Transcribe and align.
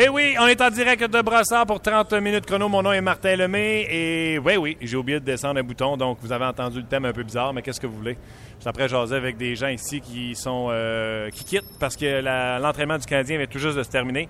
Eh 0.00 0.08
oui, 0.08 0.36
on 0.38 0.46
est 0.46 0.60
en 0.60 0.70
direct 0.70 1.10
de 1.10 1.22
Brassard 1.22 1.66
pour 1.66 1.80
30 1.80 2.12
minutes 2.20 2.46
chrono. 2.46 2.68
Mon 2.68 2.82
nom 2.82 2.92
est 2.92 3.00
Martin 3.00 3.34
Lemay 3.34 3.84
et 3.90 4.38
oui, 4.38 4.56
oui, 4.56 4.76
j'ai 4.80 4.96
oublié 4.96 5.18
de 5.18 5.24
descendre 5.24 5.58
un 5.58 5.64
bouton, 5.64 5.96
donc 5.96 6.18
vous 6.22 6.30
avez 6.30 6.44
entendu 6.44 6.78
le 6.78 6.86
thème 6.86 7.04
un 7.04 7.12
peu 7.12 7.24
bizarre, 7.24 7.52
mais 7.52 7.62
qu'est-ce 7.62 7.80
que 7.80 7.88
vous 7.88 7.96
voulez? 7.96 8.16
Suis 8.60 8.68
après 8.68 8.88
jaser 8.88 9.16
avec 9.16 9.36
des 9.36 9.56
gens 9.56 9.66
ici 9.66 10.00
qui 10.00 10.36
sont 10.36 10.68
euh, 10.70 11.30
qui 11.30 11.42
quittent 11.42 11.78
parce 11.80 11.96
que 11.96 12.20
l'entraînement 12.60 12.96
du 12.96 13.06
Canadien 13.06 13.38
vient 13.38 13.48
tout 13.48 13.58
juste 13.58 13.76
de 13.76 13.82
se 13.82 13.90
terminer. 13.90 14.28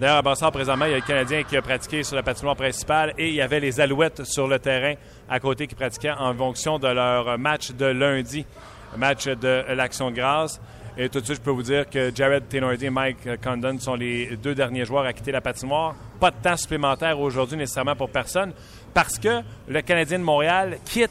D'ailleurs, 0.00 0.16
à 0.16 0.22
Brassard, 0.22 0.50
présentement, 0.50 0.86
il 0.86 0.90
y 0.90 0.94
a 0.94 0.98
le 0.98 1.02
Canadien 1.02 1.44
qui 1.44 1.56
a 1.56 1.62
pratiqué 1.62 2.02
sur 2.02 2.16
la 2.16 2.24
patinoire 2.24 2.56
principale 2.56 3.14
et 3.16 3.28
il 3.28 3.36
y 3.36 3.40
avait 3.40 3.60
les 3.60 3.78
Alouettes 3.78 4.24
sur 4.24 4.48
le 4.48 4.58
terrain 4.58 4.94
à 5.30 5.38
côté 5.38 5.68
qui 5.68 5.76
pratiquaient 5.76 6.10
en 6.10 6.34
fonction 6.34 6.80
de 6.80 6.88
leur 6.88 7.38
match 7.38 7.70
de 7.70 7.86
lundi, 7.86 8.44
match 8.96 9.28
de 9.28 9.64
l'Action 9.76 10.10
de 10.10 10.16
grâce. 10.16 10.60
Et 10.96 11.08
tout 11.08 11.20
de 11.20 11.24
suite, 11.24 11.38
je 11.38 11.42
peux 11.42 11.50
vous 11.50 11.64
dire 11.64 11.90
que 11.90 12.14
Jared 12.14 12.48
Tenordi 12.48 12.86
et 12.86 12.90
Mike 12.90 13.40
Condon 13.42 13.76
sont 13.80 13.96
les 13.96 14.36
deux 14.36 14.54
derniers 14.54 14.84
joueurs 14.84 15.04
à 15.04 15.12
quitter 15.12 15.32
la 15.32 15.40
patinoire. 15.40 15.96
Pas 16.20 16.30
de 16.30 16.36
temps 16.40 16.56
supplémentaire 16.56 17.18
aujourd'hui 17.18 17.56
nécessairement 17.56 17.96
pour 17.96 18.10
personne 18.10 18.52
parce 18.92 19.18
que 19.18 19.42
le 19.66 19.82
Canadien 19.82 20.20
de 20.20 20.24
Montréal 20.24 20.78
quitte 20.84 21.10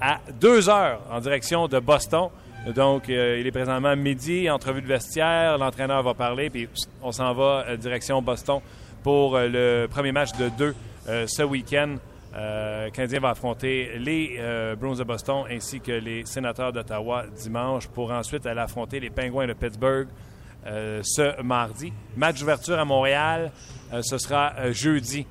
à 0.00 0.18
deux 0.40 0.68
heures 0.68 1.02
en 1.08 1.20
direction 1.20 1.68
de 1.68 1.78
Boston. 1.78 2.30
Donc, 2.74 3.08
euh, 3.08 3.38
il 3.40 3.46
est 3.46 3.52
présentement 3.52 3.94
midi, 3.94 4.50
entrevue 4.50 4.82
de 4.82 4.88
vestiaire, 4.88 5.56
l'entraîneur 5.56 6.02
va 6.02 6.14
parler, 6.14 6.50
puis 6.50 6.68
on 7.00 7.12
s'en 7.12 7.32
va 7.32 7.64
euh, 7.68 7.76
direction 7.76 8.20
Boston 8.22 8.60
pour 9.04 9.36
euh, 9.36 9.48
le 9.48 9.88
premier 9.88 10.12
match 10.12 10.32
de 10.32 10.48
deux 10.48 10.74
ce 11.26 11.42
week-end. 11.42 11.96
Euh, 12.34 12.86
le 12.86 12.90
Canadien 12.90 13.20
va 13.20 13.30
affronter 13.30 13.98
les 13.98 14.36
euh, 14.38 14.74
Bruins 14.74 14.96
de 14.96 15.04
Boston 15.04 15.44
ainsi 15.50 15.80
que 15.80 15.92
les 15.92 16.24
Sénateurs 16.24 16.72
d'Ottawa 16.72 17.24
dimanche 17.36 17.88
pour 17.88 18.10
ensuite 18.10 18.46
aller 18.46 18.60
affronter 18.60 19.00
les 19.00 19.10
Penguins 19.10 19.46
de 19.46 19.52
Pittsburgh 19.52 20.08
euh, 20.66 21.00
ce 21.02 21.42
mardi. 21.42 21.92
Match 22.16 22.40
d'ouverture 22.40 22.78
à 22.78 22.84
Montréal, 22.84 23.52
euh, 23.92 24.00
ce 24.02 24.16
sera 24.18 24.72
jeudi. 24.72 25.26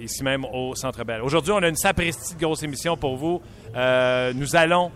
ici 0.00 0.22
même 0.22 0.44
au 0.44 0.74
Centre 0.74 1.02
Bell. 1.04 1.22
Aujourd'hui, 1.22 1.52
on 1.52 1.62
a 1.62 1.68
une 1.68 1.76
sapristi 1.76 2.34
de 2.34 2.40
grosse 2.40 2.62
émission 2.62 2.96
pour 2.96 3.16
vous. 3.16 3.40
Nous 3.74 4.56
allons 4.56 4.90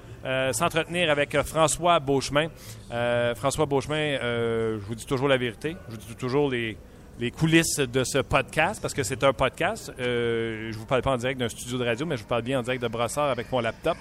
s'entretenir 0.52 1.10
avec 1.10 1.34
François 1.42 1.98
Beauchemin. 1.98 2.48
François 3.36 3.64
Beauchemin, 3.64 4.18
je 4.20 4.84
vous 4.86 4.94
dis 4.94 5.06
toujours 5.06 5.28
la 5.28 5.38
vérité. 5.38 5.76
Je 5.88 5.94
vous 5.94 6.00
dis 6.02 6.14
toujours 6.14 6.50
les, 6.50 6.76
les 7.20 7.30
coulisses 7.30 7.76
de 7.76 8.02
ce 8.02 8.18
podcast 8.18 8.80
parce 8.80 8.94
que 8.94 9.02
c'est 9.02 9.22
un 9.22 9.34
podcast. 9.34 9.92
Euh, 10.00 10.72
je 10.72 10.78
vous 10.78 10.86
parle 10.86 11.02
pas 11.02 11.12
en 11.12 11.18
direct 11.18 11.38
d'un 11.38 11.50
studio 11.50 11.76
de 11.76 11.84
radio, 11.84 12.06
mais 12.06 12.16
je 12.16 12.22
vous 12.22 12.28
parle 12.28 12.42
bien 12.42 12.58
en 12.58 12.62
direct 12.62 12.82
de 12.82 12.88
Brossard 12.88 13.28
avec 13.28 13.52
mon 13.52 13.60
laptop. 13.60 13.96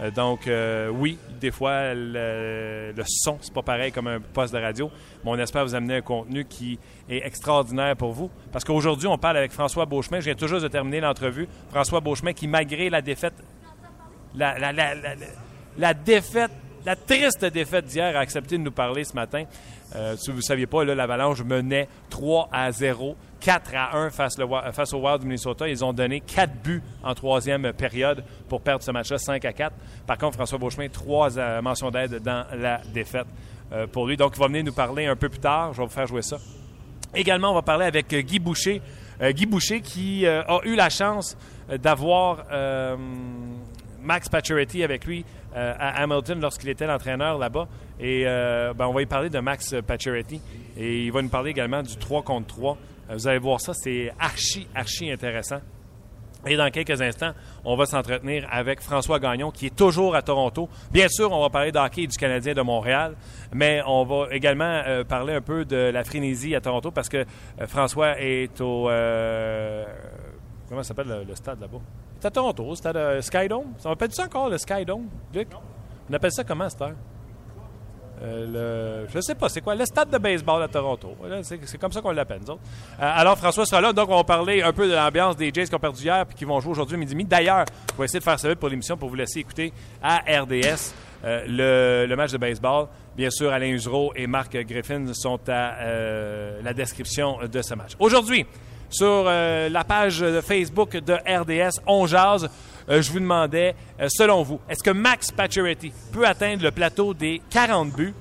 Euh, 0.00 0.12
donc, 0.12 0.46
euh, 0.46 0.88
oui, 0.88 1.18
des 1.40 1.50
fois, 1.50 1.94
le, 1.94 2.92
le 2.96 3.02
son, 3.06 3.38
c'est 3.40 3.52
pas 3.52 3.62
pareil 3.62 3.90
comme 3.90 4.06
un 4.06 4.20
poste 4.20 4.54
de 4.54 4.60
radio, 4.60 4.88
mais 5.24 5.30
on 5.32 5.38
espère 5.38 5.64
vous 5.64 5.74
amener 5.74 5.96
un 5.96 6.00
contenu 6.00 6.44
qui 6.44 6.78
est 7.08 7.26
extraordinaire 7.26 7.96
pour 7.96 8.12
vous. 8.12 8.30
Parce 8.52 8.64
qu'aujourd'hui, 8.64 9.08
on 9.08 9.18
parle 9.18 9.38
avec 9.38 9.50
François 9.50 9.84
Beauchemin. 9.84 10.20
Je 10.20 10.30
viens 10.30 10.46
juste 10.46 10.62
de 10.62 10.68
terminer 10.68 11.00
l'entrevue. 11.00 11.48
François 11.70 12.00
Beauchemin, 12.00 12.34
qui, 12.34 12.46
malgré 12.46 12.88
la 12.88 13.02
défaite, 13.02 13.34
la 14.36 15.92
défaite, 15.92 16.52
la 16.86 16.94
triste 16.94 17.44
défaite 17.46 17.86
d'hier, 17.86 18.16
a 18.16 18.20
accepté 18.20 18.56
de 18.56 18.62
nous 18.62 18.70
parler 18.70 19.02
ce 19.02 19.14
matin. 19.14 19.44
Euh, 19.94 20.16
si 20.16 20.30
vous 20.30 20.38
ne 20.38 20.42
saviez 20.42 20.66
pas, 20.66 20.84
l'Avalanche 20.84 21.42
menait 21.42 21.88
3 22.10 22.48
à 22.52 22.70
0, 22.70 23.16
4 23.40 23.74
à 23.74 23.96
1 23.96 24.10
face, 24.10 24.38
au 24.38 24.98
Wild 24.98 25.20
du 25.20 25.26
Minnesota. 25.26 25.68
Ils 25.68 25.84
ont 25.84 25.92
donné 25.92 26.20
4 26.20 26.62
buts 26.62 26.82
en 27.02 27.14
troisième 27.14 27.72
période 27.72 28.24
pour 28.48 28.60
perdre 28.60 28.84
ce 28.84 28.90
match-là 28.90 29.18
5 29.18 29.44
à 29.44 29.52
4. 29.52 29.74
Par 30.06 30.18
contre, 30.18 30.36
François 30.36 30.58
Beauchemin, 30.58 30.88
trois 30.88 31.38
euh, 31.38 31.60
mentions 31.60 31.90
d'aide 31.90 32.22
dans 32.22 32.46
la 32.56 32.80
défaite 32.92 33.26
euh, 33.72 33.86
pour 33.86 34.06
lui. 34.06 34.16
Donc, 34.16 34.32
il 34.36 34.40
va 34.40 34.46
venir 34.46 34.64
nous 34.64 34.72
parler 34.72 35.06
un 35.06 35.16
peu 35.16 35.28
plus 35.28 35.40
tard. 35.40 35.72
Je 35.72 35.78
vais 35.78 35.86
vous 35.86 35.92
faire 35.92 36.06
jouer 36.06 36.22
ça. 36.22 36.38
Également, 37.14 37.50
on 37.50 37.54
va 37.54 37.62
parler 37.62 37.86
avec 37.86 38.14
Guy 38.14 38.38
Boucher. 38.38 38.80
Guy 39.20 39.44
Boucher 39.44 39.80
qui 39.80 40.26
a 40.26 40.60
eu 40.64 40.76
la 40.76 40.88
chance 40.88 41.36
d'avoir 41.68 42.46
Max 44.00 44.28
Pacioretty 44.28 44.82
avec 44.82 45.04
lui 45.04 45.26
euh, 45.56 45.74
à 45.78 46.02
Hamilton 46.02 46.40
lorsqu'il 46.40 46.68
était 46.68 46.86
l'entraîneur 46.86 47.38
là-bas. 47.38 47.68
Et 47.98 48.24
euh, 48.26 48.72
ben, 48.74 48.86
on 48.86 48.92
va 48.92 49.02
y 49.02 49.06
parler 49.06 49.30
de 49.30 49.38
Max 49.40 49.74
Pacioretty. 49.86 50.40
Et 50.76 51.04
il 51.04 51.12
va 51.12 51.22
nous 51.22 51.28
parler 51.28 51.50
également 51.50 51.82
du 51.82 51.96
3 51.96 52.22
contre 52.22 52.46
3. 52.48 52.76
Euh, 53.10 53.14
vous 53.14 53.26
allez 53.28 53.38
voir 53.38 53.60
ça, 53.60 53.72
c'est 53.74 54.12
archi, 54.18 54.66
archi 54.74 55.10
intéressant. 55.10 55.60
Et 56.46 56.56
dans 56.56 56.70
quelques 56.70 57.02
instants, 57.02 57.32
on 57.66 57.76
va 57.76 57.84
s'entretenir 57.84 58.48
avec 58.50 58.80
François 58.80 59.18
Gagnon, 59.18 59.50
qui 59.50 59.66
est 59.66 59.76
toujours 59.76 60.14
à 60.14 60.22
Toronto. 60.22 60.70
Bien 60.90 61.06
sûr, 61.08 61.30
on 61.32 61.42
va 61.42 61.50
parler 61.50 61.70
d'hockey 61.70 62.06
du 62.06 62.16
Canadien 62.16 62.54
de 62.54 62.62
Montréal, 62.62 63.14
mais 63.52 63.82
on 63.86 64.04
va 64.04 64.34
également 64.34 64.80
parler 65.06 65.34
un 65.34 65.42
peu 65.42 65.66
de 65.66 65.76
la 65.76 66.02
frénésie 66.02 66.54
à 66.54 66.62
Toronto 66.62 66.90
parce 66.92 67.10
que 67.10 67.26
François 67.66 68.18
est 68.18 68.58
au... 68.62 68.88
euh, 68.88 69.84
comment 70.66 70.82
s'appelle 70.82 71.08
le, 71.08 71.24
le 71.24 71.34
stade 71.34 71.60
là-bas? 71.60 71.80
C'est 72.20 72.26
à 72.26 72.30
Toronto, 72.30 72.68
le 72.68 72.74
stade 72.74 72.96
euh, 72.98 73.22
Skydome. 73.22 73.72
On 73.82 73.92
appelle 73.92 74.12
ça 74.12 74.24
encore 74.24 74.50
le 74.50 74.58
Skydome, 74.58 75.08
Luc? 75.34 75.48
On 76.08 76.12
appelle 76.12 76.32
ça 76.32 76.44
comment, 76.44 76.68
cette 76.68 76.82
heure? 76.82 76.92
Euh, 78.22 79.04
le, 79.04 79.08
je 79.08 79.20
sais 79.20 79.34
pas, 79.34 79.48
c'est 79.48 79.62
quoi? 79.62 79.74
Le 79.74 79.86
stade 79.86 80.10
de 80.10 80.18
baseball 80.18 80.62
à 80.62 80.68
Toronto. 80.68 81.16
C'est 81.42 81.78
comme 81.78 81.92
ça 81.92 82.02
qu'on 82.02 82.10
l'appelle, 82.10 82.40
nous 82.42 82.50
autres. 82.50 82.60
Euh, 83.00 83.10
alors, 83.16 83.38
François 83.38 83.64
sera 83.64 83.80
là. 83.80 83.94
Donc, 83.94 84.10
on 84.10 84.16
va 84.16 84.24
parler 84.24 84.60
un 84.60 84.74
peu 84.74 84.86
de 84.86 84.92
l'ambiance 84.92 85.34
des 85.34 85.50
Jays 85.50 85.64
qui 85.64 85.74
ont 85.74 85.78
perdu 85.78 86.02
hier 86.02 86.26
et 86.30 86.34
qui 86.34 86.44
vont 86.44 86.60
jouer 86.60 86.72
aujourd'hui 86.72 86.98
midi. 86.98 87.14
D'ailleurs, 87.24 87.64
on 87.94 87.98
va 87.98 88.04
essayer 88.04 88.18
de 88.18 88.24
faire 88.24 88.38
ça 88.38 88.50
vite 88.50 88.58
pour 88.58 88.68
l'émission 88.68 88.98
pour 88.98 89.08
vous 89.08 89.14
laisser 89.14 89.38
écouter 89.38 89.72
à 90.02 90.18
RDS 90.18 90.92
euh, 91.24 91.44
le, 91.46 92.06
le 92.06 92.16
match 92.16 92.32
de 92.32 92.36
baseball. 92.38 92.88
Bien 93.16 93.30
sûr, 93.30 93.50
Alain 93.50 93.68
Usereau 93.68 94.12
et 94.14 94.26
Marc 94.26 94.54
Griffin 94.54 95.06
sont 95.14 95.40
à 95.48 95.72
la 96.62 96.74
description 96.74 97.38
de 97.50 97.62
ce 97.62 97.74
match. 97.74 97.92
Aujourd'hui, 97.98 98.44
sur 98.90 99.24
euh, 99.26 99.68
la 99.68 99.84
page 99.84 100.20
de 100.20 100.40
Facebook 100.40 100.96
de 100.96 101.14
RDS, 101.14 101.80
on 101.86 102.06
jase. 102.06 102.50
Euh, 102.88 103.00
je 103.00 103.10
vous 103.12 103.20
demandais, 103.20 103.74
euh, 104.00 104.08
selon 104.08 104.42
vous, 104.42 104.60
est-ce 104.68 104.82
que 104.82 104.90
Max 104.90 105.30
Pacioretty 105.30 105.92
peut 106.12 106.26
atteindre 106.26 106.64
le 106.64 106.72
plateau 106.72 107.14
des 107.14 107.40
40 107.50 107.92
buts 107.92 108.14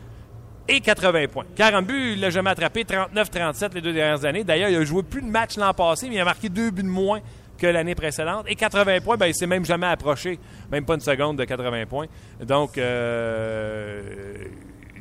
et 0.67 0.79
80 0.79 1.27
points? 1.27 1.45
40 1.55 1.85
buts, 1.85 2.13
il 2.13 2.21
l'a 2.21 2.29
jamais 2.29 2.51
attrapé, 2.51 2.83
39-37 2.83 3.73
les 3.73 3.81
deux 3.81 3.93
dernières 3.93 4.23
années. 4.25 4.43
D'ailleurs, 4.43 4.69
il 4.69 4.75
a 4.75 4.85
joué 4.85 5.01
plus 5.01 5.21
de 5.21 5.27
matchs 5.27 5.57
l'an 5.57 5.73
passé, 5.73 6.07
mais 6.07 6.15
il 6.15 6.21
a 6.21 6.25
marqué 6.25 6.49
deux 6.49 6.69
buts 6.69 6.83
de 6.83 6.87
moins 6.87 7.19
que 7.57 7.67
l'année 7.67 7.95
précédente. 7.95 8.45
Et 8.47 8.55
80 8.55 9.01
points, 9.01 9.17
ben, 9.17 9.25
il 9.25 9.35
s'est 9.35 9.47
même 9.47 9.65
jamais 9.65 9.87
approché, 9.87 10.39
même 10.71 10.85
pas 10.85 10.93
une 10.93 11.01
seconde 11.01 11.37
de 11.37 11.45
80 11.45 11.85
points. 11.87 12.05
Donc, 12.41 12.77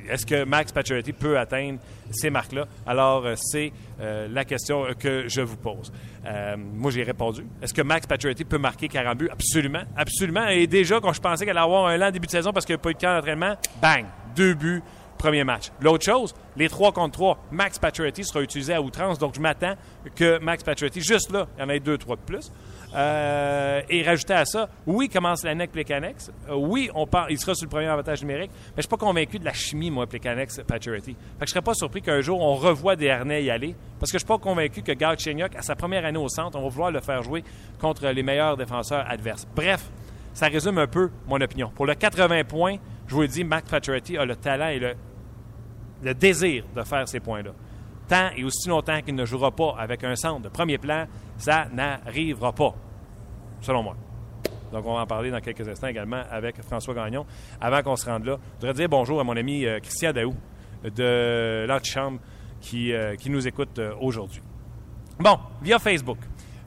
est-ce 0.08 0.26
que 0.26 0.44
Max 0.44 0.72
Pacioretty 0.72 1.12
peut 1.12 1.38
atteindre 1.38 1.78
ces 2.10 2.30
marques-là? 2.30 2.66
Alors, 2.86 3.24
euh, 3.24 3.34
c'est 3.36 3.72
euh, 4.00 4.28
la 4.30 4.44
question 4.44 4.86
que 4.98 5.28
je 5.28 5.40
vous 5.40 5.56
pose. 5.56 5.92
Euh, 6.26 6.56
moi, 6.56 6.90
j'ai 6.90 7.02
répondu. 7.02 7.46
Est-ce 7.62 7.74
que 7.74 7.82
Max 7.82 8.06
Pacioretty 8.06 8.44
peut 8.44 8.58
marquer 8.58 8.88
40 8.88 9.18
buts? 9.18 9.28
Absolument. 9.30 9.82
Absolument. 9.96 10.46
Et 10.48 10.66
déjà, 10.66 11.00
quand 11.00 11.12
je 11.12 11.20
pensais 11.20 11.44
qu'elle 11.44 11.56
allait 11.56 11.64
avoir 11.64 11.86
un 11.86 11.96
lent 11.96 12.10
début 12.10 12.26
de 12.26 12.32
saison 12.32 12.52
parce 12.52 12.66
qu'il 12.66 12.74
n'y 12.74 12.80
a 12.80 12.82
pas 12.82 12.90
eu 12.90 12.94
de 12.94 12.98
camp 12.98 13.14
d'entraînement, 13.14 13.54
bang! 13.80 14.06
Deux 14.34 14.54
buts, 14.54 14.82
premier 15.16 15.44
match. 15.44 15.70
L'autre 15.80 16.04
chose, 16.04 16.34
les 16.56 16.68
3 16.68 16.92
contre 16.92 17.12
3, 17.12 17.44
Max 17.50 17.78
Pacioretty 17.78 18.24
sera 18.24 18.42
utilisé 18.42 18.74
à 18.74 18.80
outrance. 18.80 19.18
Donc, 19.18 19.34
je 19.34 19.40
m'attends 19.40 19.74
que 20.14 20.38
Max 20.38 20.62
Pacioretty, 20.62 21.00
juste 21.00 21.32
là, 21.32 21.46
il 21.56 21.60
y 21.60 21.64
en 21.64 21.68
ait 21.68 21.80
deux, 21.80 21.98
trois 21.98 22.16
de 22.16 22.22
plus. 22.22 22.52
Euh, 22.94 23.82
et 23.88 24.02
rajouter 24.02 24.34
à 24.34 24.44
ça, 24.44 24.68
oui, 24.86 25.08
commence 25.08 25.44
l'année 25.44 25.62
avec 25.62 25.72
Plekanex. 25.72 26.30
Euh, 26.48 26.54
oui, 26.54 26.90
on 26.94 27.06
part, 27.06 27.30
il 27.30 27.38
sera 27.38 27.54
sur 27.54 27.66
le 27.66 27.70
premier 27.70 27.86
avantage 27.86 28.22
numérique. 28.22 28.50
Mais 28.68 28.76
je 28.78 28.82
suis 28.82 28.88
pas 28.88 28.96
convaincu 28.96 29.38
de 29.38 29.44
la 29.44 29.52
chimie, 29.52 29.90
moi, 29.90 30.06
Plekanex, 30.06 30.62
Pacioretty. 30.66 31.14
Fait 31.14 31.40
que 31.40 31.46
je 31.46 31.50
serais 31.50 31.62
pas 31.62 31.74
surpris 31.74 32.02
qu'un 32.02 32.20
jour, 32.20 32.40
on 32.40 32.54
revoie 32.54 32.96
des 32.96 33.10
harnais 33.10 33.44
y 33.44 33.50
aller. 33.50 33.74
Parce 34.00 34.10
que 34.10 34.18
je 34.18 34.24
suis 34.24 34.28
pas 34.28 34.38
convaincu 34.38 34.82
que 34.82 34.92
Galchenyuk, 34.92 35.54
à 35.54 35.62
sa 35.62 35.76
première 35.76 36.04
année 36.04 36.18
au 36.18 36.28
centre, 36.28 36.58
on 36.58 36.62
va 36.62 36.68
vouloir 36.68 36.90
le 36.90 37.00
faire 37.00 37.22
jouer 37.22 37.44
contre 37.80 38.06
les 38.08 38.22
meilleurs 38.22 38.56
défenseurs 38.56 39.04
adverses. 39.08 39.46
Bref, 39.54 39.84
ça 40.32 40.46
résume 40.46 40.78
un 40.78 40.86
peu 40.86 41.10
mon 41.26 41.40
opinion. 41.40 41.70
Pour 41.74 41.86
le 41.86 41.94
80 41.94 42.44
points, 42.44 42.76
je 43.06 43.14
vous 43.14 43.22
le 43.22 43.28
dis, 43.28 43.44
Mac 43.44 43.64
Pacioretty 43.66 44.16
a 44.16 44.24
le 44.24 44.36
talent 44.36 44.68
et 44.68 44.78
le, 44.78 44.94
le 46.02 46.14
désir 46.14 46.64
de 46.74 46.82
faire 46.82 47.08
ces 47.08 47.20
points-là. 47.20 47.50
Tant 48.08 48.30
et 48.36 48.44
aussi 48.44 48.68
longtemps 48.68 49.00
qu'il 49.02 49.14
ne 49.14 49.26
jouera 49.26 49.50
pas 49.50 49.74
avec 49.78 50.02
un 50.04 50.16
centre 50.16 50.40
de 50.40 50.48
premier 50.48 50.78
plan, 50.78 51.06
ça 51.38 51.66
n'arrivera 51.72 52.52
pas, 52.52 52.74
selon 53.60 53.82
moi. 53.82 53.96
Donc, 54.72 54.84
on 54.84 54.94
va 54.94 55.00
en 55.00 55.06
parler 55.06 55.30
dans 55.30 55.40
quelques 55.40 55.66
instants 55.66 55.86
également 55.86 56.22
avec 56.30 56.62
François 56.62 56.92
Gagnon. 56.92 57.24
Avant 57.58 57.82
qu'on 57.82 57.96
se 57.96 58.04
rende 58.04 58.26
là, 58.26 58.36
je 58.56 58.66
voudrais 58.66 58.74
dire 58.74 58.88
bonjour 58.88 59.18
à 59.18 59.24
mon 59.24 59.36
ami 59.36 59.64
euh, 59.64 59.80
Christian 59.80 60.12
Daou 60.12 60.34
de 60.84 61.64
l'Antichambre 61.66 62.20
qui, 62.60 62.92
euh, 62.92 63.16
qui 63.16 63.30
nous 63.30 63.46
écoute 63.46 63.78
euh, 63.78 63.94
aujourd'hui. 64.00 64.42
Bon, 65.18 65.38
via 65.62 65.78
Facebook. 65.78 66.18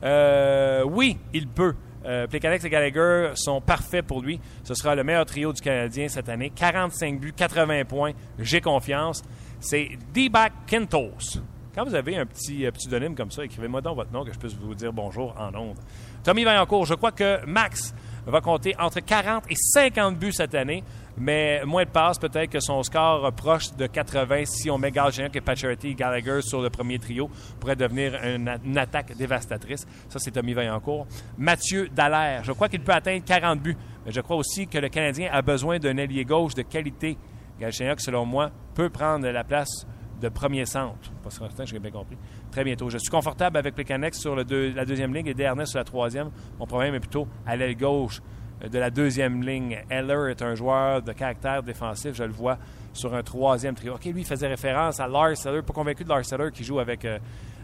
oui, 0.01 1.17
il 1.33 1.47
peut. 1.47 1.75
Euh, 2.05 2.25
et 2.31 2.39
Gallagher 2.39 3.31
sont 3.35 3.61
parfaits 3.61 4.05
pour 4.05 4.21
lui. 4.21 4.39
Ce 4.63 4.73
sera 4.73 4.95
le 4.95 5.03
meilleur 5.03 5.25
trio 5.25 5.53
du 5.53 5.61
Canadien 5.61 6.07
cette 6.07 6.29
année. 6.29 6.51
45 6.53 7.19
buts, 7.19 7.33
80 7.33 7.85
points. 7.85 8.11
J'ai 8.39 8.61
confiance. 8.61 9.21
C'est 9.59 9.89
D-Back 10.13 10.53
Kentos. 10.65 11.41
Quand 11.73 11.85
vous 11.85 11.95
avez 11.95 12.17
un 12.17 12.25
petit 12.25 12.65
euh, 12.65 12.71
pseudonyme 12.71 13.15
comme 13.15 13.31
ça, 13.31 13.45
écrivez-moi 13.45 13.79
donc 13.79 13.95
votre 13.95 14.11
nom 14.11 14.25
que 14.25 14.33
je 14.33 14.37
puisse 14.37 14.55
vous 14.55 14.75
dire 14.75 14.91
bonjour 14.91 15.33
en 15.39 15.55
ondes. 15.55 15.77
Tommy 16.21 16.43
Vaillancourt, 16.43 16.85
je 16.85 16.95
crois 16.95 17.13
que 17.13 17.45
Max 17.45 17.95
va 18.25 18.41
compter 18.41 18.75
entre 18.77 18.99
40 18.99 19.49
et 19.49 19.55
50 19.55 20.19
buts 20.19 20.33
cette 20.33 20.53
année, 20.53 20.83
mais 21.17 21.63
moins 21.63 21.85
de 21.85 21.89
passes, 21.89 22.19
peut-être 22.19 22.49
que 22.49 22.59
son 22.59 22.83
score 22.83 23.31
proche 23.31 23.73
de 23.77 23.87
80 23.87 24.43
si 24.47 24.69
on 24.69 24.77
met 24.77 24.91
Galchenyuk 24.91 25.33
et 25.33 25.39
Pacioretty 25.39 25.91
et 25.91 25.95
Gallagher 25.95 26.41
sur 26.41 26.61
le 26.61 26.69
premier 26.69 26.99
trio 26.99 27.29
pourrait 27.61 27.77
devenir 27.77 28.19
une, 28.21 28.77
attaque 28.77 29.15
dévastatrice. 29.15 29.87
Ça, 30.09 30.19
c'est 30.19 30.31
Tommy 30.31 30.53
Vaillancourt. 30.53 31.07
Mathieu 31.37 31.87
Dallaire, 31.87 32.43
je 32.43 32.51
crois 32.51 32.67
qu'il 32.67 32.81
peut 32.81 32.91
atteindre 32.91 33.23
40 33.23 33.61
buts, 33.61 33.77
mais 34.05 34.11
je 34.11 34.19
crois 34.19 34.35
aussi 34.35 34.67
que 34.67 34.77
le 34.77 34.89
Canadien 34.89 35.29
a 35.31 35.41
besoin 35.41 35.79
d'un 35.79 35.95
ailier 35.95 36.25
gauche 36.25 36.53
de 36.53 36.63
qualité. 36.63 37.17
Galchenyuk, 37.61 38.01
selon 38.01 38.25
moi, 38.25 38.51
peut 38.75 38.89
prendre 38.89 39.25
la 39.25 39.45
place 39.45 39.87
de 40.21 40.29
premier 40.29 40.65
centre. 40.65 41.11
Pas 41.23 41.29
certain, 41.29 41.65
j'ai 41.65 41.79
bien 41.79 41.91
compris. 41.91 42.17
Très 42.51 42.63
bientôt. 42.63 42.89
Je 42.89 42.97
suis 42.97 43.09
confortable 43.09 43.57
avec 43.57 43.75
Plekanex 43.75 44.19
sur 44.19 44.35
la 44.35 44.43
deuxième 44.43 45.13
ligne 45.13 45.27
et 45.27 45.33
Dernay 45.33 45.65
sur 45.65 45.79
la 45.79 45.83
troisième. 45.83 46.29
Mon 46.59 46.65
problème 46.65 46.95
est 46.95 46.99
plutôt 46.99 47.27
à 47.45 47.55
l'aile 47.55 47.75
gauche 47.75 48.21
de 48.69 48.79
la 48.79 48.89
deuxième 48.89 49.43
ligne. 49.43 49.79
Eller 49.89 50.31
est 50.31 50.41
un 50.41 50.55
joueur 50.55 51.01
de 51.01 51.11
caractère 51.11 51.63
défensif. 51.63 52.13
Je 52.13 52.23
le 52.23 52.31
vois 52.31 52.57
sur 52.93 53.13
un 53.13 53.23
troisième 53.23 53.75
trio. 53.75 53.95
OK, 53.95 54.05
lui, 54.05 54.21
il 54.21 54.27
faisait 54.27 54.47
référence 54.47 54.99
à 54.99 55.07
Lars 55.07 55.45
Eller. 55.45 55.61
Pas 55.61 55.73
convaincu 55.73 56.03
de 56.03 56.09
Lars 56.09 56.31
Eller 56.31 56.51
qui 56.51 56.63
joue 56.63 56.79
avec, 56.79 57.03
euh, 57.05 57.17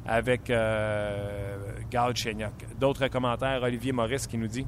avec 0.05 0.49
euh, 0.49 1.57
D'autres 2.79 3.07
commentaires. 3.07 3.61
Olivier 3.61 3.91
Maurice 3.91 4.27
qui 4.27 4.37
nous 4.37 4.47
dit 4.47 4.65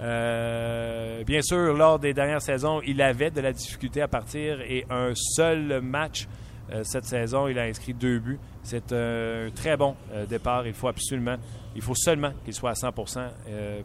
euh, 0.00 1.24
bien 1.24 1.42
sûr, 1.42 1.74
lors 1.74 1.98
des 1.98 2.14
dernières 2.14 2.40
saisons, 2.40 2.80
il 2.86 3.02
avait 3.02 3.30
de 3.30 3.40
la 3.40 3.52
difficulté 3.52 4.00
à 4.00 4.08
partir 4.08 4.60
et 4.62 4.86
un 4.88 5.12
seul 5.14 5.80
match 5.82 6.26
cette 6.84 7.04
saison, 7.04 7.48
il 7.48 7.58
a 7.58 7.62
inscrit 7.62 7.94
deux 7.94 8.18
buts. 8.18 8.38
C'est 8.62 8.92
un 8.92 9.50
très 9.54 9.76
bon 9.76 9.96
euh, 10.12 10.26
départ. 10.26 10.66
Il 10.66 10.74
faut 10.74 10.88
absolument, 10.88 11.36
il 11.74 11.80
faut 11.80 11.94
seulement 11.94 12.32
qu'il 12.44 12.52
soit 12.52 12.70
à 12.70 12.74
100 12.74 12.90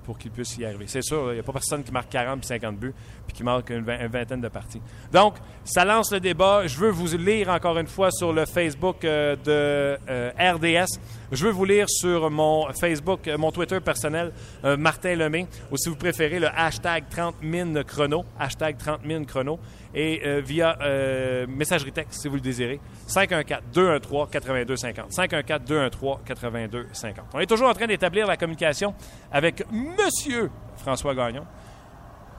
pour 0.03 0.17
qu'il 0.17 0.31
puisse 0.31 0.57
y 0.57 0.65
arriver. 0.65 0.85
C'est 0.87 1.01
sûr, 1.01 1.31
il 1.31 1.35
n'y 1.35 1.39
a 1.39 1.43
pas 1.43 1.53
personne 1.53 1.83
qui 1.83 1.91
marque 1.91 2.09
40 2.09 2.39
puis 2.39 2.47
50 2.47 2.77
buts 2.77 2.93
puis 3.25 3.37
qui 3.37 3.43
marque 3.43 3.69
une, 3.69 3.83
vingtaine 3.83 4.41
de 4.41 4.49
parties. 4.49 4.81
Donc, 5.11 5.35
ça 5.63 5.85
lance 5.85 6.11
le 6.11 6.19
débat. 6.19 6.67
Je 6.67 6.77
veux 6.77 6.89
vous 6.89 7.17
lire 7.17 7.49
encore 7.49 7.77
une 7.77 7.87
fois 7.87 8.11
sur 8.11 8.33
le 8.33 8.45
Facebook 8.45 9.01
de 9.01 9.97
RDS. 10.37 10.99
Je 11.31 11.43
veux 11.43 11.51
vous 11.51 11.65
lire 11.65 11.89
sur 11.89 12.29
mon 12.29 12.71
Facebook, 12.73 13.27
mon 13.39 13.51
Twitter 13.51 13.79
personnel, 13.79 14.31
Martin 14.77 15.15
Lemay, 15.15 15.47
ou 15.71 15.77
si 15.77 15.89
vous 15.89 15.95
préférez 15.95 16.39
le 16.39 16.47
hashtag 16.47 17.05
30 17.09 17.35
min 17.41 17.83
chrono, 17.83 18.25
hashtag 18.37 18.77
30 18.77 19.05
min 19.05 19.23
chrono 19.23 19.59
et 19.95 20.21
euh, 20.25 20.41
via 20.45 20.77
euh, 20.81 21.47
messagerie 21.47 21.93
texte 21.93 22.21
si 22.21 22.27
vous 22.27 22.35
le 22.35 22.41
désirez. 22.41 22.79
514-213-8250. 23.07 25.11
514-213-8250. 25.11 27.13
On 27.33 27.39
est 27.39 27.45
toujours 27.45 27.69
en 27.69 27.73
train 27.73 27.87
d'établir 27.87 28.27
la 28.27 28.37
communication 28.37 28.93
avec 29.31 29.63
Monsieur 29.71 30.51
François 30.77 31.15
Gagnon. 31.15 31.45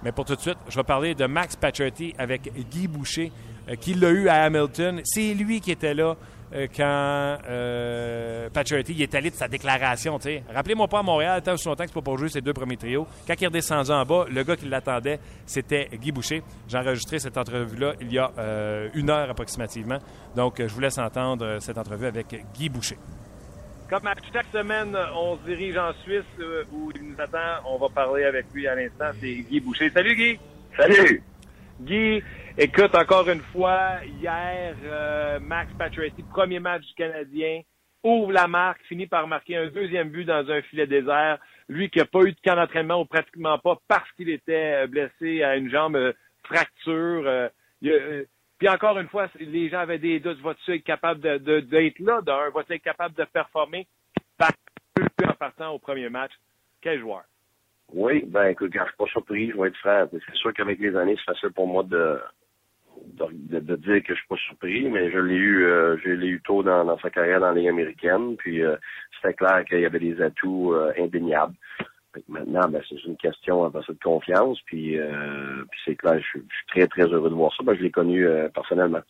Mais 0.03 0.13
pour 0.13 0.27
tout 0.27 0.37
de 0.37 0.41
suite, 0.41 0.59
je 0.69 0.77
vais 0.77 0.85
parler 0.85 1.15
de 1.15 1.25
Max 1.27 1.57
Pacioretty 1.57 2.15
avec 2.19 2.53
Guy 2.71 2.87
Boucher, 2.87 3.33
euh, 3.69 3.77
qui 3.77 3.95
l'a 3.95 4.11
eu 4.11 4.29
à 4.29 4.45
Hamilton. 4.45 5.01
C'est 5.05 5.33
lui 5.33 5.61
qui 5.61 5.73
était 5.73 5.95
là 5.95 6.17
quand 6.53 7.39
euh, 7.49 8.49
Pacioretty 8.51 9.03
est 9.03 9.15
allé 9.15 9.31
de 9.31 9.35
sa 9.35 9.49
déclaration. 9.49 10.19
Rappelez-moi 10.53 10.87
pas 10.89 11.01
à 11.01 11.03
Montréal, 11.03 11.43
tant 11.43 11.55
aussi 11.55 11.67
longtemps 11.69 11.85
que 11.85 11.91
c'est 11.91 11.95
pas 11.95 12.03
pour 12.03 12.19
jouer 12.19 12.29
ses 12.29 12.41
deux 12.41 12.53
premiers 12.53 12.77
trios. 12.77 13.07
Quand 13.27 13.35
il 13.39 13.45
est 13.45 13.49
redescendu 13.49 13.91
en 13.91 14.05
bas, 14.05 14.27
le 14.31 14.43
gars 14.45 14.57
qui 14.57 14.67
l'attendait, 14.67 15.19
c'était 15.45 15.89
Guy 15.95 16.13
Boucher. 16.13 16.43
J'ai 16.69 16.79
enregistré 16.79 17.19
cette 17.19 17.37
entrevue-là 17.37 17.95
il 18.01 18.13
y 18.13 18.19
a 18.19 18.31
euh, 18.39 18.89
une 18.95 19.11
heure 19.11 19.31
approximativement. 19.31 19.99
Donc, 20.35 20.55
je 20.59 20.73
vous 20.73 20.81
laisse 20.81 20.99
entendre 20.99 21.45
euh, 21.45 21.61
cette 21.61 21.79
entrevue 21.79 22.07
avec 22.07 22.27
Guy 22.55 22.69
Boucher. 22.69 22.97
Comme 23.89 24.09
chaque 24.33 24.47
semaine, 24.53 24.97
on 25.15 25.37
se 25.37 25.43
dirige 25.45 25.77
en 25.77 25.93
Suisse 26.03 26.25
où 26.73 26.91
il 26.95 27.03
nous 27.11 27.21
attend. 27.21 27.63
On 27.67 27.79
va 27.79 27.89
parler 27.89 28.25
avec 28.25 28.47
lui 28.53 28.67
à 28.67 28.75
l'instant. 28.75 29.11
C'est 29.21 29.45
Guy 29.49 29.61
Boucher. 29.61 29.91
Salut 29.91 30.17
Guy! 30.17 30.39
Salut! 30.77 31.23
Guy, 31.81 32.23
Écoute, 32.59 32.95
encore 32.95 33.29
une 33.29 33.43
fois, 33.53 34.03
hier, 34.19 34.75
euh, 34.83 35.39
Max 35.41 35.71
Pacioretty, 35.75 36.23
premier 36.23 36.59
match 36.59 36.87
du 36.87 36.95
Canadien, 36.95 37.61
ouvre 38.03 38.33
la 38.33 38.49
marque, 38.49 38.81
finit 38.85 39.07
par 39.07 39.27
marquer 39.29 39.57
un 39.57 39.67
deuxième 39.67 40.09
but 40.09 40.25
dans 40.25 40.51
un 40.51 40.63
filet 40.63 40.87
désert. 40.87 41.39
Lui 41.69 41.91
qui 41.91 41.99
n'a 41.99 42.07
pas 42.07 42.23
eu 42.23 42.33
de 42.33 42.41
camp 42.43 42.57
d'entraînement 42.57 43.03
ou 43.03 43.05
pratiquement 43.05 43.59
pas 43.59 43.77
parce 43.87 44.11
qu'il 44.13 44.31
était 44.31 44.85
euh, 44.85 44.87
blessé 44.87 45.43
à 45.43 45.57
une 45.57 45.69
jambe 45.69 45.97
euh, 45.97 46.15
fracture. 46.45 47.51
puis 47.83 48.69
encore 48.71 48.99
une 49.01 49.09
fois, 49.09 49.29
les 49.39 49.69
gens 49.69 49.81
avaient 49.81 49.99
des 49.99 50.19
doutes. 50.19 50.41
Va-tu 50.41 50.77
être 50.77 50.85
capable 50.85 51.21
d'être 51.21 51.45
de, 51.45 52.05
là 52.07 52.23
d'un? 52.23 52.49
Va-tu 52.55 52.73
être 52.73 52.83
capable 52.83 53.15
de 53.17 53.25
performer? 53.25 53.87
en 54.41 55.35
partant 55.35 55.75
au 55.75 55.79
premier 55.79 56.09
match. 56.09 56.33
Quel 56.81 57.01
joueur? 57.01 57.25
Oui, 57.93 58.25
ben 58.27 58.47
écoute, 58.47 58.73
je 58.73 58.83
suis 58.83 58.97
pas 58.97 59.07
surpris, 59.07 59.51
je 59.51 59.61
vais 59.61 59.69
être 59.69 59.77
franc. 59.77 60.09
C'est 60.11 60.37
sûr 60.37 60.55
qu'avec 60.55 60.79
les 60.79 60.97
années, 60.97 61.17
c'est 61.19 61.35
facile 61.35 61.53
pour 61.53 61.67
moi 61.67 61.83
de, 61.83 62.19
de, 63.07 63.77
dire 63.77 64.03
que 64.03 64.15
je 64.15 64.19
suis 64.19 64.29
pas 64.29 64.37
surpris, 64.37 64.89
mais 64.89 65.11
je 65.11 65.19
l'ai 65.19 65.35
eu, 65.35 65.65
euh, 65.65 65.97
je 66.05 66.11
l'ai 66.11 66.29
eu 66.29 66.41
tôt 66.43 66.63
dans, 66.63 66.99
sa 66.99 67.11
carrière 67.11 67.41
dans 67.41 67.53
les 67.53 67.69
américaine, 67.69 68.37
puis 68.37 68.63
euh, 68.63 68.77
c'était 69.17 69.35
clair 69.35 69.65
qu'il 69.65 69.81
y 69.81 69.87
avait 69.87 69.99
des 69.99 70.21
atouts 70.21 70.75
euh, 70.75 70.93
indéniables. 70.99 71.55
maintenant, 72.29 72.69
ben, 72.69 72.83
c'est 72.89 73.03
une 73.05 73.17
question 73.17 73.69
de 73.69 74.03
confiance, 74.03 74.59
puis, 74.67 74.99
c'est 75.85 75.97
clair, 75.97 76.19
je, 76.21 76.39
suis 76.39 76.47
très, 76.69 76.87
très 76.87 77.07
heureux 77.07 77.31
de 77.31 77.35
voir 77.35 77.55
ça. 77.57 77.63
Ben, 77.63 77.75
je 77.77 77.83
l'ai 77.83 77.91
connu 77.91 78.27
personnellement. 78.55 79.03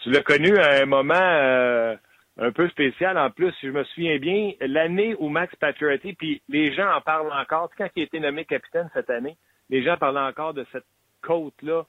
Tu 0.00 0.10
l'as 0.10 0.22
connu 0.22 0.56
à 0.56 0.82
un 0.82 0.86
moment 0.86 1.94
un 2.38 2.50
peu 2.50 2.68
spécial 2.70 3.18
en 3.18 3.30
plus, 3.30 3.52
si 3.60 3.66
je 3.66 3.72
me 3.72 3.84
souviens 3.84 4.18
bien, 4.18 4.52
l'année 4.60 5.14
où 5.18 5.28
Max 5.28 5.54
Pacioretty, 5.56 6.14
puis 6.14 6.42
les 6.48 6.72
gens 6.74 6.90
en 6.90 7.00
parlent 7.00 7.32
encore, 7.32 7.70
quand 7.76 7.88
il 7.94 8.00
a 8.00 8.04
été 8.04 8.20
nommé 8.20 8.44
capitaine 8.44 8.88
cette 8.94 9.10
année, 9.10 9.36
les 9.68 9.82
gens 9.82 9.96
parlent 9.96 10.18
encore 10.18 10.54
de 10.54 10.66
cette 10.72 10.86
côte-là 11.22 11.84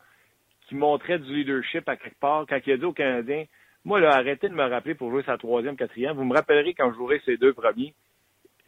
montrait 0.76 1.20
du 1.20 1.34
leadership 1.34 1.88
à 1.88 1.96
quelque 1.96 2.20
part, 2.20 2.46
quand 2.48 2.60
il 2.66 2.74
a 2.74 2.78
dit 2.78 2.86
aux 2.86 2.94
Canadiens, 2.94 3.46
moi, 3.86 4.00
là, 4.00 4.16
arrêtez 4.16 4.48
de 4.48 4.54
me 4.54 4.64
rappeler 4.64 4.96
pour 4.96 5.12
jouer 5.12 5.24
sa 5.24 5.38
troisième, 5.38 5.76
quatrième. 5.76 6.16
Vous 6.16 6.24
me 6.24 6.34
rappellerez 6.34 6.74
quand 6.74 6.90
je 6.92 6.96
jouerai 6.96 7.22
ses 7.26 7.38
deux 7.38 7.54
premiers. 7.54 7.94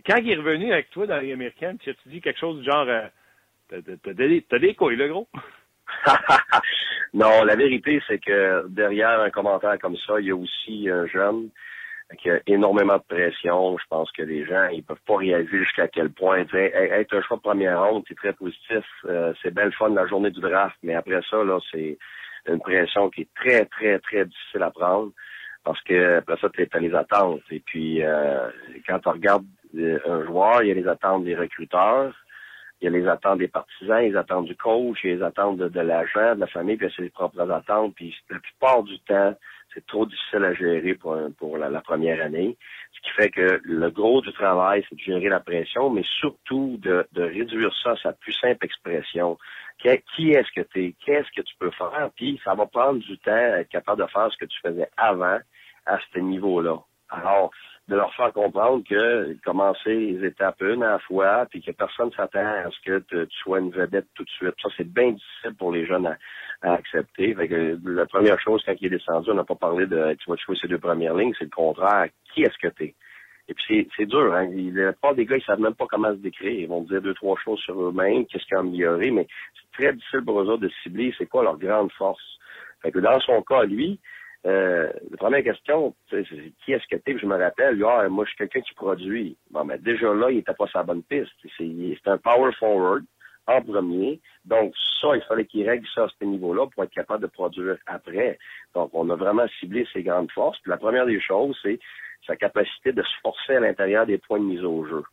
Quand 0.05 0.17
il 0.17 0.29
est 0.29 0.35
revenu 0.35 0.73
avec 0.73 0.89
toi 0.89 1.07
dans 1.07 1.19
les 1.19 1.31
américaines, 1.31 1.77
tu 1.77 1.89
as 1.89 1.93
dit 2.05 2.21
quelque 2.21 2.39
chose 2.39 2.59
du 2.59 2.65
genre, 2.65 2.87
euh, 2.87 3.07
t'as 3.69 4.59
des 4.59 4.75
couilles, 4.75 4.97
le 4.97 5.07
gros? 5.07 5.27
non, 7.13 7.43
la 7.43 7.55
vérité, 7.55 8.01
c'est 8.07 8.19
que 8.19 8.67
derrière 8.67 9.21
un 9.21 9.29
commentaire 9.29 9.79
comme 9.79 9.95
ça, 10.05 10.19
il 10.19 10.27
y 10.27 10.31
a 10.31 10.35
aussi 10.35 10.89
un 10.89 11.07
jeune 11.07 11.49
il 12.11 12.27
y 12.27 12.31
a 12.31 12.39
énormément 12.47 12.97
de 12.97 13.03
pression. 13.07 13.77
Je 13.77 13.85
pense 13.89 14.11
que 14.11 14.21
les 14.21 14.45
gens, 14.45 14.67
ils 14.67 14.83
peuvent 14.83 14.97
pas 15.07 15.17
réaliser 15.17 15.59
jusqu'à 15.59 15.87
quel 15.87 16.11
point. 16.11 16.45
être 16.53 17.13
un 17.15 17.21
choix 17.21 17.37
de 17.37 17.41
première 17.41 17.83
ronde, 17.83 18.03
c'est 18.07 18.15
très 18.15 18.33
positif. 18.33 18.85
Euh, 19.05 19.33
c'est 19.41 19.53
belle 19.53 19.73
fun 19.73 19.89
la 19.89 20.07
journée 20.07 20.31
du 20.31 20.39
draft, 20.39 20.75
mais 20.83 20.95
après 20.95 21.21
ça, 21.29 21.43
là, 21.43 21.59
c'est 21.71 21.97
une 22.47 22.59
pression 22.59 23.09
qui 23.09 23.21
est 23.21 23.33
très, 23.35 23.65
très, 23.65 23.99
très 23.99 24.25
difficile 24.25 24.63
à 24.63 24.71
prendre. 24.71 25.11
Parce 25.63 25.81
que 25.81 26.17
après 26.17 26.37
ça, 26.37 26.49
tu 26.49 26.67
as 26.71 26.79
les 26.79 26.93
attentes. 26.93 27.41
Et 27.49 27.59
puis 27.59 28.03
euh, 28.03 28.49
quand 28.87 28.99
tu 28.99 29.09
regardes 29.09 29.45
euh, 29.75 29.99
un 30.05 30.23
joueur, 30.25 30.61
il 30.61 30.67
y 30.67 30.71
a 30.71 30.75
les 30.75 30.87
attentes 30.87 31.23
des 31.23 31.35
recruteurs, 31.35 32.13
il 32.79 32.85
y 32.85 32.87
a 32.87 32.91
les 32.91 33.07
attentes 33.07 33.39
des 33.39 33.47
partisans, 33.47 34.01
les 34.01 34.15
attentes 34.15 34.45
du 34.45 34.55
coach, 34.55 34.99
il 35.03 35.09
y 35.09 35.13
a 35.13 35.15
les 35.15 35.23
attentes 35.23 35.57
de, 35.57 35.79
l'agent, 35.79 36.35
de 36.35 36.41
la 36.41 36.47
famille, 36.47 36.77
puis 36.77 36.85
il 36.85 36.89
y 36.91 36.93
a 36.93 37.05
ses 37.05 37.09
propres 37.09 37.49
attentes. 37.49 37.95
Puis 37.95 38.15
la 38.29 38.39
plupart 38.39 38.83
du 38.83 38.99
temps, 38.99 39.33
c'est 39.75 39.85
trop 39.85 40.05
difficile 40.05 40.43
à 40.45 40.53
gérer 40.53 40.95
pour, 40.95 41.17
pour 41.37 41.57
la, 41.57 41.81
première 41.81 42.23
année. 42.23 42.57
Ce 42.93 43.01
qui 43.01 43.09
fait 43.11 43.29
que 43.29 43.61
le 43.63 43.89
gros 43.91 44.21
du 44.21 44.31
travail, 44.31 44.83
c'est 44.89 44.95
de 44.95 45.01
gérer 45.01 45.29
la 45.29 45.41
pression, 45.41 45.89
mais 45.89 46.03
surtout 46.19 46.79
de, 46.81 47.05
réduire 47.15 47.73
ça 47.83 47.91
à 47.91 47.97
sa 47.97 48.13
plus 48.13 48.33
simple 48.33 48.65
expression. 48.65 49.37
Qui, 49.79 50.31
est-ce 50.31 50.51
que 50.55 50.61
tu 50.61 50.85
es? 50.85 50.95
Qu'est-ce 51.05 51.29
que 51.35 51.41
tu 51.41 51.53
peux 51.59 51.71
faire? 51.71 52.09
Puis 52.15 52.39
ça 52.43 52.55
va 52.55 52.65
prendre 52.65 52.99
du 52.99 53.17
temps 53.19 53.31
à 53.31 53.59
être 53.59 53.69
capable 53.69 54.01
de 54.01 54.07
faire 54.07 54.31
ce 54.31 54.37
que 54.37 54.45
tu 54.45 54.57
faisais 54.65 54.89
avant 54.95 55.39
à 55.85 55.99
ce 56.13 56.19
niveau-là. 56.19 56.79
Alors, 57.09 57.51
de 57.87 57.95
leur 57.95 58.13
faire 58.15 58.33
comprendre 58.33 58.83
que 58.87 59.37
commencer 59.43 59.93
les 59.93 60.27
étapes 60.27 60.61
une 60.61 60.81
à 60.81 60.93
la 60.93 60.99
fois, 60.99 61.45
puis 61.49 61.61
que 61.61 61.71
personne 61.71 62.11
s'attend 62.13 62.39
à 62.39 62.69
ce 62.71 62.79
que 62.83 62.99
tu 63.27 63.37
sois 63.43 63.59
une 63.59 63.69
vedette 63.69 64.07
tout 64.15 64.23
de 64.23 64.29
suite. 64.29 64.55
Ça, 64.61 64.69
c'est 64.75 64.91
bien 64.91 65.11
difficile 65.11 65.53
pour 65.57 65.71
les 65.71 65.85
jeunes 65.85 66.07
à, 66.07 66.17
accepter. 66.73 67.33
Fait 67.35 67.47
que, 67.47 67.77
la 67.85 68.05
première 68.05 68.39
chose, 68.39 68.63
quand 68.65 68.75
il 68.79 68.87
est 68.87 68.97
descendu, 68.97 69.31
on 69.31 69.35
n'a 69.35 69.43
pas 69.43 69.55
parlé 69.55 69.85
de 69.85 70.13
tu 70.15 70.29
vas 70.29 70.35
jouer 70.37 70.57
ces 70.59 70.67
deux 70.67 70.79
premières 70.79 71.15
lignes, 71.15 71.33
c'est 71.37 71.45
le 71.45 71.51
contraire. 71.51 72.07
Qui 72.33 72.43
est-ce 72.43 72.57
que 72.61 72.73
t'es? 72.73 72.95
Et 73.47 73.53
puis 73.53 73.87
c'est 73.95 74.07
dur, 74.07 74.33
hein. 74.33 74.49
La 74.51 74.91
plupart 74.93 75.13
des 75.13 75.25
gars, 75.25 75.37
ils 75.37 75.43
savent 75.43 75.59
même 75.59 75.75
pas 75.75 75.85
comment 75.87 76.11
se 76.11 76.17
décrire. 76.17 76.59
Ils 76.59 76.67
vont 76.67 76.81
dire 76.81 77.01
deux, 77.01 77.13
trois 77.13 77.37
choses 77.43 77.59
sur 77.59 77.79
eux-mêmes, 77.79 78.25
qu'est-ce 78.25 78.45
qu'ils 78.45 78.57
ont 78.57 78.61
amélioré, 78.61 79.11
mais 79.11 79.27
c'est 79.53 79.83
très 79.83 79.93
difficile 79.93 80.23
pour 80.25 80.41
eux 80.41 80.49
autres 80.49 80.63
de 80.63 80.71
cibler 80.81 81.13
c'est 81.17 81.27
quoi 81.27 81.43
leur 81.43 81.57
grande 81.57 81.91
force. 81.91 82.23
Fait 82.81 82.91
que 82.91 82.99
dans 82.99 83.19
son 83.19 83.41
cas, 83.43 83.63
lui, 83.63 83.99
euh, 84.45 84.91
la 85.11 85.17
première 85.17 85.43
question, 85.43 85.95
c'est 86.09 86.23
qui 86.63 86.73
est-ce 86.73 86.87
que 86.89 86.95
t'es? 87.01 87.17
Je 87.17 87.25
me 87.25 87.35
rappelle, 87.35 87.83
ah, 87.83 88.07
moi, 88.09 88.25
je 88.25 88.29
suis 88.29 88.37
quelqu'un 88.37 88.61
qui 88.61 88.73
produit. 88.75 89.37
Bon, 89.49 89.63
mais 89.63 89.77
déjà 89.77 90.13
là, 90.13 90.29
il 90.31 90.39
était 90.39 90.53
pas 90.53 90.67
sa 90.71 90.83
bonne 90.83 91.03
piste. 91.03 91.31
C'est 91.57 92.07
un 92.07 92.17
power 92.17 92.51
forward 92.53 93.05
en 93.47 93.61
premier. 93.61 94.19
Donc, 94.45 94.73
ça, 95.01 95.15
il 95.15 95.21
fallait 95.23 95.45
qu'il 95.45 95.67
règle 95.67 95.87
ça 95.93 96.05
à 96.05 96.09
ce 96.19 96.25
niveau-là 96.25 96.67
pour 96.67 96.83
être 96.83 96.93
capable 96.93 97.23
de 97.23 97.27
produire 97.27 97.77
après. 97.85 98.37
Donc, 98.73 98.89
on 98.93 99.09
a 99.09 99.15
vraiment 99.15 99.47
ciblé 99.59 99.87
ses 99.93 100.03
grandes 100.03 100.31
forces. 100.31 100.59
Puis 100.59 100.69
la 100.69 100.77
première 100.77 101.05
des 101.05 101.19
choses, 101.19 101.57
c'est 101.61 101.79
sa 102.25 102.35
capacité 102.35 102.91
de 102.91 103.03
se 103.03 103.19
forcer 103.21 103.55
à 103.55 103.59
l'intérieur 103.59 104.05
des 104.05 104.17
points 104.17 104.39
de 104.39 104.45
mise 104.45 104.63
au 104.63 104.85
jeu. 104.85 105.03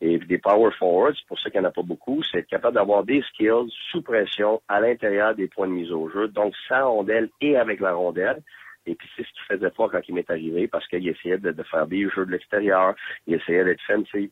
Et 0.00 0.18
des 0.18 0.38
power 0.38 0.70
forwards, 0.72 1.14
c'est 1.16 1.26
pour 1.26 1.38
ça 1.38 1.50
qu'il 1.50 1.60
n'y 1.60 1.66
en 1.66 1.70
a 1.70 1.72
pas 1.72 1.82
beaucoup, 1.82 2.22
c'est 2.24 2.38
être 2.38 2.48
capable 2.48 2.74
d'avoir 2.74 3.04
des 3.04 3.22
skills 3.22 3.72
sous 3.90 4.02
pression 4.02 4.60
à 4.68 4.80
l'intérieur 4.80 5.34
des 5.34 5.48
points 5.48 5.68
de 5.68 5.72
mise 5.72 5.92
au 5.92 6.08
jeu, 6.10 6.28
donc 6.28 6.54
sans 6.68 6.90
rondelle 6.90 7.30
et 7.40 7.56
avec 7.56 7.80
la 7.80 7.94
rondelle. 7.94 8.42
Et 8.86 8.94
puis 8.94 9.08
c'est 9.16 9.22
ce 9.22 9.32
qu'il 9.32 9.56
faisait 9.56 9.70
pas 9.70 9.88
quand 9.88 10.00
il 10.06 10.14
m'est 10.14 10.30
arrivé 10.30 10.68
parce 10.68 10.86
qu'il 10.88 11.06
essayait 11.08 11.38
de, 11.38 11.62
faire 11.62 11.86
des 11.86 12.08
jeux 12.10 12.26
de 12.26 12.32
l'extérieur, 12.32 12.94
il 13.26 13.34
essayait 13.34 13.64
d'être 13.64 13.80
fancy, 13.86 14.30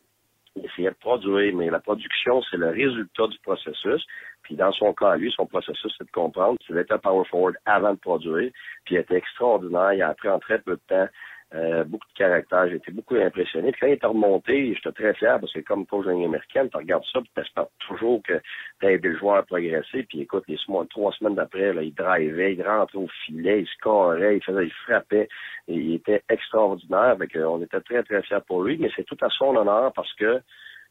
il 0.55 0.65
essayait 0.65 0.89
de 0.89 0.95
produire, 0.95 1.55
mais 1.55 1.69
la 1.69 1.79
production, 1.79 2.41
c'est 2.49 2.57
le 2.57 2.69
résultat 2.69 3.27
du 3.27 3.39
processus. 3.39 4.05
Puis 4.43 4.55
dans 4.55 4.71
son 4.71 4.93
cas, 4.93 5.15
lui, 5.15 5.31
son 5.31 5.45
processus, 5.45 5.93
c'est 5.97 6.05
de 6.05 6.11
comprendre, 6.11 6.57
d'être 6.69 6.91
un 6.91 6.99
power 6.99 7.25
forward 7.25 7.55
avant 7.65 7.93
de 7.93 7.99
produire. 7.99 8.51
Puis 8.85 8.95
il 8.95 8.97
était 8.97 9.15
extraordinaire, 9.15 9.93
il 9.93 10.01
a 10.01 10.09
appris 10.09 10.29
en 10.29 10.39
très 10.39 10.59
peu 10.59 10.73
de 10.73 10.81
temps 10.87 11.07
euh, 11.55 11.83
beaucoup 11.83 12.07
de 12.07 12.17
caractère. 12.17 12.67
J'ai 12.67 12.77
été 12.77 12.91
beaucoup 12.91 13.15
impressionné. 13.15 13.71
Puis 13.71 13.81
quand 13.81 13.87
il 13.87 13.93
est 13.93 14.05
remonté, 14.05 14.73
j'étais 14.73 14.91
très 14.91 15.13
fier 15.13 15.39
parce 15.39 15.53
que 15.53 15.59
comme 15.59 15.85
coach 15.85 16.05
de 16.05 16.11
américaine, 16.11 16.69
tu 16.69 16.77
regardes 16.77 17.03
ça, 17.11 17.21
puis 17.21 17.29
tu 17.35 17.41
espères 17.41 17.67
toujours 17.87 18.21
que 18.23 18.41
tu 18.79 18.87
as 18.87 18.91
aidé 18.93 19.09
le 19.09 19.17
joueur 19.17 19.37
à 19.37 19.43
progresser. 19.43 20.03
Puis 20.03 20.21
écoute, 20.21 20.45
les 20.47 20.57
trois 20.89 21.11
semaines 21.13 21.35
d'après, 21.35 21.73
là, 21.73 21.83
il 21.83 21.93
drivait, 21.93 22.55
il 22.55 22.63
rentrait 22.63 22.97
au 22.97 23.07
filet, 23.25 23.61
il 23.61 23.67
scorait, 23.67 24.37
il 24.37 24.43
faisait, 24.43 24.65
il 24.65 24.73
frappait. 24.85 25.29
Il 25.67 25.93
était 25.93 26.23
extraordinaire. 26.27 27.11
Avec, 27.11 27.35
on 27.35 27.61
était 27.61 27.81
très, 27.81 28.01
très 28.03 28.23
fiers 28.23 28.41
pour 28.47 28.63
lui, 28.63 28.77
mais 28.77 28.89
c'est 28.95 29.05
tout 29.05 29.17
à 29.21 29.29
son 29.29 29.55
honneur 29.55 29.93
parce 29.93 30.11
que 30.13 30.41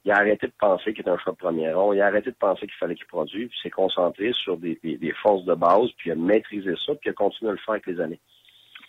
il 0.05 0.11
a 0.11 0.17
arrêté 0.17 0.49
de 0.49 0.53
penser 0.59 0.93
qu'il 0.93 1.03
était 1.03 1.11
un 1.11 1.19
choix 1.19 1.33
de 1.33 1.39
premier 1.39 1.73
rond. 1.73 1.93
Il 1.93 2.01
a 2.01 2.07
arrêté 2.07 2.31
de 2.31 2.37
penser 2.37 2.67
qu'il 2.67 2.75
fallait 2.75 2.97
qu'il 2.97 3.07
produise, 3.07 3.49
puis 3.49 3.59
s'est 3.63 3.71
concentré 3.71 4.33
sur 4.33 4.57
des, 4.57 4.79
des, 4.83 5.13
forces 5.23 5.45
de 5.45 5.55
base, 5.55 5.91
puis 5.97 6.11
il 6.11 6.13
a 6.13 6.17
maîtrisé 6.17 6.75
ça, 6.85 6.95
puis 6.95 7.07
il 7.07 7.11
a 7.11 7.13
continué 7.13 7.51
à 7.51 7.53
le 7.53 7.59
faire 7.59 7.75
avec 7.75 7.87
les 7.87 8.01
années 8.01 8.19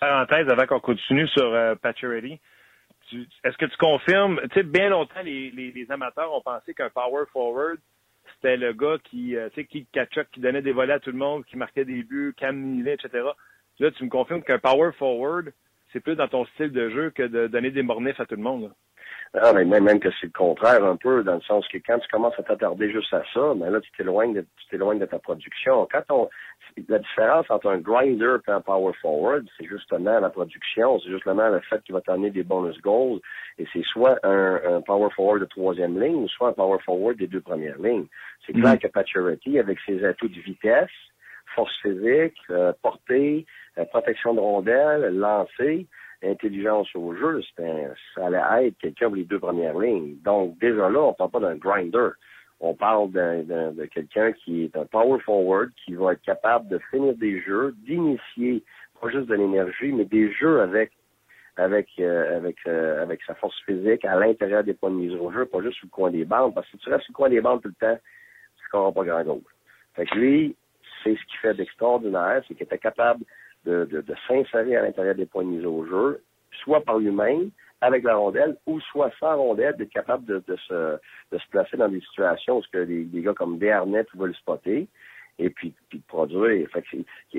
parenthèse 0.03 0.49
avant 0.49 0.67
qu'on 0.67 0.79
continue 0.81 1.27
sur 1.29 1.53
euh, 1.53 1.75
Est-ce 1.81 3.57
que 3.57 3.65
tu 3.65 3.77
confirmes, 3.77 4.41
tu 4.51 4.55
sais, 4.55 4.63
bien 4.63 4.89
longtemps, 4.89 5.21
les, 5.23 5.85
amateurs 5.89 6.33
ont 6.33 6.41
pensé 6.41 6.73
qu'un 6.73 6.89
power 6.89 7.23
forward, 7.31 7.77
c'était 8.35 8.57
le 8.57 8.73
gars 8.73 8.97
qui, 9.03 9.37
euh, 9.37 9.47
tu 9.49 9.61
sais, 9.61 9.65
qui 9.65 9.85
catchait, 9.85 10.25
qui 10.33 10.41
donnait 10.41 10.61
des 10.61 10.73
volets 10.73 10.93
à 10.93 10.99
tout 10.99 11.11
le 11.11 11.17
monde, 11.17 11.45
qui 11.45 11.55
marquait 11.55 11.85
des 11.85 12.03
buts, 12.03 12.33
Cam 12.37 12.85
etc. 12.85 13.09
Là, 13.79 13.91
tu 13.91 14.03
me 14.03 14.09
confirmes 14.09 14.43
qu'un 14.43 14.59
power 14.59 14.91
forward, 14.97 15.53
c'est 15.93 15.99
plus 15.99 16.15
dans 16.15 16.27
ton 16.27 16.45
style 16.45 16.71
de 16.71 16.89
jeu 16.89 17.11
que 17.11 17.23
de 17.23 17.47
donner 17.47 17.71
des 17.71 17.83
mornifs 17.83 18.19
à 18.19 18.25
tout 18.25 18.35
le 18.35 18.41
monde. 18.41 18.71
Ah, 19.35 19.51
mais 19.51 19.65
même, 19.65 19.83
même 19.83 19.99
que 19.99 20.09
c'est 20.11 20.27
le 20.27 20.31
contraire 20.31 20.83
un 20.83 20.95
peu, 20.95 21.23
dans 21.23 21.35
le 21.35 21.41
sens 21.41 21.67
que 21.67 21.79
quand 21.79 21.97
tu 21.97 22.07
commences 22.09 22.37
à 22.37 22.43
t'attarder 22.43 22.91
juste 22.91 23.11
à 23.13 23.23
ça, 23.33 23.53
ben 23.55 23.71
là, 23.71 23.81
tu 23.81 23.91
t'éloignes 23.97 24.33
de, 24.33 24.41
tu 24.41 24.67
t'éloignes 24.69 24.99
de 24.99 25.07
ta 25.07 25.17
production. 25.17 25.87
Quand 25.91 26.03
on, 26.11 26.29
la 26.87 26.99
différence 26.99 27.49
entre 27.49 27.71
un 27.71 27.79
grinder 27.79 28.35
et 28.47 28.51
un 28.51 28.61
power 28.61 28.93
forward, 29.01 29.47
c'est 29.57 29.65
justement 29.65 30.19
la 30.19 30.29
production, 30.29 30.99
c'est 30.99 31.09
justement 31.09 31.49
le 31.49 31.61
fait 31.61 31.81
qu'il 31.83 31.95
va 31.95 32.01
t'amener 32.01 32.29
des 32.29 32.43
bonus 32.43 32.79
goals, 32.81 33.21
et 33.57 33.65
c'est 33.73 33.83
soit 33.85 34.19
un, 34.23 34.81
power 34.81 35.09
forward 35.15 35.39
de 35.39 35.45
troisième 35.45 35.99
ligne, 35.99 36.27
soit 36.27 36.49
un 36.49 36.53
power 36.53 36.77
forward 36.85 37.17
des 37.17 37.27
deux 37.27 37.41
premières 37.41 37.79
lignes. 37.79 38.05
C'est 38.45 38.53
clair 38.53 38.75
mm-hmm. 38.75 38.79
que 38.79 38.87
Paturity, 38.87 39.57
avec 39.57 39.79
ses 39.87 40.05
atouts 40.05 40.27
de 40.27 40.41
vitesse, 40.41 40.91
force 41.55 41.75
physique, 41.81 42.37
euh, 42.49 42.73
portée, 42.81 43.45
euh, 43.77 43.85
protection 43.85 44.33
de 44.33 44.39
rondelle, 44.39 45.17
lancer, 45.17 45.87
intelligence 46.23 46.87
au 46.95 47.13
jeu, 47.15 47.41
ça 47.57 48.25
allait 48.25 48.67
être 48.67 48.77
quelqu'un 48.77 49.07
pour 49.07 49.17
les 49.17 49.25
deux 49.25 49.39
premières 49.39 49.77
lignes. 49.77 50.15
Donc, 50.23 50.57
déjà 50.59 50.89
là, 50.89 51.01
on 51.01 51.13
parle 51.13 51.31
pas 51.31 51.39
d'un 51.39 51.55
grinder. 51.55 52.09
On 52.61 52.75
parle 52.75 53.11
de 53.11 53.85
quelqu'un 53.87 54.31
qui 54.31 54.63
est 54.63 54.77
un 54.77 54.85
power 54.85 55.19
forward, 55.19 55.69
qui 55.83 55.95
va 55.95 56.13
être 56.13 56.21
capable 56.21 56.69
de 56.69 56.79
finir 56.91 57.13
des 57.15 57.41
jeux, 57.41 57.75
d'initier 57.85 58.63
pas 59.03 59.09
juste 59.09 59.27
de 59.27 59.35
l'énergie, 59.35 59.91
mais 59.91 60.05
des 60.05 60.31
jeux 60.31 60.61
avec 60.61 60.91
avec 61.57 61.87
euh, 61.99 62.37
avec 62.37 62.55
euh, 62.65 63.03
avec 63.03 63.21
sa 63.23 63.35
force 63.35 63.59
physique 63.65 64.05
à 64.05 64.15
l'intérieur 64.15 64.63
des 64.63 64.73
points 64.73 64.89
de 64.89 64.95
mise 64.95 65.15
au 65.15 65.31
jeu, 65.31 65.45
pas 65.45 65.61
juste 65.61 65.77
sur 65.77 65.87
le 65.87 65.91
coin 65.91 66.09
des 66.09 66.25
bandes, 66.25 66.55
parce 66.55 66.65
que 66.67 66.77
si 66.77 66.83
tu 66.83 66.89
restes 66.89 67.03
sur 67.03 67.11
le 67.11 67.15
coin 67.17 67.29
des 67.29 67.41
bandes 67.41 67.61
tout 67.61 67.69
le 67.69 67.73
temps, 67.75 67.99
tu 68.57 68.77
ne 68.77 68.91
pas 68.91 69.03
grand-chose. 69.03 69.43
Fait 69.95 70.05
que 70.05 70.15
lui, 70.15 70.55
c'est 71.03 71.15
ce 71.15 71.25
qui 71.25 71.37
fait 71.41 71.53
d'extraordinaire, 71.53 72.41
c'est 72.47 72.53
qu'il 72.55 72.65
était 72.65 72.77
capable 72.77 73.23
de, 73.65 74.03
s'insérer 74.27 74.75
à 74.75 74.83
l'intérieur 74.83 75.15
des 75.15 75.25
points 75.25 75.43
de 75.43 75.49
mise 75.49 75.65
au 75.65 75.85
jeu, 75.85 76.23
soit 76.63 76.81
par 76.81 76.99
lui-même, 76.99 77.49
avec 77.81 78.03
la 78.03 78.15
rondelle, 78.15 78.57
ou 78.65 78.79
soit 78.79 79.11
sans 79.19 79.35
rondelle, 79.35 79.75
d'être 79.75 79.91
capable 79.91 80.25
de, 80.25 80.55
se, 80.67 80.97
de 81.31 81.37
se 81.37 81.47
placer 81.49 81.77
dans 81.77 81.89
des 81.89 82.01
situations 82.01 82.57
où 82.57 82.61
que 82.71 82.83
des, 82.83 83.21
gars 83.21 83.33
comme 83.33 83.57
Desharnais 83.57 84.05
veulent 84.15 84.29
le 84.29 84.35
spotter, 84.35 84.87
et 85.39 85.49
puis, 85.49 85.73
de 85.91 85.99
produire. 86.07 86.69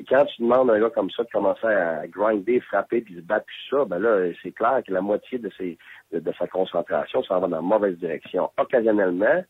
Quand 0.09 0.25
tu 0.25 0.43
demandes 0.43 0.71
à 0.71 0.75
un 0.75 0.81
gars 0.81 0.91
comme 0.91 1.11
ça 1.11 1.23
de 1.23 1.31
commencer 1.31 1.67
à 1.67 2.07
grinder, 2.09 2.61
frapper, 2.61 3.03
puis 3.03 3.15
se 3.15 3.21
battre, 3.21 3.47
puis 3.47 3.57
ça, 3.71 3.85
ben 3.85 4.01
là, 4.01 4.33
c'est 4.43 4.51
clair 4.51 4.83
que 4.85 4.93
la 4.93 5.01
moitié 5.01 5.39
de, 5.39 5.51
ses, 5.57 5.79
de 6.13 6.33
sa 6.37 6.47
concentration 6.49 7.23
s'en 7.23 7.39
va 7.39 7.47
dans 7.47 7.57
la 7.57 7.63
mauvaise 7.63 7.97
direction. 7.99 8.51
Occasionnellement, 8.59 9.45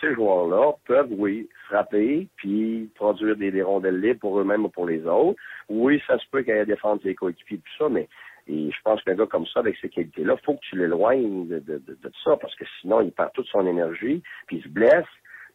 ces 0.00 0.14
joueurs-là 0.14 0.72
peuvent, 0.86 1.10
oui, 1.10 1.48
frapper, 1.66 2.28
puis 2.36 2.90
produire 2.94 3.36
des, 3.36 3.62
rondelles 3.62 4.00
libres 4.00 4.20
pour 4.20 4.40
eux-mêmes 4.40 4.64
ou 4.64 4.68
pour 4.68 4.86
les 4.86 5.04
autres. 5.06 5.38
Oui, 5.68 6.00
ça 6.06 6.18
se 6.18 6.24
peut 6.30 6.44
ait 6.48 6.66
défendre 6.66 7.02
ses 7.02 7.14
coéquipiers, 7.14 7.58
tout 7.58 7.84
ça, 7.84 7.88
mais 7.88 8.08
et 8.50 8.70
je 8.70 8.76
pense 8.82 9.02
qu'un 9.02 9.14
gars 9.14 9.26
comme 9.26 9.46
ça, 9.46 9.60
avec 9.60 9.76
ces 9.80 9.90
qualités-là, 9.90 10.36
faut 10.44 10.54
que 10.54 10.60
tu 10.70 10.78
l'éloignes 10.78 11.48
de, 11.48 11.58
de, 11.58 11.78
de, 11.78 11.98
de, 12.02 12.12
ça, 12.24 12.36
parce 12.40 12.54
que 12.54 12.64
sinon, 12.80 13.02
il 13.02 13.12
perd 13.12 13.32
toute 13.34 13.46
son 13.48 13.66
énergie, 13.66 14.22
puis 14.46 14.56
il 14.56 14.62
se 14.62 14.68
blesse. 14.68 15.04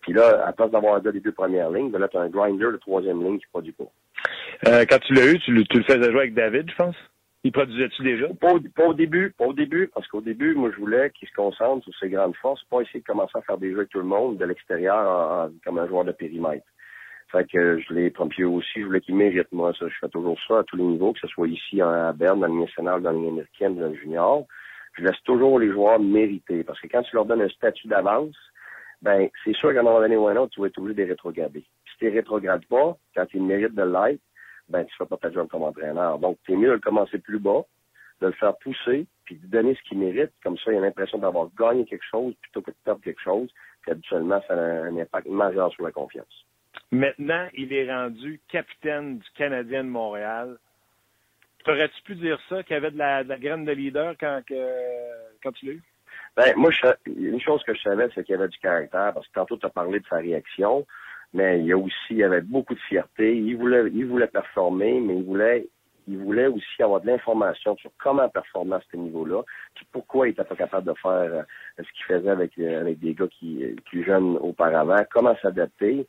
Puis 0.02 0.14
là, 0.14 0.46
à 0.46 0.54
place 0.54 0.70
d'avoir 0.70 0.96
un 0.96 1.00
gars 1.00 1.12
des 1.12 1.20
deux 1.20 1.32
premières 1.32 1.72
lignes, 1.72 1.92
là, 1.92 2.08
tu 2.08 2.18
as 2.18 2.22
un 2.22 2.30
grinder 2.30 2.72
de 2.72 2.78
troisième 2.78 3.24
ligne 3.24 3.40
qui 3.40 3.48
produit 3.48 3.72
pas. 3.72 3.86
Euh, 4.68 4.86
quand 4.88 5.00
tu 5.00 5.14
l'as 5.14 5.32
eu, 5.32 5.40
tu 5.40 5.64
tu 5.66 5.78
le 5.78 5.84
faisais 5.86 6.12
jouer 6.12 6.20
avec 6.20 6.34
David, 6.36 6.70
je 6.70 6.76
pense? 6.76 6.96
Il 7.46 7.52
produisait-tu 7.52 8.04
déjà? 8.04 8.28
Pas 8.40 8.54
au, 8.54 8.94
début, 8.94 9.34
pas 9.38 9.48
au 9.48 9.54
début, 9.54 9.90
parce 9.94 10.08
qu'au 10.08 10.22
début, 10.22 10.56
moi, 10.56 10.72
je 10.72 10.80
voulais 10.80 11.10
qu'il 11.10 11.28
se 11.28 11.34
concentre 11.34 11.84
sur 11.84 11.94
ses 12.00 12.10
grandes 12.10 12.36
forces, 12.38 12.64
pas 12.66 12.82
essayer 12.82 13.02
de 13.02 13.06
commencer 13.06 13.38
à 13.38 13.42
faire 13.42 13.58
des 13.58 13.72
jeux 13.72 13.80
avec 13.80 13.90
tout 13.90 14.00
le 14.00 14.06
monde 14.06 14.38
de 14.38 14.46
l'extérieur 14.46 15.50
comme 15.66 15.78
un 15.78 15.88
joueur 15.88 16.06
de 16.06 16.14
périmètre. 16.14 16.66
Fait 17.34 17.46
que 17.50 17.80
je 17.80 17.94
l'ai 17.94 18.12
pompier 18.12 18.46
aussi, 18.46 18.80
je 18.80 18.86
voulais 18.86 19.02
qu'il 19.02 19.16
mérite, 19.16 19.52
moi, 19.52 19.74
ça. 19.78 19.88
Je 19.90 19.96
fais 20.00 20.08
toujours 20.08 20.40
ça 20.48 20.60
à 20.60 20.64
tous 20.64 20.78
les 20.78 20.84
niveaux, 20.84 21.12
que 21.14 21.20
ce 21.20 21.28
soit 21.28 21.48
ici 21.48 21.82
à 21.82 22.14
Berne, 22.14 22.40
dans 22.40 22.48
le 22.48 22.62
national, 22.62 23.02
dans 23.02 23.12
le 23.12 23.28
américaine, 23.28 23.76
dans 23.76 23.90
le 23.90 23.96
junior. 23.96 24.46
Je 24.98 25.04
laisse 25.04 25.22
toujours 25.26 25.60
les 25.60 25.72
joueurs 25.72 26.00
mériter, 26.00 26.64
parce 26.64 26.80
que 26.80 26.88
quand 26.88 27.02
tu 27.02 27.16
leur 27.16 27.26
donnes 27.26 27.42
un 27.42 27.50
statut 27.50 27.88
d'avance, 27.88 28.38
ben, 29.02 29.28
c'est 29.44 29.56
sûr 29.56 29.74
qu'à 29.74 29.82
un 29.82 29.84
moment 29.84 30.00
donné 30.00 30.16
ou 30.16 30.28
un 30.28 30.38
autre, 30.38 30.54
tu 30.54 30.62
vas 30.62 30.68
être 30.68 30.78
obligé 30.78 30.94
de 30.94 31.02
les 31.02 31.10
rétrograder. 31.10 31.66
Si 31.92 31.98
tu 31.98 32.06
les 32.06 32.12
rétrogrades 32.12 32.66
pas, 32.68 32.96
quand 33.16 33.26
ils 33.34 33.44
méritent 33.44 33.76
de 33.76 33.84
l'être, 33.84 34.22
ben, 34.70 34.86
tu 34.86 34.96
fais 34.98 35.06
pas 35.06 35.18
ta 35.18 35.32
job 35.32 35.48
comme 35.50 35.64
entraîneur. 35.64 36.20
Donc, 36.20 36.38
c'est 36.46 36.56
mieux 36.56 36.70
de 36.70 36.74
le 36.74 36.80
commencer 36.80 37.20
plus 37.20 37.40
bas, 37.40 37.64
de 38.22 38.28
le 38.28 38.34
faire 38.34 38.56
pousser, 38.58 39.06
puis 39.26 39.36
de 39.36 39.48
donner 39.48 39.76
ce 39.76 39.82
qu'il 39.88 40.00
mérite. 40.00 40.32
Comme 40.44 40.58
ça, 40.58 40.72
il 40.72 40.78
a 40.78 40.82
l'impression 40.82 41.18
d'avoir 41.18 41.50
gagné 41.58 41.86
quelque 41.86 42.06
chose 42.10 42.34
plutôt 42.42 42.62
que 42.62 42.72
de 42.72 42.76
perdre 42.84 43.02
quelque 43.02 43.22
chose. 43.22 43.50
Puis 43.82 43.92
habituellement, 43.92 44.42
ça 44.48 44.54
a 44.54 44.58
un 44.58 44.98
impact 44.98 45.28
majeur 45.28 45.72
sur 45.74 45.84
la 45.84 45.92
confiance. 45.92 46.46
Maintenant, 46.92 47.48
il 47.54 47.74
est 47.74 47.92
rendu 47.92 48.40
capitaine 48.50 49.20
du 49.20 49.30
Canadien 49.36 49.84
de 49.84 49.90
Montréal. 49.90 50.58
T'aurais-tu 51.66 52.02
pu 52.04 52.16
dire 52.16 52.40
ça, 52.50 52.64
qu'il 52.64 52.74
y 52.74 52.78
avait 52.78 52.92
de 52.92 52.98
la, 52.98 53.24
graine 53.24 53.66
de 53.66 53.72
leader 53.72 54.16
quand, 54.20 54.42
quand 55.44 55.52
tu 55.54 55.66
l'as 55.66 55.72
eu? 55.74 55.82
Ben, 56.36 56.54
moi, 56.56 56.72
une 57.06 57.40
chose 57.40 57.64
que 57.64 57.74
je 57.76 57.82
savais, 57.82 58.10
c'est 58.14 58.24
qu'il 58.24 58.34
y 58.34 58.38
avait 58.38 58.48
du 58.48 58.58
caractère, 58.58 59.14
parce 59.14 59.28
que 59.28 59.34
tantôt, 59.34 59.58
tu 59.58 59.66
as 59.66 59.70
parlé 59.70 60.00
de 60.00 60.06
sa 60.08 60.18
réaction 60.18 60.86
mais 61.34 61.60
il 61.60 61.66
y 61.66 61.72
a 61.72 61.78
aussi, 61.78 62.12
il 62.12 62.18
y 62.18 62.24
avait 62.24 62.42
beaucoup 62.42 62.76
de 62.76 62.80
fierté. 62.82 63.36
Il 63.36 63.58
voulait, 63.58 63.90
il 63.92 64.06
voulait 64.06 64.28
performer, 64.28 65.00
mais 65.00 65.18
il 65.18 65.24
voulait, 65.24 65.68
il 66.08 66.18
voulait 66.18 66.48
aussi 66.48 66.84
avoir 66.84 67.02
de 67.02 67.08
l'information 67.08 67.76
sur 67.78 67.92
comment 67.98 68.30
performer 68.30 68.76
à 68.76 68.82
ce 68.92 68.98
niveau-là, 68.98 69.42
puis 69.74 69.88
pourquoi 69.92 70.28
il 70.28 70.32
n'était 70.32 70.44
pas 70.44 70.56
capable 70.56 70.88
de 70.88 70.94
faire 71.02 71.12
euh, 71.12 71.44
ce 71.78 71.84
qu'il 71.84 72.06
faisait 72.06 72.30
avec, 72.30 72.58
euh, 72.60 72.82
avec 72.82 73.00
des 73.00 73.14
gars 73.14 73.28
qui, 73.28 73.66
plus 73.86 74.04
jeunes 74.04 74.38
auparavant, 74.38 75.04
comment 75.12 75.36
s'adapter. 75.42 76.06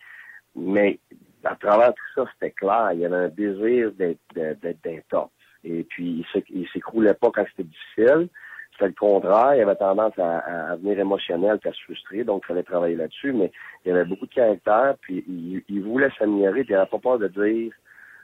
Mais 0.56 0.98
à 1.42 1.56
travers 1.56 1.94
tout 1.94 2.04
ça, 2.14 2.30
c'était 2.34 2.52
clair. 2.52 2.90
Il 2.92 3.00
y 3.00 3.06
avait 3.06 3.16
un 3.16 3.28
désir 3.28 3.92
d'être, 3.92 4.20
d'être, 4.34 5.08
top. 5.08 5.30
Et 5.64 5.84
puis, 5.84 6.24
il 6.50 6.68
s'écroulait 6.68 7.14
pas 7.14 7.30
quand 7.30 7.44
c'était 7.50 7.68
difficile. 7.68 8.28
C'était 8.74 8.88
le 8.88 8.94
contraire. 8.94 9.54
Il 9.54 9.62
avait 9.62 9.76
tendance 9.76 10.18
à, 10.18 10.70
à 10.70 10.76
devenir 10.76 10.98
émotionnel 10.98 11.58
et 11.64 11.68
à 11.68 11.72
se 11.72 11.82
frustrer, 11.84 12.24
donc 12.24 12.42
il 12.44 12.48
fallait 12.48 12.62
travailler 12.62 12.96
là-dessus. 12.96 13.32
Mais 13.32 13.52
il 13.84 13.92
avait 13.92 14.04
beaucoup 14.04 14.26
de 14.26 14.34
caractère, 14.34 14.96
puis 15.00 15.24
il, 15.68 15.80
voulait 15.82 16.10
s'améliorer, 16.18 16.64
puis 16.64 16.72
il 16.72 16.76
n'avait 16.76 16.90
pas 16.90 16.98
peur 16.98 17.18
de 17.18 17.28
dire 17.28 17.72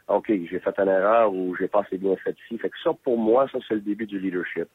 OK, 0.09 0.27
j'ai 0.29 0.59
fait 0.59 0.79
une 0.79 0.89
erreur 0.89 1.33
ou 1.33 1.55
j'ai 1.57 1.69
pas 1.69 1.83
assez 1.83 1.97
bien 1.97 2.17
fait 2.17 2.37
ici. 2.45 2.59
Fait 2.59 2.69
que 2.69 2.77
ça, 2.83 2.91
pour 3.05 3.17
moi, 3.17 3.49
ça, 3.53 3.59
c'est 3.69 3.75
le 3.75 3.81
début 3.81 4.07
du 4.07 4.19
leadership. 4.19 4.69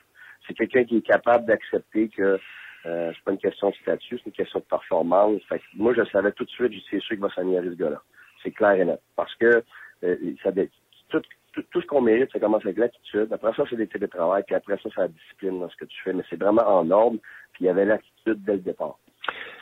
C'est 0.48 0.54
quelqu'un 0.54 0.86
qui 0.86 0.98
est 0.98 1.06
capable 1.06 1.46
d'accepter 1.46 2.08
que 2.08 2.40
euh, 2.86 3.12
c'est 3.14 3.24
pas 3.24 3.32
une 3.32 3.40
question 3.40 3.70
de 3.72 3.76
statut, 3.76 4.18
c'est 4.18 4.28
une 4.28 4.32
question 4.32 4.60
de 4.60 4.66
performance. 4.66 5.42
Fait 5.50 5.60
que 5.60 5.64
moi, 5.76 5.94
je 5.94 6.06
savais 6.06 6.32
tout 6.32 6.46
de 6.46 6.50
suite, 6.52 6.72
c'est 6.90 7.02
sûr 7.02 7.16
qu'il 7.16 7.20
va 7.20 7.30
s'améliorer 7.34 7.70
ce 7.70 7.76
gars-là. 7.76 8.02
C'est 8.44 8.52
clair 8.52 8.74
et 8.74 8.86
net. 8.86 9.02
Parce 9.16 9.34
que 9.36 9.64
euh, 10.04 10.16
ça, 10.42 10.52
tout, 11.10 11.22
tout, 11.64 11.82
ce 11.82 11.86
qu'on 11.86 12.02
mérite, 12.02 12.32
ça 12.32 12.40
commence 12.40 12.66
avec 12.66 12.78
l'attitude. 12.78 13.32
Après 13.32 13.54
ça, 13.54 13.64
c'est 13.70 13.76
des 13.76 13.88
télétravail, 13.88 14.44
puis 14.46 14.56
après 14.56 14.78
ça, 14.78 14.90
c'est 14.94 15.02
la 15.02 15.08
discipline 15.08 15.60
dans 15.60 15.70
ce 15.70 15.76
que 15.76 15.86
tu 15.86 16.02
fais. 16.04 16.14
Mais 16.14 16.24
c'est 16.30 16.40
vraiment 16.40 16.68
en 16.68 16.90
ordre, 16.92 17.18
puis 17.54 17.66
il 17.66 17.68
y 17.68 17.70
avait 17.70 17.86
l'attitude 17.86 18.44
dès 18.44 18.54
le 18.54 18.60
départ. 18.60 18.98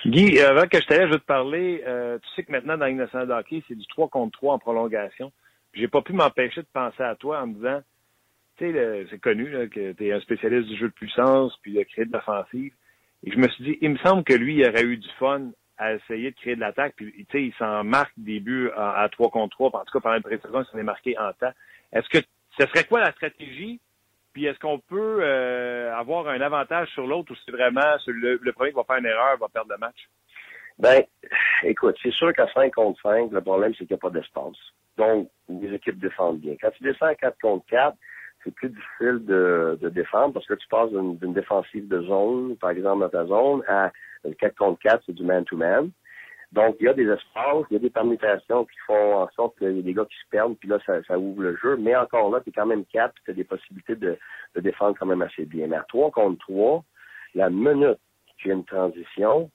Guy, 0.05 0.39
avant 0.39 0.67
que 0.67 0.81
je 0.81 0.85
t'aille, 0.85 1.07
je 1.07 1.13
veux 1.13 1.19
te 1.19 1.25
parler. 1.25 1.83
Euh, 1.87 2.17
tu 2.19 2.29
sais 2.35 2.43
que 2.43 2.51
maintenant, 2.51 2.77
dans 2.77 2.85
l'Innocent 2.85 3.29
hockey, 3.29 3.63
c'est 3.67 3.75
du 3.75 3.87
3 3.87 4.09
contre 4.09 4.37
3 4.37 4.55
en 4.55 4.59
prolongation. 4.59 5.31
J'ai 5.73 5.87
pas 5.87 6.01
pu 6.01 6.13
m'empêcher 6.13 6.61
de 6.61 6.67
penser 6.73 7.03
à 7.03 7.15
toi 7.15 7.41
en 7.41 7.47
me 7.47 7.53
disant, 7.53 7.81
tu 8.57 8.71
sais, 8.71 9.05
c'est 9.09 9.19
connu 9.19 9.49
là, 9.49 9.67
que 9.67 9.93
tu 9.93 10.07
es 10.07 10.11
un 10.11 10.19
spécialiste 10.19 10.67
du 10.67 10.77
jeu 10.77 10.87
de 10.89 10.93
puissance, 10.93 11.57
puis 11.61 11.73
de 11.73 11.83
créer 11.83 12.05
de 12.05 12.11
l'offensive. 12.11 12.73
Et 13.23 13.31
je 13.31 13.37
me 13.37 13.47
suis 13.47 13.63
dit, 13.63 13.77
il 13.81 13.91
me 13.91 13.97
semble 13.99 14.23
que 14.23 14.33
lui, 14.33 14.55
il 14.55 14.67
aurait 14.67 14.83
eu 14.83 14.97
du 14.97 15.09
fun 15.17 15.51
à 15.77 15.93
essayer 15.93 16.31
de 16.31 16.35
créer 16.35 16.55
de 16.55 16.59
l'attaque. 16.59 16.93
Puis, 16.95 17.11
tu 17.13 17.25
sais, 17.31 17.43
il 17.43 17.53
s'en 17.53 17.83
marque 17.83 18.13
des 18.17 18.39
buts 18.39 18.69
à, 18.75 19.07
3 19.11 19.29
contre 19.29 19.55
3. 19.55 19.71
En 19.73 19.85
tout 19.85 19.93
cas, 19.93 19.99
pendant 20.01 20.15
une 20.15 20.23
précision, 20.23 20.61
il 20.61 20.65
s'en 20.65 20.77
est 20.77 20.83
marqué 20.83 21.17
en 21.17 21.31
temps. 21.33 21.53
Est-ce 21.93 22.09
que 22.09 22.25
ce 22.59 22.65
serait 22.67 22.85
quoi 22.85 23.01
la 23.01 23.11
stratégie? 23.11 23.79
Puis 24.33 24.45
est-ce 24.45 24.59
qu'on 24.59 24.79
peut 24.79 25.19
euh, 25.21 25.93
avoir 25.95 26.27
un 26.27 26.41
avantage 26.41 26.89
sur 26.89 27.05
l'autre 27.05 27.31
ou 27.31 27.35
c'est 27.45 27.51
vraiment 27.51 27.95
le, 28.07 28.51
premier 28.51 28.71
qui 28.71 28.75
va 28.75 28.83
faire 28.83 28.97
une 28.97 29.05
erreur 29.05 29.37
va 29.37 29.47
perdre 29.47 29.71
le 29.71 29.77
match? 29.77 30.09
Ben, 30.79 31.03
écoute, 31.63 31.95
c'est 32.01 32.11
sûr 32.11 32.33
qu'à 32.33 32.47
5 32.51 32.73
contre 32.73 32.99
5, 33.01 33.31
le 33.31 33.41
problème, 33.41 33.73
c'est 33.73 33.85
qu'il 33.85 33.95
n'y 33.95 33.99
a 33.99 34.09
pas 34.09 34.09
d'espace. 34.09 34.57
Donc, 34.97 35.29
les 35.47 35.71
équipes 35.73 35.99
défendent 35.99 36.39
bien. 36.39 36.55
Quand 36.59 36.71
tu 36.71 36.83
descends 36.83 37.05
à 37.05 37.15
4 37.15 37.37
contre 37.39 37.65
4, 37.67 37.95
c'est 38.43 38.53
plus 38.55 38.69
difficile 38.69 39.23
de, 39.25 39.77
de, 39.79 39.89
défendre 39.89 40.33
parce 40.33 40.47
que 40.47 40.55
tu 40.55 40.67
passes 40.67 40.89
d'une 40.91 41.33
défensive 41.33 41.87
de 41.87 42.01
zone, 42.01 42.57
par 42.57 42.71
exemple 42.71 43.01
dans 43.01 43.09
ta 43.09 43.25
zone, 43.25 43.63
à 43.67 43.91
4 44.39 44.55
contre 44.55 44.79
4, 44.81 45.03
c'est 45.05 45.13
du 45.13 45.23
man-to-man. 45.23 45.91
Donc, 46.53 46.75
il 46.79 46.85
y 46.85 46.87
a 46.87 46.93
des 46.93 47.07
espaces, 47.09 47.65
il 47.71 47.73
y 47.73 47.75
a 47.77 47.79
des 47.79 47.89
permutations 47.89 48.63
qui 48.65 48.77
font 48.85 49.15
en 49.23 49.29
sorte 49.31 49.57
qu'il 49.57 49.75
y 49.75 49.79
a 49.79 49.81
des 49.81 49.93
gars 49.93 50.05
qui 50.05 50.15
se 50.15 50.29
perdent, 50.29 50.55
puis 50.59 50.69
là, 50.69 50.77
ça, 50.85 51.03
ça 51.05 51.17
ouvre 51.17 51.41
le 51.41 51.55
jeu. 51.57 51.77
Mais 51.77 51.95
encore 51.95 52.29
là, 52.29 52.41
tu 52.41 52.49
es 52.49 52.51
quand 52.51 52.67
même 52.67 52.85
4, 52.85 53.11
puis 53.11 53.23
tu 53.25 53.31
as 53.31 53.33
des 53.33 53.43
possibilités 53.43 53.95
de, 53.95 54.19
de, 54.53 54.61
défendre 54.61 54.95
quand 54.99 55.07
même 55.07 55.23
assez 55.23 55.45
bien. 55.45 55.65
Mais 55.65 55.77
à 55.77 55.85
3 55.89 56.11
contre 56.11 56.37
3, 56.45 56.83
la 57.33 57.49
minute 57.49 57.97
qu'il 58.37 58.49
y 58.49 58.51
a 58.51 58.53
une 58.53 58.65
transition, 58.65 59.49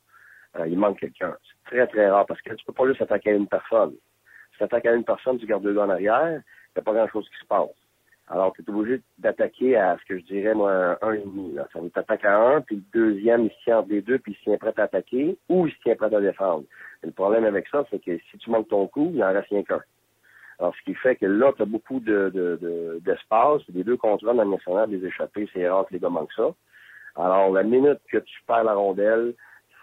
euh, 0.59 0.67
il 0.67 0.77
manque 0.77 0.99
quelqu'un. 0.99 1.37
C'est 1.47 1.71
très, 1.71 1.87
très 1.87 2.11
rare 2.11 2.27
parce 2.27 2.43
que 2.43 2.53
tu 2.53 2.65
peux 2.65 2.73
pas 2.73 2.89
juste 2.89 3.03
attaquer 3.03 3.31
à 3.31 3.35
une 3.35 3.47
personne. 3.47 3.95
Si 4.51 4.59
tu 4.59 4.65
attaques 4.65 4.87
à 4.87 4.93
une 4.93 5.05
personne, 5.05 5.39
tu 5.39 5.47
gardes 5.47 5.63
deux 5.63 5.75
gars 5.75 5.85
en 5.85 5.91
arrière, 5.91 6.27
il 6.31 6.73
n'y 6.77 6.81
a 6.81 6.83
pas 6.83 6.95
grand-chose 6.95 7.29
qui 7.29 7.39
se 7.39 7.47
passe. 7.47 7.69
Alors, 8.31 8.53
tu 8.53 8.63
es 8.63 8.71
obligé 8.71 9.01
d'attaquer 9.19 9.77
à 9.77 9.97
ce 9.99 10.05
que 10.05 10.19
je 10.19 10.25
dirais, 10.25 10.55
moi, 10.55 10.99
un, 11.01 11.13
et 11.13 11.21
demi. 11.21 11.55
Là. 11.55 11.67
Ça 11.73 11.81
veut 11.81 11.91
t'attaquer 11.91 12.27
à 12.27 12.39
un, 12.39 12.61
puis 12.61 12.77
le 12.77 12.83
deuxième, 12.93 13.45
il 13.45 13.51
se 13.51 13.65
tient 13.65 13.79
entre 13.79 13.89
les 13.89 14.03
deux, 14.03 14.19
puis 14.19 14.33
il 14.33 14.37
se 14.37 14.43
tient 14.43 14.59
prêt 14.59 14.75
à 14.77 14.83
attaquer, 14.83 15.39
ou 15.49 15.67
il 15.67 15.73
se 15.73 15.79
tient 15.81 15.97
prêt 15.97 16.15
à 16.15 16.21
défendre. 16.21 16.65
le 17.03 17.11
problème 17.13 17.45
avec 17.45 17.69
ça, 17.69 17.85
c'est 17.91 18.05
que 18.05 18.19
si 18.31 18.39
tu 18.39 18.51
manques 18.51 18.69
ton 18.69 18.87
coup, 18.87 19.11
il 19.15 19.25
en 19.25 19.33
reste 19.33 19.49
rien 19.49 19.63
qu'un. 19.63 19.81
Alors, 20.59 20.75
ce 20.75 20.83
qui 20.85 20.95
fait 20.95 21.17
que 21.17 21.27
là, 21.27 21.53
tu 21.57 21.63
as 21.63 21.67
beaucoup 21.67 22.01
de, 22.01 22.31
de, 22.35 23.01
d'espace. 23.05 23.65
De, 23.69 23.73
des 23.73 23.85
deux 23.85 23.97
contrôles 23.97 24.37
dans 24.37 24.45
le 24.45 24.87
des 24.89 25.07
échappés, 25.07 25.49
c'est 25.53 25.69
rare 25.69 25.87
que 25.87 25.95
les 25.95 26.01
gars 26.01 26.09
manquent 26.09 26.33
ça. 26.35 26.53
Alors, 27.17 27.51
la 27.53 27.63
minute 27.63 28.01
que 28.11 28.19
tu 28.19 28.43
perds 28.47 28.65
la 28.65 28.75
rondelle, 28.75 29.35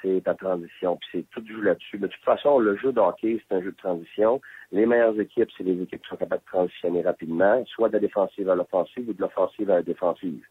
c'est 0.05 0.21
ta 0.23 0.33
transition. 0.33 0.97
Puis 0.97 1.09
c'est 1.11 1.29
tout 1.31 1.45
joue 1.47 1.61
là-dessus. 1.61 1.97
De 1.97 2.07
toute 2.07 2.23
façon, 2.23 2.59
le 2.59 2.77
jeu 2.77 2.91
de 2.91 3.01
c'est 3.21 3.55
un 3.55 3.61
jeu 3.61 3.71
de 3.71 3.77
transition. 3.77 4.41
Les 4.71 4.85
meilleures 4.85 5.19
équipes, 5.19 5.49
c'est 5.57 5.63
les 5.63 5.81
équipes 5.81 6.01
qui 6.01 6.09
sont 6.09 6.17
capables 6.17 6.41
de 6.41 6.51
transitionner 6.51 7.01
rapidement, 7.01 7.63
soit 7.67 7.89
de 7.89 7.93
la 7.93 7.99
défensive 7.99 8.49
à 8.49 8.55
l'offensive 8.55 9.09
ou 9.09 9.13
de 9.13 9.21
l'offensive 9.21 9.69
à 9.71 9.75
la 9.75 9.83
défensive. 9.83 10.43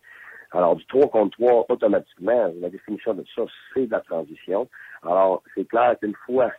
Alors, 0.52 0.76
du 0.76 0.86
3 0.86 1.08
contre 1.08 1.36
3, 1.36 1.66
automatiquement, 1.68 2.52
la 2.60 2.70
définition 2.70 3.14
de 3.14 3.24
ça, 3.34 3.42
c'est 3.72 3.86
de 3.86 3.90
la 3.90 4.00
transition. 4.00 4.68
Alors, 5.02 5.42
c'est 5.54 5.66
clair 5.66 5.96
qu'une 6.00 6.14
fois 6.26 6.52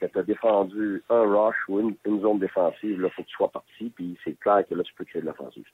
que 0.00 0.06
tu 0.06 0.18
as 0.18 0.22
défendu 0.22 1.02
un 1.10 1.22
rush 1.22 1.56
ou 1.68 1.80
une, 1.80 2.20
zone 2.20 2.38
défensive, 2.38 3.00
là, 3.00 3.10
faut 3.10 3.22
que 3.22 3.28
tu 3.28 3.36
sois 3.36 3.50
parti, 3.50 3.92
puis 3.94 4.18
c'est 4.24 4.38
clair 4.40 4.64
que 4.68 4.74
là, 4.74 4.82
tu 4.82 4.92
peux 4.94 5.04
créer 5.04 5.22
de 5.22 5.26
l'offensive. 5.26 5.64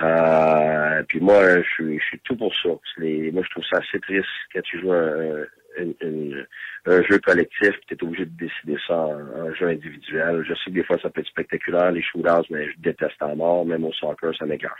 Euh, 0.00 1.02
puis 1.08 1.20
moi, 1.20 1.62
je 1.62 1.68
suis, 1.68 1.98
je 1.98 2.04
suis 2.04 2.20
tout 2.20 2.36
pour 2.36 2.54
ça. 2.62 2.68
moi, 2.68 2.80
je 2.98 3.50
trouve 3.50 3.64
ça 3.64 3.78
assez 3.78 3.98
triste 4.00 4.28
quand 4.52 4.62
tu 4.62 4.80
joues 4.80 4.92
un, 4.92 5.44
un, 5.78 7.02
jeu 7.02 7.18
collectif, 7.18 7.74
tu 7.86 7.94
es 7.94 8.04
obligé 8.04 8.24
de 8.24 8.36
décider 8.36 8.76
ça 8.86 8.96
en, 8.96 9.54
jeu 9.54 9.68
individuel. 9.68 10.44
Je 10.46 10.54
sais 10.54 10.70
que 10.70 10.74
des 10.74 10.84
fois, 10.84 10.98
ça 11.02 11.10
peut 11.10 11.20
être 11.20 11.28
spectaculaire, 11.28 11.92
les 11.92 12.02
shootouts, 12.02 12.46
mais 12.50 12.70
je 12.70 12.78
déteste 12.78 13.20
en 13.22 13.36
mort. 13.36 13.66
Même 13.66 13.84
au 13.84 13.92
soccer, 13.92 14.34
ça 14.36 14.46
m'écarte. 14.46 14.78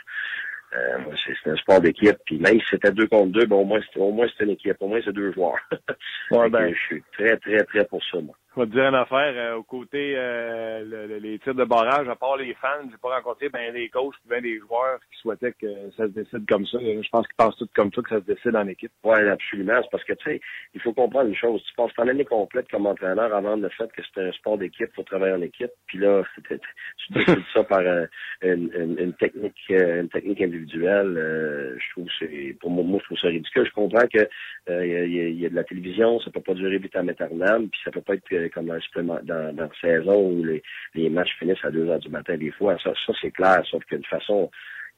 Euh, 0.75 0.97
c'est 1.43 1.49
un 1.49 1.55
sport 1.55 1.81
d'équipe. 1.81 2.17
Puis 2.25 2.37
même 2.37 2.59
si 2.59 2.65
c'était 2.71 2.91
deux 2.91 3.07
contre 3.07 3.31
deux, 3.31 3.45
bon, 3.45 3.61
au 3.61 3.65
moins 3.65 3.81
c'était 3.81 3.99
au 3.99 4.11
moins 4.11 4.27
c'était 4.27 4.43
une 4.43 4.51
équipe, 4.51 4.77
au 4.79 4.87
moins 4.87 4.99
c'est 5.03 5.13
deux 5.13 5.33
joueurs. 5.33 5.57
ouais, 6.31 6.49
ben, 6.49 6.73
je 6.73 6.79
suis 6.79 7.03
très, 7.13 7.37
très, 7.37 7.63
très 7.63 7.85
pour 7.85 8.03
ça, 8.05 8.19
moi. 8.21 8.35
Je 8.55 8.61
vais 8.61 8.65
te 8.65 8.71
dire 8.71 8.85
une 8.89 8.95
affaire, 8.95 9.33
euh, 9.35 9.57
au 9.57 9.63
côté 9.63 10.13
euh, 10.15 11.19
les 11.19 11.37
tirs 11.37 11.53
de 11.53 11.65
barrage, 11.65 12.09
à 12.09 12.15
part 12.15 12.35
les 12.35 12.55
fans, 12.55 12.89
j'ai 12.89 12.97
pas 12.97 13.15
rencontré 13.15 13.47
ben 13.49 13.71
des 13.71 13.89
coachs 13.89 14.15
ben 14.25 14.41
des 14.41 14.57
joueurs 14.57 14.99
qui 15.11 15.19
souhaitaient 15.21 15.53
que 15.53 15.67
ça 15.95 16.07
se 16.07 16.13
décide 16.13 16.49
comme 16.49 16.65
ça. 16.65 16.79
Je 16.81 17.09
pense 17.09 17.27
qu'ils 17.27 17.35
pensent 17.37 17.57
tous 17.57 17.69
comme 17.75 17.93
ça 17.93 18.01
que 18.01 18.09
ça 18.09 18.19
se 18.19 18.25
décide 18.25 18.55
en 18.55 18.67
équipe. 18.67 18.91
Oui, 19.03 19.19
absolument. 19.19 19.79
C'est 19.83 19.91
parce 19.91 20.03
que 20.03 20.13
tu 20.13 20.31
sais, 20.31 20.41
il 20.73 20.81
faut 20.81 20.93
comprendre 20.93 21.29
une 21.29 21.35
chose. 21.35 21.63
Tu 21.63 21.75
passes 21.75 21.93
ton 21.93 22.07
année 22.07 22.25
complète 22.25 22.67
comme 22.71 22.87
entraîneur 22.87 23.33
avant 23.35 23.55
le 23.55 23.69
fait 23.69 23.91
que 23.91 24.01
c'est 24.01 24.27
un 24.27 24.31
sport 24.31 24.57
d'équipe, 24.57 24.89
faut 24.95 25.03
travailler 25.03 25.33
en 25.35 25.41
équipe. 25.43 25.71
Puis 25.85 25.99
là, 25.99 26.23
tu 26.49 27.13
décides 27.13 27.43
ça 27.53 27.63
par 27.63 27.81
une, 27.81 28.97
une, 28.97 29.13
technique 29.13 29.69
une 29.69 30.09
technique 30.09 30.41
individuelle. 30.41 31.77
je 31.77 31.91
trouve 31.91 32.07
c'est 32.17 32.57
pour 32.59 32.71
moi, 32.71 32.97
je 32.99 33.05
trouve 33.05 33.19
ça 33.19 33.27
ridicule. 33.27 33.67
Je 33.67 33.73
comprends 33.73 34.07
que 34.11 34.27
il 34.67 35.35
y, 35.35 35.41
y, 35.41 35.45
a 35.45 35.49
de 35.49 35.55
la 35.55 35.63
télévision, 35.63 36.19
ça 36.21 36.31
peut 36.31 36.41
pas 36.41 36.55
durer 36.55 36.79
vite 36.79 36.95
à 36.95 37.03
puis 37.03 37.81
ça 37.83 37.91
peut 37.91 38.01
pas 38.01 38.15
être 38.15 38.38
comme 38.47 38.67
dans, 38.67 38.79
dans, 39.23 39.55
dans 39.55 39.63
la 39.63 39.69
saison 39.81 40.29
où 40.29 40.43
les, 40.43 40.63
les 40.95 41.09
matchs 41.09 41.35
finissent 41.37 41.63
à 41.63 41.71
2 41.71 41.89
heures 41.89 41.99
du 41.99 42.09
matin 42.09 42.37
des 42.37 42.51
fois. 42.51 42.77
Ça, 42.83 42.93
ça 43.05 43.13
c'est 43.21 43.31
clair, 43.31 43.61
sauf 43.69 43.83
qu'une 43.85 44.05
façon 44.05 44.49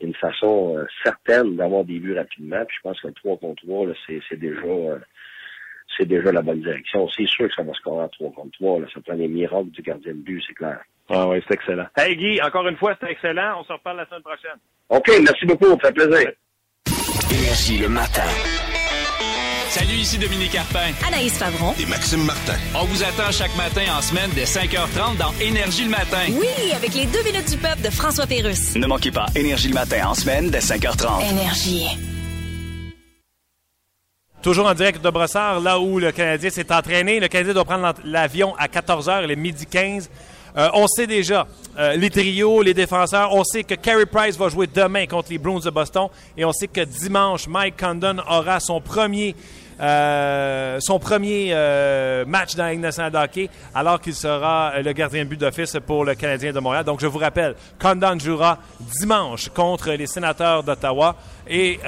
une 0.02 0.16
façon 0.16 0.78
euh, 0.78 0.86
certaine 1.04 1.56
d'avoir 1.56 1.84
des 1.84 2.00
buts 2.00 2.18
rapidement. 2.18 2.64
Puis 2.66 2.78
je 2.78 2.82
pense 2.82 3.00
que 3.02 3.08
le 3.08 3.14
3 3.14 3.38
contre 3.38 3.64
3, 3.64 3.88
c'est 4.08 4.40
déjà 4.40 4.62
euh, 4.66 5.00
c'est 5.98 6.08
déjà 6.08 6.32
la 6.32 6.42
bonne 6.42 6.62
direction. 6.62 7.08
C'est 7.10 7.28
sûr 7.28 7.48
que 7.48 7.54
ça 7.56 7.64
va 7.64 7.74
scorer 7.74 8.06
à 8.06 8.10
3 8.10 8.32
contre 8.32 8.52
3. 8.58 8.80
Là. 8.82 8.88
Ça 8.94 9.02
prend 9.02 9.14
les 9.14 9.28
miracles 9.28 9.72
du 9.72 9.82
gardien 9.82 10.14
de 10.14 10.18
but, 10.18 10.44
c'est 10.48 10.54
clair. 10.54 10.80
Ah 11.10 11.28
oui, 11.28 11.44
c'est 11.48 11.56
excellent. 11.56 11.88
Hey 11.98 12.16
Guy, 12.16 12.42
encore 12.42 12.68
une 12.68 12.78
fois, 12.78 12.96
c'était 13.00 13.12
excellent. 13.12 13.60
On 13.60 13.64
se 13.64 13.74
reparle 13.74 13.98
la 13.98 14.06
semaine 14.06 14.22
prochaine. 14.22 14.58
OK, 14.90 15.08
merci 15.24 15.46
beaucoup. 15.46 15.78
Ça 15.82 15.88
fait 15.88 15.94
plaisir. 15.94 16.32
Énergie 17.32 17.80
le 17.80 17.90
matin. 17.90 18.71
Salut, 19.72 19.94
ici 19.94 20.18
Dominique 20.18 20.52
Carpin. 20.52 20.92
Anaïs 21.08 21.38
Favron. 21.38 21.74
Et 21.80 21.86
Maxime 21.86 22.26
Martin. 22.26 22.58
On 22.76 22.84
vous 22.84 23.04
attend 23.04 23.32
chaque 23.32 23.56
matin 23.56 23.84
en 23.98 24.02
semaine 24.02 24.30
dès 24.36 24.44
5h30 24.44 25.16
dans 25.18 25.32
Énergie 25.40 25.86
le 25.86 25.92
matin. 25.92 26.26
Oui, 26.28 26.74
avec 26.76 26.94
les 26.94 27.06
deux 27.06 27.24
minutes 27.24 27.50
du 27.50 27.56
peuple 27.56 27.82
de 27.82 27.90
François 27.90 28.28
Pérusse. 28.28 28.76
Ne 28.76 28.86
manquez 28.86 29.12
pas 29.12 29.28
Énergie 29.34 29.70
le 29.70 29.76
matin 29.76 30.08
en 30.08 30.14
semaine 30.14 30.50
dès 30.50 30.60
5h30. 30.60 31.32
Énergie. 31.32 31.88
Toujours 34.42 34.68
en 34.68 34.74
direct 34.74 35.02
de 35.02 35.10
Brossard, 35.10 35.62
là 35.62 35.80
où 35.80 36.00
le 36.00 36.12
Canadien 36.12 36.50
s'est 36.50 36.70
entraîné. 36.74 37.22
Le 37.22 37.30
Canadien 37.30 37.54
doit 37.54 37.64
prendre 37.64 37.94
l'avion 38.04 38.54
à 38.58 38.68
14h, 38.68 39.24
il 39.24 39.32
est 39.32 39.36
midi 39.38 39.66
15. 39.66 40.10
Euh, 40.58 40.68
on 40.74 40.88
sait 40.88 41.08
déjà, 41.08 41.48
euh, 41.80 41.96
les 41.96 42.10
trios, 42.10 42.62
les 42.62 42.74
défenseurs, 42.74 43.34
on 43.34 43.46
sait 43.46 43.64
que 43.64 43.76
Carey 43.76 44.06
Price 44.06 44.38
va 44.38 44.50
jouer 44.50 44.68
demain 44.68 45.06
contre 45.06 45.30
les 45.32 45.38
Bruins 45.38 45.62
de 45.62 45.70
Boston 45.70 46.08
et 46.36 46.44
on 46.44 46.52
sait 46.52 46.68
que 46.68 46.82
dimanche, 46.82 47.48
Mike 47.48 47.80
Condon 47.80 48.18
aura 48.30 48.60
son 48.60 48.82
premier 48.82 49.34
euh, 49.82 50.78
son 50.80 51.00
premier 51.00 51.50
euh, 51.52 52.24
match 52.26 52.56
dans 52.56 52.66
la 52.66 52.74
Ligue 52.74 52.86
hockey, 53.16 53.50
alors 53.74 54.00
qu'il 54.00 54.14
sera 54.14 54.74
euh, 54.76 54.84
le 54.84 54.94
gardien 54.94 55.26
but 55.26 55.40
d'office 55.40 55.78
pour 55.86 56.06
le 56.06 56.14
Canadien 56.16 56.52
de 56.52 56.60
Montréal. 56.60 56.84
Donc, 56.84 57.00
je 57.02 57.08
vous 57.08 57.18
rappelle, 57.18 57.56
Condon 57.82 58.20
jouera 58.20 58.60
dimanche 59.00 59.50
contre 59.50 59.92
les 59.92 60.08
sénateurs 60.08 60.64
d'Ottawa. 60.64 61.16
Et 61.54 61.80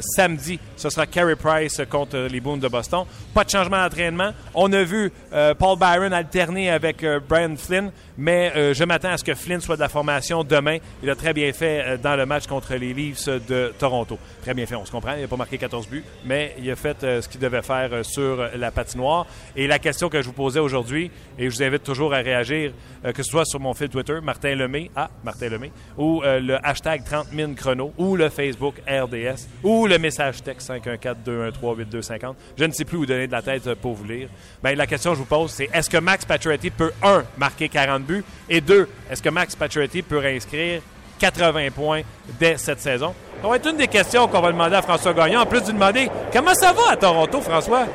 samedi, 0.00 0.58
ce 0.76 0.90
sera 0.90 1.06
Carey 1.06 1.36
Price 1.36 1.80
contre 1.88 2.28
les 2.30 2.40
Boons 2.40 2.58
de 2.58 2.68
Boston. 2.68 3.04
Pas 3.32 3.44
de 3.44 3.50
changement 3.50 3.82
d'entraînement. 3.82 4.32
On 4.54 4.70
a 4.72 4.82
vu 4.82 5.10
Paul 5.58 5.78
Byron 5.78 6.12
alterner 6.12 6.70
avec 6.70 7.04
Brian 7.26 7.56
Flynn, 7.56 7.90
mais 8.18 8.74
je 8.74 8.84
m'attends 8.84 9.12
à 9.12 9.16
ce 9.16 9.24
que 9.24 9.34
Flynn 9.34 9.60
soit 9.60 9.76
de 9.76 9.80
la 9.80 9.88
formation 9.88 10.44
demain. 10.44 10.76
Il 11.02 11.08
a 11.08 11.14
très 11.14 11.32
bien 11.32 11.52
fait 11.52 11.98
dans 12.02 12.16
le 12.16 12.26
match 12.26 12.46
contre 12.46 12.74
les 12.74 12.92
Leafs 12.92 13.28
de 13.28 13.72
Toronto. 13.78 14.18
Très 14.42 14.54
bien 14.54 14.66
fait, 14.66 14.74
on 14.74 14.84
se 14.84 14.90
comprend. 14.90 15.14
Il 15.14 15.22
n'a 15.22 15.28
pas 15.28 15.36
marqué 15.36 15.58
14 15.58 15.88
buts, 15.88 16.04
mais 16.24 16.54
il 16.58 16.70
a 16.70 16.76
fait 16.76 17.02
euh, 17.04 17.22
ce 17.22 17.28
qu'il 17.28 17.40
devait 17.40 17.62
faire 17.62 17.90
euh, 17.92 18.02
sur 18.02 18.48
la 18.56 18.70
patinoire. 18.70 19.26
Et 19.56 19.66
la 19.66 19.78
question 19.78 20.08
que 20.08 20.20
je 20.20 20.26
vous 20.26 20.32
posais 20.32 20.60
aujourd'hui, 20.60 21.10
et 21.38 21.48
je 21.48 21.56
vous 21.56 21.62
invite 21.62 21.82
toujours 21.82 22.14
à 22.14 22.18
réagir, 22.18 22.72
euh, 23.04 23.12
que 23.12 23.22
ce 23.22 23.30
soit 23.30 23.44
sur 23.44 23.60
mon 23.60 23.74
fil 23.74 23.88
Twitter, 23.88 24.18
Martin 24.22 24.54
Lemay, 24.54 24.90
ah, 24.94 25.10
Martin 25.24 25.48
Lemay, 25.48 25.72
ou 25.96 26.22
euh, 26.22 26.40
le 26.40 26.64
hashtag 26.64 27.04
30 27.04 27.28
000 27.34 27.52
chrono, 27.54 27.92
ou 27.98 28.16
le 28.16 28.28
Facebook 28.28 28.74
RDS, 28.88 29.48
ou 29.62 29.86
le 29.86 29.98
message 29.98 30.42
texte 30.42 30.70
514-213-8250. 30.70 32.34
Je 32.56 32.64
ne 32.64 32.72
sais 32.72 32.84
plus 32.84 32.98
où 32.98 33.06
donner 33.06 33.26
de 33.26 33.32
la 33.32 33.42
tête 33.42 33.66
euh, 33.66 33.74
pour 33.74 33.94
vous 33.94 34.04
lire. 34.04 34.28
Ben, 34.62 34.76
la 34.76 34.86
question 34.86 35.10
que 35.10 35.16
je 35.16 35.20
vous 35.20 35.26
pose, 35.26 35.50
c'est 35.50 35.68
est-ce 35.72 35.90
que 35.90 35.98
Max 35.98 36.24
Pacioretty 36.24 36.70
peut, 36.70 36.92
un, 37.02 37.24
marquer 37.36 37.68
40 37.68 38.02
buts, 38.02 38.24
et 38.48 38.60
deux, 38.60 38.88
est-ce 39.10 39.22
que 39.22 39.30
Max 39.30 39.54
Pacioretty 39.56 40.02
peut 40.02 40.18
réinscrire 40.18 40.82
80 41.18 41.70
points 41.74 42.02
dès 42.38 42.56
cette 42.56 42.80
saison? 42.80 43.14
Ça 43.40 43.48
va 43.48 43.56
être 43.56 43.70
une 43.70 43.76
des 43.76 43.88
questions 43.88 44.28
qu'on 44.28 44.40
va 44.40 44.52
demander 44.52 44.76
à 44.76 44.82
François 44.82 45.12
Gagnon, 45.12 45.40
en 45.40 45.46
plus 45.46 45.60
de 45.60 45.66
lui 45.66 45.72
demander 45.74 46.08
comment 46.32 46.54
ça 46.54 46.72
va 46.72 46.92
à 46.92 46.96
Toronto, 46.96 47.40
François? 47.40 47.86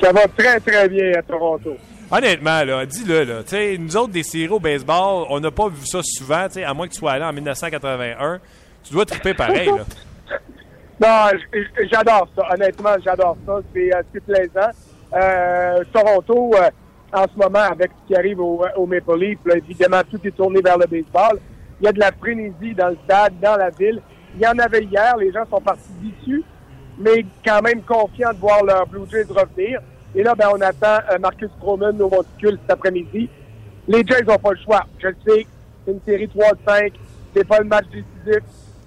Ça 0.00 0.12
va 0.12 0.26
très, 0.28 0.60
très 0.60 0.88
bien 0.88 1.12
à 1.18 1.22
Toronto. 1.22 1.76
Honnêtement, 2.10 2.64
là, 2.64 2.86
dis-le, 2.86 3.24
là. 3.24 3.42
Tu 3.42 3.50
sais, 3.50 3.76
nous 3.78 3.94
autres, 3.96 4.12
des 4.12 4.22
séries 4.22 4.48
au 4.48 4.58
baseball, 4.58 5.26
on 5.28 5.40
n'a 5.40 5.50
pas 5.50 5.68
vu 5.68 5.84
ça 5.84 6.00
souvent, 6.02 6.46
à 6.64 6.74
moins 6.74 6.88
que 6.88 6.92
tu 6.94 6.98
sois 6.98 7.12
allé 7.12 7.24
en 7.24 7.32
1981. 7.34 8.40
Tu 8.88 8.94
dois 8.94 9.04
triper 9.04 9.34
pareil, 9.34 9.66
là. 9.66 9.84
Non, 11.00 11.38
j'adore 11.92 12.28
ça. 12.34 12.42
Honnêtement, 12.52 12.96
j'adore 13.04 13.36
ça. 13.46 13.60
C'est 13.72 13.94
euh, 13.94 14.02
c'est 14.12 14.24
plaisant. 14.24 14.70
Euh, 15.14 15.84
Toronto, 15.92 16.50
euh, 16.56 16.70
en 17.12 17.22
ce 17.22 17.38
moment, 17.38 17.70
avec 17.70 17.90
ce 17.90 18.08
qui 18.08 18.16
arrive 18.16 18.40
au, 18.40 18.86
Maple 18.86 19.16
Leaf, 19.16 19.38
là, 19.44 19.56
évidemment, 19.58 20.00
tout 20.10 20.18
est 20.24 20.36
tourné 20.36 20.60
vers 20.60 20.76
le 20.76 20.86
baseball. 20.86 21.38
Il 21.80 21.84
y 21.84 21.88
a 21.88 21.92
de 21.92 22.00
la 22.00 22.10
frénésie 22.10 22.74
dans 22.74 22.88
le 22.88 22.96
stade, 23.04 23.34
dans 23.40 23.56
la 23.56 23.70
ville. 23.70 24.00
Il 24.34 24.40
y 24.40 24.46
en 24.46 24.58
avait 24.58 24.82
hier. 24.82 25.16
Les 25.18 25.30
gens 25.30 25.44
sont 25.48 25.60
partis 25.60 25.92
déçus, 26.02 26.42
mais 26.98 27.24
quand 27.46 27.62
même 27.62 27.82
confiants 27.82 28.32
de 28.32 28.38
voir 28.38 28.64
leur 28.64 28.86
Blue 28.88 29.08
Jays 29.08 29.26
revenir. 29.28 29.80
Et 30.16 30.22
là, 30.22 30.34
ben, 30.34 30.48
on 30.52 30.60
attend 30.60 30.98
euh, 31.12 31.18
Marcus 31.20 31.50
Stroman 31.58 32.00
au 32.00 32.08
monticule 32.08 32.58
cet 32.62 32.70
après-midi. 32.70 33.28
Les 33.86 34.02
Jays 34.04 34.24
n'ont 34.24 34.38
pas 34.38 34.50
le 34.50 34.58
choix. 34.64 34.84
Je 34.98 35.08
le 35.08 35.16
sais, 35.26 35.46
c'est 35.84 35.92
une 35.92 36.00
série 36.04 36.26
3-5. 36.26 36.92
C'est 37.36 37.46
pas 37.46 37.58
le 37.58 37.66
match 37.66 37.84
décisif 37.92 38.42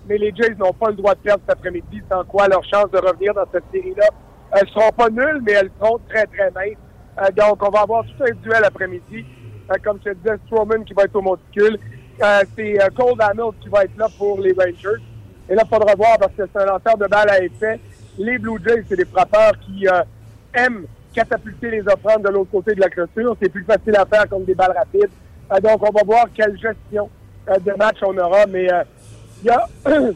mais 0.08 0.18
les 0.18 0.34
Jays 0.36 0.56
n'ont 0.58 0.74
pas 0.74 0.90
le 0.90 0.96
droit 0.96 1.16
de 1.16 1.20
perdre 1.20 1.42
cet 1.48 1.58
après-midi, 1.58 2.02
sans 2.10 2.24
quoi 2.26 2.48
leurs 2.48 2.64
chances 2.64 2.92
de 2.92 2.98
revenir 2.98 3.34
dans 3.34 3.46
cette 3.52 3.64
série-là, 3.72 4.08
elles 4.54 4.68
seront 4.70 4.92
pas 4.92 5.10
nulles, 5.10 5.42
mais 5.44 5.54
elles 5.54 5.72
seront 5.80 6.00
très, 6.10 6.26
très 6.26 6.52
minces. 6.52 6.78
Euh, 7.20 7.32
donc, 7.32 7.66
on 7.66 7.70
va 7.70 7.82
avoir 7.82 8.04
tout 8.04 8.24
un 8.24 8.34
duel 8.42 8.64
après-midi. 8.64 9.26
Euh, 9.72 9.76
comme 9.84 10.00
je 10.04 10.12
te 10.12 10.16
disais, 10.18 10.36
Strowman 10.46 10.84
qui 10.84 10.94
va 10.94 11.04
être 11.04 11.16
au 11.16 11.22
monticule. 11.22 11.78
Euh, 12.22 12.44
c'est 12.56 12.78
Cole 12.96 13.20
Hamilton 13.20 13.54
qui 13.62 13.70
va 13.70 13.84
être 13.84 13.98
là 13.98 14.08
pour 14.18 14.40
les 14.40 14.54
Rangers. 14.54 15.02
Et 15.50 15.56
là, 15.56 15.64
il 15.66 15.70
faudra 15.70 15.96
voir 15.96 16.18
parce 16.20 16.34
que 16.34 16.44
c'est 16.52 16.62
un 16.62 16.66
lanceur 16.66 16.98
de 16.98 17.08
balle 17.08 17.30
à 17.30 17.44
effet. 17.44 17.80
Les 18.18 18.38
Blue 18.38 18.60
Jays, 18.66 18.84
c'est 18.88 18.96
des 18.96 19.06
frappeurs 19.06 19.54
qui 19.60 19.88
aiment 20.54 20.86
catapulter 21.14 21.72
les 21.72 21.82
offrandes 21.88 22.24
de 22.24 22.30
l'autre 22.30 22.52
côté 22.52 22.76
de 22.76 22.80
la 22.80 22.90
clôture. 22.90 23.36
C'est 23.42 23.50
plus 23.50 23.64
facile 23.64 23.96
à 23.96 24.06
faire 24.06 24.30
comme 24.30 24.44
des 24.44 24.54
balles 24.54 24.76
rapides. 24.78 25.10
Donc, 25.64 25.82
on 25.82 25.92
va 25.92 26.04
voir 26.06 26.26
quelle 26.34 26.58
gestion 26.60 27.10
de 27.48 27.72
match 27.78 27.98
on 28.04 28.18
aura. 28.18 28.46
Mais 28.48 28.68
il 29.41 29.47
y 29.47 29.49
a, 29.49 29.67
il 29.86 30.15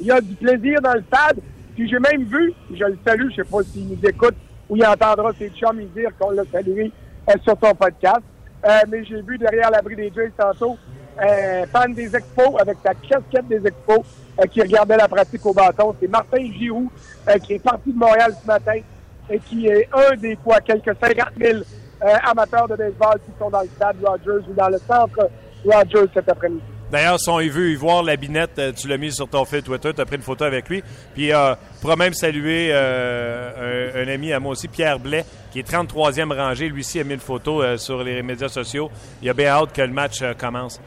y 0.06 0.10
a 0.10 0.20
du 0.20 0.34
plaisir 0.34 0.80
dans 0.80 0.94
le 0.94 1.02
stade. 1.02 1.38
Puis 1.74 1.88
j'ai 1.88 1.98
même 1.98 2.24
vu, 2.24 2.52
je 2.70 2.84
le 2.84 2.98
salue, 3.06 3.30
je 3.30 3.36
sais 3.36 3.48
pas 3.48 3.62
s'il 3.62 3.88
nous 3.88 4.06
écoute 4.06 4.34
ou 4.68 4.76
il 4.76 4.86
entendra 4.86 5.32
ses 5.38 5.50
chums 5.50 5.82
dire 5.96 6.10
qu'on 6.18 6.30
l'a 6.30 6.44
salué 6.52 6.92
euh, 7.28 7.32
sur 7.42 7.56
son 7.62 7.74
podcast. 7.74 8.22
Euh, 8.64 8.68
mais 8.88 9.04
j'ai 9.04 9.22
vu 9.22 9.38
derrière 9.38 9.70
l'abri 9.70 9.96
des 9.96 10.12
Jays 10.14 10.32
tantôt 10.36 10.76
un 11.18 11.66
fan 11.66 11.92
des 11.92 12.14
expos 12.14 12.54
avec 12.60 12.78
sa 12.82 12.94
casquette 12.94 13.48
des 13.48 13.66
expos 13.66 14.00
euh, 14.38 14.46
qui 14.46 14.60
regardait 14.62 14.96
la 14.96 15.08
pratique 15.08 15.44
au 15.44 15.52
bâton. 15.52 15.94
C'est 16.00 16.08
Martin 16.08 16.50
Giroux 16.58 16.90
euh, 17.28 17.38
qui 17.38 17.54
est 17.54 17.58
parti 17.58 17.92
de 17.92 17.98
Montréal 17.98 18.34
ce 18.40 18.46
matin 18.46 18.80
et 19.28 19.38
qui 19.38 19.66
est 19.66 19.88
un 19.92 20.16
des 20.16 20.36
quoi 20.36 20.60
quelques 20.60 20.96
50 21.00 21.28
000 21.38 21.58
euh, 21.58 22.06
amateurs 22.30 22.68
de 22.68 22.76
baseball 22.76 23.20
qui 23.24 23.32
sont 23.38 23.50
dans 23.50 23.60
le 23.60 23.68
stade 23.68 23.96
Rogers 24.02 24.46
ou 24.48 24.54
dans 24.54 24.68
le 24.68 24.78
centre 24.78 25.30
Rogers 25.64 26.10
cet 26.14 26.28
après-midi. 26.28 26.62
D'ailleurs, 26.90 27.20
si 27.20 27.28
on 27.28 27.38
veut 27.38 27.70
y 27.70 27.76
voir 27.76 28.02
la 28.02 28.16
binette, 28.16 28.58
euh, 28.58 28.72
tu 28.72 28.88
l'as 28.88 28.96
mis 28.96 29.12
sur 29.12 29.28
ton 29.28 29.44
fil 29.44 29.62
Twitter, 29.62 29.92
tu 29.94 30.00
as 30.00 30.04
pris 30.04 30.16
une 30.16 30.22
photo 30.22 30.44
avec 30.44 30.68
lui. 30.68 30.82
Puis, 31.14 31.32
euh, 31.32 31.54
pourra 31.80 31.94
même 31.94 32.14
saluer 32.14 32.70
euh, 32.72 34.04
un, 34.04 34.08
ami 34.08 34.32
à 34.32 34.40
moi 34.40 34.52
aussi, 34.52 34.66
Pierre 34.66 34.98
Blais, 34.98 35.24
qui 35.52 35.60
est 35.60 35.70
33e 35.70 36.34
rangé. 36.34 36.68
Lui 36.68 36.80
aussi 36.80 36.98
a 36.98 37.04
mis 37.04 37.14
une 37.14 37.20
photo 37.20 37.62
euh, 37.62 37.76
sur 37.76 38.02
les 38.02 38.22
médias 38.22 38.48
sociaux. 38.48 38.90
Il 39.22 39.30
a 39.30 39.34
bien 39.34 39.50
hâte 39.50 39.72
que 39.72 39.82
le 39.82 39.92
match 39.92 40.20
commence. 40.36 40.80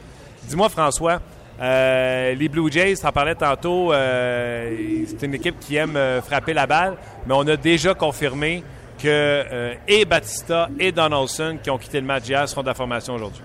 Dis-moi, 0.44 0.68
François, 0.68 1.22
les 1.62 2.50
Blue 2.52 2.70
Jays, 2.70 2.98
t'en 2.98 3.14
parlais 3.14 3.36
tantôt, 3.36 3.94
c'est 3.94 5.26
une 5.26 5.36
équipe 5.36 5.58
qui 5.58 5.78
aime 5.78 5.98
frapper 6.22 6.54
la 6.54 6.68
balle, 6.68 6.98
mais 7.26 7.34
on 7.34 7.48
a 7.48 7.56
déjà 7.56 7.94
confirmé 7.94 8.62
que 9.02 9.74
et 9.88 10.04
Batista 10.04 10.68
et 10.78 10.92
Donaldson, 10.92 11.60
qui 11.64 11.70
ont 11.70 11.78
quitté 11.78 12.02
le 12.02 12.06
match 12.06 12.28
hier, 12.28 12.50
seront 12.50 12.64
de 12.64 12.68
la 12.68 12.74
formation 12.74 13.14
aujourd'hui. 13.14 13.44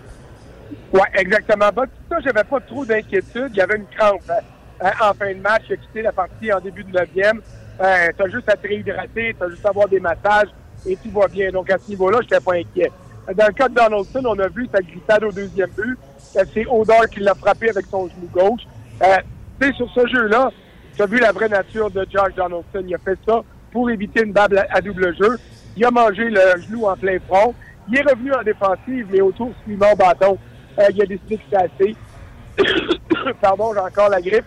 Oui, 0.92 1.00
exactement. 1.14 1.70
Bah, 1.74 1.84
ça, 2.08 2.16
j'avais 2.20 2.44
pas 2.44 2.60
trop 2.60 2.84
d'inquiétude. 2.84 3.50
Il 3.50 3.56
y 3.56 3.60
avait 3.60 3.76
une 3.76 3.86
crampe 3.86 4.22
euh, 4.30 4.90
en 5.00 5.14
fin 5.14 5.32
de 5.32 5.40
match. 5.40 5.70
A 5.70 5.76
quitté 5.76 6.02
la 6.02 6.12
partie 6.12 6.52
en 6.52 6.60
début 6.60 6.84
de 6.84 6.96
neuvième. 6.96 7.40
Euh, 7.80 8.08
t'as 8.16 8.28
juste 8.28 8.48
à 8.48 8.56
te 8.56 8.66
réhydrater, 8.66 9.36
t'as 9.38 9.48
juste 9.48 9.64
à 9.64 9.68
avoir 9.68 9.88
des 9.88 10.00
massages 10.00 10.48
et 10.86 10.96
tout 10.96 11.10
va 11.10 11.28
bien. 11.28 11.50
Donc, 11.50 11.70
à 11.70 11.78
ce 11.78 11.88
niveau-là, 11.90 12.18
j'étais 12.22 12.40
pas 12.40 12.54
inquiet. 12.54 12.90
Dans 13.34 13.46
le 13.46 13.52
cas 13.52 13.68
de 13.68 13.74
Donaldson, 13.74 14.22
on 14.24 14.38
a 14.38 14.48
vu 14.48 14.66
sa 14.72 14.80
glissade 14.80 15.24
au 15.24 15.32
deuxième 15.32 15.70
but. 15.70 15.98
Euh, 16.36 16.44
C'est 16.54 16.66
Odor 16.66 17.08
qui 17.10 17.20
l'a 17.20 17.34
frappé 17.34 17.70
avec 17.70 17.86
son 17.86 18.08
genou 18.08 18.28
gauche. 18.32 18.62
Euh, 19.02 19.16
tu 19.60 19.68
sais, 19.68 19.74
sur 19.74 19.88
ce 19.94 20.06
jeu-là, 20.06 20.50
tu 20.96 21.02
as 21.02 21.06
vu 21.06 21.18
la 21.18 21.32
vraie 21.32 21.48
nature 21.48 21.90
de 21.90 22.06
Josh 22.10 22.34
Donaldson. 22.34 22.84
Il 22.86 22.94
a 22.94 22.98
fait 22.98 23.18
ça 23.26 23.42
pour 23.70 23.90
éviter 23.90 24.24
une 24.24 24.32
balle 24.32 24.66
à, 24.70 24.80
double 24.80 25.14
jeu. 25.16 25.38
Il 25.76 25.84
a 25.84 25.90
mangé 25.90 26.30
le 26.30 26.40
genou 26.62 26.86
en 26.86 26.96
plein 26.96 27.18
front. 27.28 27.54
Il 27.90 27.98
est 27.98 28.02
revenu 28.02 28.32
en 28.32 28.42
défensive, 28.42 29.06
mais 29.10 29.20
autour 29.20 29.52
suivant 29.64 29.94
bâton, 29.94 30.38
il 30.90 31.02
a 31.02 31.06
décidé 31.06 31.38
c'était 31.44 31.56
assez. 31.56 31.96
Pardon, 33.40 33.72
j'ai 33.74 33.80
encore 33.80 34.08
la 34.08 34.20
grippe. 34.20 34.44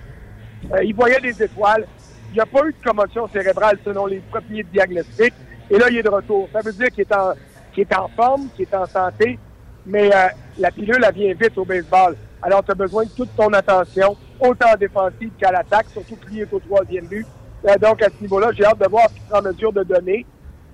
Euh, 0.73 0.83
il 0.83 0.95
voyait 0.95 1.19
des 1.19 1.43
étoiles. 1.43 1.87
Il 2.29 2.35
n'y 2.35 2.39
a 2.39 2.45
pas 2.45 2.65
eu 2.65 2.71
de 2.71 2.83
commotion 2.83 3.27
cérébrale 3.27 3.77
selon 3.83 4.05
les 4.05 4.21
premiers 4.31 4.63
diagnostics. 4.63 5.33
Et 5.69 5.77
là, 5.77 5.89
il 5.89 5.97
est 5.97 6.03
de 6.03 6.09
retour. 6.09 6.47
Ça 6.53 6.59
veut 6.61 6.73
dire 6.73 6.87
qu'il 6.89 7.01
est 7.01 7.13
en, 7.13 7.33
est 7.77 7.97
en 7.97 8.07
forme, 8.09 8.47
qu'il 8.55 8.63
est 8.63 8.75
en 8.75 8.85
santé, 8.85 9.39
mais 9.85 10.13
euh, 10.13 10.27
la 10.59 10.71
pilule, 10.71 11.03
elle 11.05 11.13
vient 11.13 11.33
vite 11.33 11.57
au 11.57 11.65
baseball. 11.65 12.15
Alors, 12.41 12.63
tu 12.63 12.71
as 12.71 12.75
besoin 12.75 13.05
de 13.05 13.09
toute 13.09 13.35
ton 13.35 13.51
attention, 13.53 14.17
autant 14.39 14.73
en 14.73 14.77
défensive 14.77 15.31
qu'à 15.39 15.51
l'attaque, 15.51 15.87
surtout 15.89 16.15
est 16.35 16.51
au 16.51 16.59
troisième 16.59 17.07
but. 17.07 17.25
Euh, 17.67 17.75
donc, 17.77 18.01
à 18.01 18.07
ce 18.07 18.21
niveau-là, 18.21 18.51
j'ai 18.53 18.65
hâte 18.65 18.79
de 18.79 18.89
voir 18.89 19.09
ce 19.09 19.13
qu'il 19.15 19.23
sera 19.27 19.39
en 19.39 19.43
mesure 19.43 19.73
de 19.73 19.83
donner. 19.83 20.25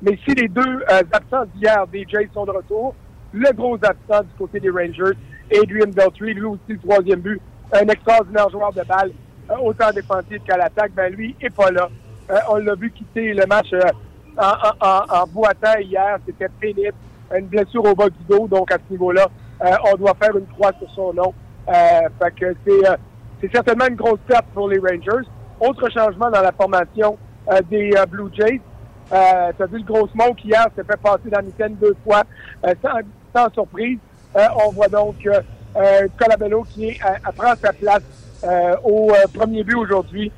Mais 0.02 0.18
si 0.26 0.34
les 0.36 0.48
deux 0.48 0.62
euh, 0.62 1.02
absents 1.12 1.46
d'hier 1.56 1.86
des 1.88 2.06
Jays 2.08 2.30
sont 2.34 2.46
de 2.46 2.52
retour, 2.52 2.96
le 3.34 3.52
gros 3.54 3.76
absent 3.76 4.24
du 4.24 4.34
côté 4.38 4.60
des 4.60 4.70
Rangers, 4.70 5.18
Adrian 5.52 5.92
Beltry, 5.92 6.34
lui 6.34 6.46
aussi 6.46 6.62
le 6.70 6.80
troisième 6.80 7.20
but, 7.20 7.42
un 7.74 7.88
extraordinaire 7.88 8.50
joueur 8.50 8.74
de 8.74 8.84
balle, 8.84 9.12
euh, 9.50 9.56
autant 9.64 9.92
défensif 9.92 10.42
qu'à 10.46 10.58
l'attaque, 10.58 10.92
ben 10.94 11.14
lui 11.14 11.36
est 11.42 11.50
pas 11.50 11.72
là. 11.72 11.90
Euh, 12.30 12.36
on 12.50 12.56
l'a 12.58 12.76
vu 12.76 12.92
quitter 12.92 13.34
le 13.34 13.46
match 13.46 13.72
euh, 13.74 13.82
en, 14.38 14.86
en, 14.86 15.22
en, 15.22 15.28
boitant 15.28 15.80
hier, 15.80 16.18
c'était 16.26 16.50
pénible, 16.60 16.94
une 17.36 17.48
blessure 17.48 17.84
au 17.86 17.96
bas 17.96 18.10
du 18.10 18.24
dos, 18.30 18.48
donc 18.48 18.72
à 18.72 18.76
ce 18.76 18.92
niveau-là, 18.92 19.28
euh, 19.64 19.72
on 19.92 19.96
doit 19.98 20.14
faire 20.22 20.36
une 20.38 20.46
croix 20.48 20.72
sur 20.80 20.90
son 20.92 21.14
nom. 21.14 21.34
Euh, 21.68 21.74
fait 22.22 22.32
que 22.32 22.56
c'est, 22.66 22.90
euh, 22.90 22.96
c'est 23.42 23.52
certainement 23.52 23.88
une 23.88 23.96
grosse 23.96 24.20
perte 24.28 24.46
pour 24.54 24.70
les 24.70 24.80
Rangers. 24.80 25.28
Autre 25.60 25.90
changement 25.90 26.30
dans 26.30 26.42
la 26.42 26.52
formation 26.52 27.18
des 27.70 27.94
Blue 28.10 28.30
Jays, 28.34 28.62
euh, 29.12 29.52
tu 29.56 29.64
as 29.64 29.66
vu 29.68 29.78
le 29.80 29.84
gros 29.84 30.08
smoke 30.10 30.40
hier, 30.44 30.66
s'est 30.76 30.84
fait 30.84 30.98
passer 30.98 31.30
dans 31.32 31.40
l'Italie 31.40 31.78
deux 31.80 31.96
fois, 32.04 32.24
sans, 32.84 33.00
sans 33.34 33.54
surprise. 33.54 33.98
Euh, 34.36 34.42
on 34.66 34.72
voit 34.72 34.88
donc 34.88 35.16
euh, 35.26 35.40
euh, 35.76 36.08
Colabello 36.18 36.64
qui 36.70 36.90
est, 36.90 37.02
à, 37.02 37.16
à 37.24 37.32
prend 37.32 37.54
sa 37.62 37.74
place 37.74 38.02
au 38.84 39.12
premier 39.34 39.64
but 39.64 39.76
aujourd'hui. 39.76 40.32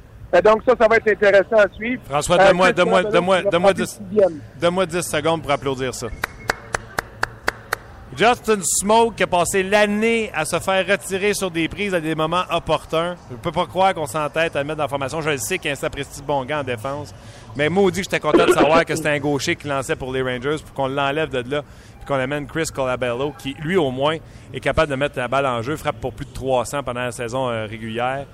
Donc 0.44 0.62
ça, 0.66 0.74
ça 0.80 0.88
va 0.88 0.98
être 0.98 1.08
intéressant 1.10 1.58
à 1.58 1.68
suivre. 1.76 2.02
François, 2.10 2.38
donne-moi 2.38 2.72
donne-moi- 2.72 3.42
frapper 3.42 3.74
dix- 3.74 4.00
sixième. 4.10 4.40
donne-moi 4.62 4.86
10 4.86 5.02
secondes 5.02 5.42
pour 5.42 5.52
applaudir 5.52 5.94
ça. 5.94 6.08
Justin 8.16 8.60
Smoke 8.64 9.14
qui 9.16 9.24
a 9.24 9.28
passé 9.28 9.62
l'année 9.64 10.32
à 10.34 10.44
se 10.44 10.60
faire 10.60 10.86
retirer 10.88 11.34
sur 11.34 11.52
des 11.52 11.68
prises 11.70 11.94
à 11.94 12.00
des 12.02 12.16
moments 12.16 12.44
opportuns. 12.52 13.16
Je 13.32 13.36
peux 13.38 13.52
pas 13.52 13.66
croire 13.68 13.94
qu'on 13.94 14.08
s'entête 14.08 14.56
à 14.56 14.60
le 14.60 14.66
mettre 14.66 14.78
dans 14.78 14.84
la 14.86 14.90
formation. 14.90 15.22
Je 15.22 15.30
le 15.30 15.38
sais 15.38 15.58
qu'il 15.60 15.72
y 15.72 15.74
a 15.74 15.78
un 15.78 16.24
bon 16.26 16.44
gars 16.44 16.60
en 16.60 16.64
défense. 16.64 17.14
Mais 17.56 17.70
maudit 17.70 18.00
que 18.02 18.06
j'étais 18.06 18.20
content 18.20 18.46
de 18.46 18.52
savoir 18.54 18.84
que 18.84 18.96
c'était 18.96 19.10
un 19.10 19.20
gaucher 19.20 19.56
qui 19.56 19.68
lançait 19.68 19.96
pour 19.96 20.12
les 20.12 20.22
Rangers 20.24 20.58
pour 20.66 20.74
qu'on 20.74 20.88
l'enlève 20.88 21.30
de 21.30 21.50
là 21.52 21.62
qu'on 22.10 22.20
amène 22.20 22.48
Chris 22.48 22.66
Colabello 22.74 23.34
qui, 23.38 23.56
lui 23.62 23.78
au 23.78 23.92
moins, 23.92 24.18
est 24.52 24.60
capable 24.60 24.90
de 24.90 24.96
mettre 24.96 25.18
la 25.18 25.28
balle 25.28 25.46
en 25.46 25.62
jeu, 25.62 25.78
frappe 25.78 26.02
pour 26.02 26.12
plus 26.12 26.26
de 26.26 26.34
300 26.34 26.82
pendant 26.84 27.02
la 27.02 27.12
saison 27.12 27.50
euh, 27.50 27.68
régulière. 27.68 28.26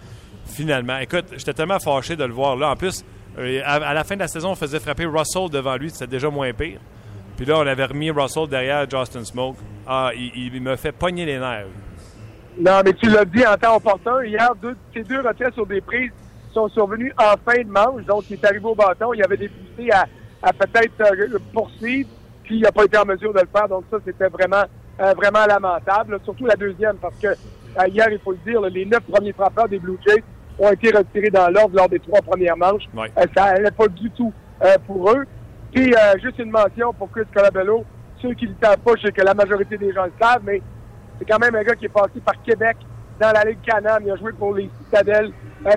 Finalement, 0.46 0.98
écoute, 0.98 1.26
j'étais 1.36 1.54
tellement 1.54 1.80
fâché 1.80 2.16
de 2.16 2.24
le 2.24 2.34
voir 2.34 2.56
là. 2.56 2.70
En 2.70 2.76
plus, 2.76 3.04
euh, 3.38 3.62
à, 3.66 3.94
la 3.94 4.04
fin 4.06 4.16
de 4.16 4.22
la 4.22 4.30
saison, 4.30 4.52
on 4.52 4.56
faisait 4.56 4.80
frapper 4.80 5.06
Russell 5.06 5.50
devant 5.50 5.76
lui, 5.76 5.90
c'était 5.90 6.08
déjà 6.08 6.30
moins 6.30 6.54
pire. 6.54 6.80
Puis 7.36 7.46
là, 7.46 7.58
on 7.58 7.68
avait 7.68 7.84
remis 7.84 8.12
Russell 8.12 8.48
derrière 8.48 8.90
Justin 8.90 9.26
Smoke. 9.26 9.58
Ah, 9.86 10.12
il, 10.16 10.62
me 10.62 10.78
fait 10.78 10.94
pogner 10.94 11.26
les 11.26 11.38
nerfs. 11.38 11.68
Non, 12.58 12.80
mais 12.86 12.94
tu 12.94 13.10
l'as 13.10 13.26
dit 13.26 13.46
en 13.46 13.58
temps 13.58 13.76
opportun. 13.76 14.24
Hier, 14.24 14.50
deux, 14.62 14.78
ces 14.94 15.04
deux 15.04 15.20
retraits 15.20 15.54
sur 15.54 15.66
des 15.66 15.82
prises 15.82 16.12
sont 16.54 16.70
survenus 16.70 17.12
en 17.18 17.36
fin 17.44 17.62
de 17.62 17.68
manche. 17.68 18.06
Donc, 18.06 18.24
il 18.30 18.34
est 18.36 18.46
arrivé 18.46 18.64
au 18.64 18.74
bâton. 18.74 19.14
Il 19.14 19.20
y 19.20 19.24
avait 19.24 19.36
des 19.36 19.50
incité 19.50 19.92
à, 19.92 20.06
à 20.42 20.54
peut-être 20.54 21.02
euh, 21.02 21.38
poursuivre, 21.54 22.10
puis 22.46 22.58
il 22.58 22.62
n'a 22.62 22.72
pas 22.72 22.86
été 22.86 22.98
en 22.98 23.06
mesure 23.06 23.34
de 23.34 23.40
le 23.40 23.48
faire. 23.54 23.68
Donc 23.68 23.84
ça, 23.92 23.98
c'était 24.06 24.28
vraiment, 24.28 24.64
euh, 25.00 25.14
vraiment 25.14 25.46
lamentable. 25.46 26.20
Surtout 26.24 26.46
la 26.46 26.56
deuxième, 26.56 26.98
parce 26.98 27.16
que 27.16 27.28
euh, 27.28 27.88
hier, 27.88 28.08
il 28.12 28.20
faut 28.20 28.32
le 28.32 28.40
dire, 28.46 28.62
là, 28.62 28.70
les 28.70 28.86
neuf 28.86 29.02
premiers 29.02 29.34
frappeurs 29.34 29.68
des 29.68 29.80
Blue 29.80 29.98
Jays 30.08 30.24
ont 30.60 30.72
été 30.72 30.96
retirés 30.96 31.30
dans 31.30 31.50
l'ordre 31.50 31.76
lors 31.76 31.90
des 31.90 32.00
trois 32.00 32.22
premières 32.22 32.58
manches. 32.58 32.84
Ouais. 32.94 33.12
Euh, 33.18 33.26
ça 33.36 33.54
n'allait 33.54 33.72
pas 33.72 33.88
du 33.88 34.10
tout 34.12 34.32
pour 34.88 35.12
eux. 35.12 35.26
Puis 35.74 35.94
juste 36.24 36.40
une 36.40 36.50
mention 36.50 36.94
pour 36.94 37.12
Chris 37.12 37.26
Colabello. 37.34 37.84
Ceux 38.22 38.34
qui 38.34 38.46
ne 38.46 38.52
le 38.52 38.56
savent 38.64 38.80
pas, 38.80 38.94
je 38.98 39.06
sais 39.06 39.12
que 39.12 39.22
la 39.22 39.34
majorité 39.34 39.78
des 39.78 39.92
gens 39.92 40.06
le 40.06 40.14
savent, 40.20 40.42
mais 40.46 40.62
c'est 41.20 41.26
quand 41.26 41.38
même 41.38 41.54
un 41.54 41.62
gars 41.62 41.76
qui 41.76 41.86
est 41.86 41.90
passé 41.90 42.22
par 42.24 42.42
Québec 42.42 42.78
dans 43.20 43.32
la 43.32 43.44
Ligue 43.44 43.60
Canam. 43.62 44.02
Il 44.06 44.12
a 44.12 44.16
joué 44.16 44.32
pour 44.32 44.56
les 44.56 44.70
Citadelles, 44.86 45.32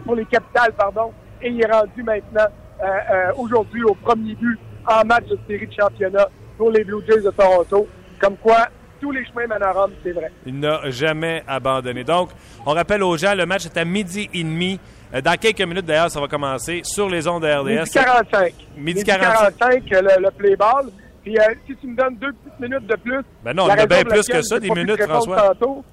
pour 0.04 0.14
les 0.14 0.24
Capitales, 0.26 0.72
pardon, 0.78 1.12
et 1.42 1.48
il 1.50 1.61
est 1.61 1.70
rendu 1.70 2.04
maintenant 2.04 2.46
euh, 2.81 2.87
euh, 2.87 3.33
aujourd'hui 3.37 3.83
au 3.83 3.94
premier 3.94 4.37
but 4.37 4.57
en 4.87 5.04
match 5.04 5.26
de 5.26 5.38
série 5.48 5.66
de 5.66 5.72
championnat 5.72 6.28
pour 6.58 6.70
les 6.70 6.84
Blue 6.84 7.00
Jays 7.08 7.22
de 7.22 7.30
Toronto. 7.30 7.88
Comme 8.20 8.36
quoi, 8.36 8.66
tous 9.00 9.12
les 9.12 9.24
chemins 9.24 9.46
mènent 9.46 9.62
à 9.62 9.72
Rome, 9.72 9.92
c'est 10.02 10.10
vrai. 10.12 10.30
Il 10.44 10.58
n'a 10.58 10.90
jamais 10.90 11.42
abandonné. 11.46 12.04
Donc, 12.04 12.30
on 12.66 12.72
rappelle 12.72 13.02
aux 13.02 13.16
gens, 13.16 13.34
le 13.34 13.46
match 13.46 13.64
est 13.66 13.76
à 13.78 13.84
midi 13.84 14.28
et 14.34 14.42
demi. 14.42 14.78
Euh, 15.14 15.20
Dans 15.22 15.38
quelques 15.38 15.62
minutes, 15.62 15.86
d'ailleurs, 15.86 16.10
ça 16.10 16.20
va 16.20 16.26
commencer 16.26 16.80
sur 16.84 17.08
les 17.08 17.26
ondes 17.28 17.42
de 17.44 17.48
RDS. 17.48 17.78
Midi 17.84 17.90
45. 17.92 18.54
Midi 18.76 19.04
45. 19.04 19.56
45, 19.58 19.92
euh, 19.92 20.02
le, 20.02 20.22
le 20.24 20.30
play 20.32 20.56
ball. 20.56 20.86
Puis 21.22 21.38
euh, 21.38 21.42
si 21.66 21.76
tu 21.76 21.86
me 21.86 21.96
donnes 21.96 22.16
deux 22.16 22.32
petites 22.32 22.60
minutes 22.60 22.86
de 22.86 22.96
plus. 22.96 23.20
Ben 23.44 23.54
non, 23.54 23.64
on 23.64 23.68
a 23.70 23.86
bien 23.86 24.04
plus 24.04 24.26
que 24.26 24.42
ça, 24.42 24.58
des 24.58 24.70
minutes, 24.70 25.02
François. 25.04 25.54
Tantôt, 25.54 25.84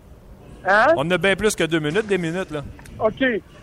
hein? 0.67 0.87
On 0.97 1.09
a 1.11 1.17
bien 1.17 1.35
plus 1.35 1.55
que 1.55 1.63
deux 1.63 1.79
minutes, 1.79 2.07
des 2.07 2.17
minutes, 2.17 2.51
là. 2.51 2.63
OK. 2.99 3.21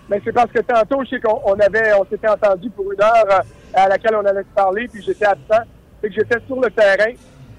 Mais 0.08 0.20
c'est 0.24 0.32
parce 0.32 0.50
que 0.52 0.60
tantôt, 0.60 1.02
je 1.04 1.10
sais 1.10 1.20
qu'on 1.20 1.40
on 1.44 1.54
avait, 1.58 1.92
on 1.94 2.04
s'était 2.06 2.28
entendu 2.28 2.68
pour 2.70 2.92
une 2.92 3.00
heure 3.00 3.42
à 3.74 3.88
laquelle 3.88 4.14
on 4.16 4.24
allait 4.26 4.42
se 4.42 4.54
parler, 4.54 4.86
puis 4.92 5.02
j'étais 5.02 5.24
absent. 5.24 5.62
C'est 6.02 6.08
que 6.08 6.14
j'étais 6.14 6.44
sur 6.46 6.60
le 6.60 6.68
terrain 6.70 7.12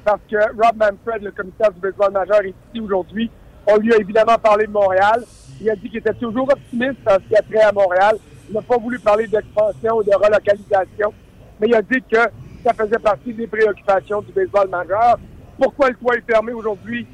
parce 0.03 0.19
que 0.29 0.35
Rob 0.35 0.75
Manfred, 0.75 1.23
le 1.23 1.31
commissaire 1.31 1.71
du 1.71 1.79
baseball 1.79 2.11
majeur, 2.11 2.41
est 2.41 2.49
ici 2.49 2.81
aujourd'hui. 2.81 3.31
On 3.65 3.77
lui 3.77 3.93
a 3.93 3.97
évidemment 3.97 4.37
parlé 4.37 4.67
de 4.67 4.71
Montréal. 4.71 5.23
Il 5.61 5.69
a 5.69 5.75
dit 5.77 5.89
qu'il 5.89 5.99
était 5.99 6.13
toujours 6.15 6.49
optimiste 6.51 6.99
en 7.07 7.13
ce 7.13 7.29
qui 7.29 7.35
a 7.37 7.41
trait 7.41 7.61
à 7.61 7.71
Montréal. 7.71 8.17
Il 8.49 8.53
n'a 8.53 8.61
pas 8.61 8.77
voulu 8.77 8.99
parler 8.99 9.27
d'expansion 9.27 9.95
ou 9.95 10.03
de 10.03 10.13
relocalisation, 10.13 11.13
mais 11.59 11.67
il 11.67 11.75
a 11.75 11.81
dit 11.81 12.03
que 12.11 12.17
ça 12.65 12.73
faisait 12.73 12.99
partie 12.99 13.33
des 13.33 13.47
préoccupations 13.47 14.21
du 14.21 14.33
baseball 14.33 14.67
majeur. 14.67 15.17
Pourquoi 15.57 15.89
le 15.89 15.95
toit 15.95 16.17
est 16.17 16.29
fermé 16.29 16.51
aujourd'hui? 16.51 17.07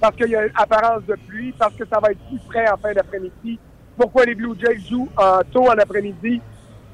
Parce 0.00 0.16
qu'il 0.16 0.30
y 0.30 0.36
a 0.36 0.46
une 0.46 0.52
apparence 0.56 1.04
de 1.04 1.14
pluie, 1.28 1.54
parce 1.56 1.74
que 1.74 1.84
ça 1.86 2.00
va 2.00 2.10
être 2.10 2.20
plus 2.28 2.40
frais 2.48 2.68
en 2.68 2.76
fin 2.76 2.92
d'après-midi. 2.92 3.60
Pourquoi 3.96 4.24
les 4.24 4.34
Blue 4.34 4.54
Jays 4.58 4.80
jouent 4.90 5.08
en 5.16 5.38
tôt 5.52 5.68
en 5.68 5.78
après-midi? 5.78 6.40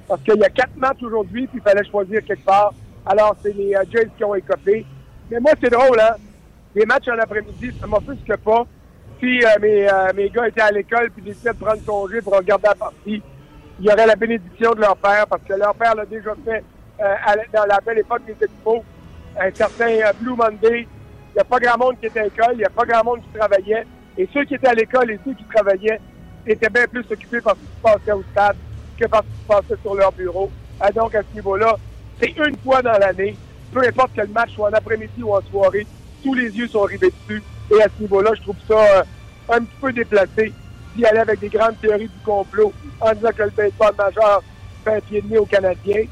Parce 0.07 0.21
qu'il 0.21 0.37
y 0.37 0.45
a 0.45 0.51
quatre 0.51 0.77
matchs 0.77 1.03
aujourd'hui, 1.03 1.47
puis 1.47 1.61
il 1.61 1.63
fallait 1.63 1.89
choisir 1.89 2.23
quelque 2.23 2.45
part. 2.45 2.75
Alors, 3.07 3.37
c'est 3.43 3.55
les 3.55 3.75
euh, 3.75 3.85
Jays 3.91 4.09
qui 4.17 4.25
ont 4.25 4.35
écopé. 4.35 4.85
Mais 5.31 5.41
moi, 5.41 5.53
c'est 5.61 5.71
drôle, 5.71 5.99
hein? 6.01 6.17
Les 6.75 6.87
matchs 6.87 7.09
en 7.09 7.19
après-midi, 7.19 7.73
ça 7.81 7.87
m'offusque 7.87 8.37
pas. 8.37 8.65
Si 9.19 9.45
euh, 9.45 9.49
mes, 9.61 9.89
euh, 9.89 10.13
mes 10.15 10.31
gars 10.31 10.49
étaient 10.49 10.61
à 10.61 10.71
l'école 10.71 11.11
puis 11.11 11.23
décidaient 11.23 11.53
de 11.53 11.59
prendre 11.59 11.85
congé 11.85 12.21
pour 12.21 12.37
regarder 12.37 12.69
la 12.69 12.75
partie, 12.75 13.23
il 13.79 13.87
y 13.87 13.93
aurait 13.93 14.07
la 14.07 14.17
bénédiction 14.17 14.73
de 14.73 14.81
leur 14.81 14.97
père, 14.97 15.27
parce 15.27 15.43
que 15.43 15.55
leur 15.55 15.75
père 15.75 15.95
l'a 15.95 16.07
déjà 16.07 16.33
fait 16.45 16.63
euh, 17.01 17.43
dans 17.53 17.65
la 17.67 17.81
belle 17.81 17.99
époque 17.99 18.23
des 18.27 18.37
Expos. 18.41 18.83
Un 19.39 19.51
certain 19.55 19.89
euh, 19.89 20.13
Blue 20.21 20.37
Monday. 20.37 20.87
Il 21.33 21.35
n'y 21.35 21.41
a 21.41 21.45
pas 21.45 21.59
grand 21.59 21.79
monde 21.79 21.99
qui 22.01 22.07
était 22.07 22.21
à 22.21 22.25
l'école, 22.25 22.53
il 22.55 22.59
n'y 22.59 22.65
a 22.65 22.71
pas 22.71 22.85
grand 22.85 23.05
monde 23.05 23.21
qui 23.23 23.39
travaillait. 23.39 23.87
Et 24.19 24.29
ceux 24.35 24.45
qui 24.45 24.55
étaient 24.55 24.69
à 24.69 24.75
l'école 24.75 25.11
et 25.11 25.21
ceux 25.25 25.33
qui 25.33 25.45
travaillaient 25.45 26.01
étaient 26.47 26.69
bien 26.69 26.87
plus 26.87 27.05
occupés 27.11 27.41
par 27.41 27.55
ce 27.55 27.61
qui 27.61 27.67
se 27.67 27.83
passait 27.83 28.13
au 28.13 28.23
stade 28.33 28.57
que 28.99 29.07
par 29.07 29.23
ce 29.23 29.27
qui 29.27 29.43
se 29.43 29.47
passait 29.47 29.81
sur 29.83 29.95
leur 29.95 30.13
bureau. 30.13 30.51
Ah, 30.81 30.91
donc, 30.91 31.15
à 31.15 31.23
ce 31.23 31.35
niveau-là, 31.35 31.77
c'est 32.21 32.37
une 32.37 32.57
fois 32.59 32.83
dans 32.83 32.99
l'année, 32.99 33.37
peu 33.73 33.81
importe 33.87 34.15
que 34.15 34.21
le 34.21 34.29
match 34.29 34.51
soit 34.55 34.69
en 34.69 34.73
après-midi 34.73 35.23
ou 35.23 35.35
en 35.35 35.41
soirée, 35.51 35.87
tous 36.23 36.35
les 36.35 36.51
yeux 36.51 36.69
sont 36.69 36.83
rivés 36.83 37.13
dessus. 37.29 37.43
Et 37.71 37.83
à 37.83 37.87
ce 37.87 38.03
niveau-là, 38.03 38.33
je 38.37 38.43
trouve 38.43 38.57
ça 38.69 38.79
euh, 38.79 39.03
un 39.49 39.61
petit 39.61 39.77
peu 39.81 39.93
déplacé 39.93 40.53
d'y 40.97 41.05
aller 41.05 41.21
avec 41.21 41.41
des 41.41 41.49
grandes 41.49 41.81
théories 41.81 42.09
du 42.09 42.25
complot 42.25 42.73
en 43.01 43.13
disant 43.13 43.31
que 43.37 43.43
le 43.45 43.51
baseball 43.51 43.95
majeur 43.97 44.43
fait 44.85 44.97
un 44.97 45.01
pied 45.01 45.23
de 45.23 45.29
nez 45.29 45.39
aux 45.39 45.47
Canadiens 45.47 46.05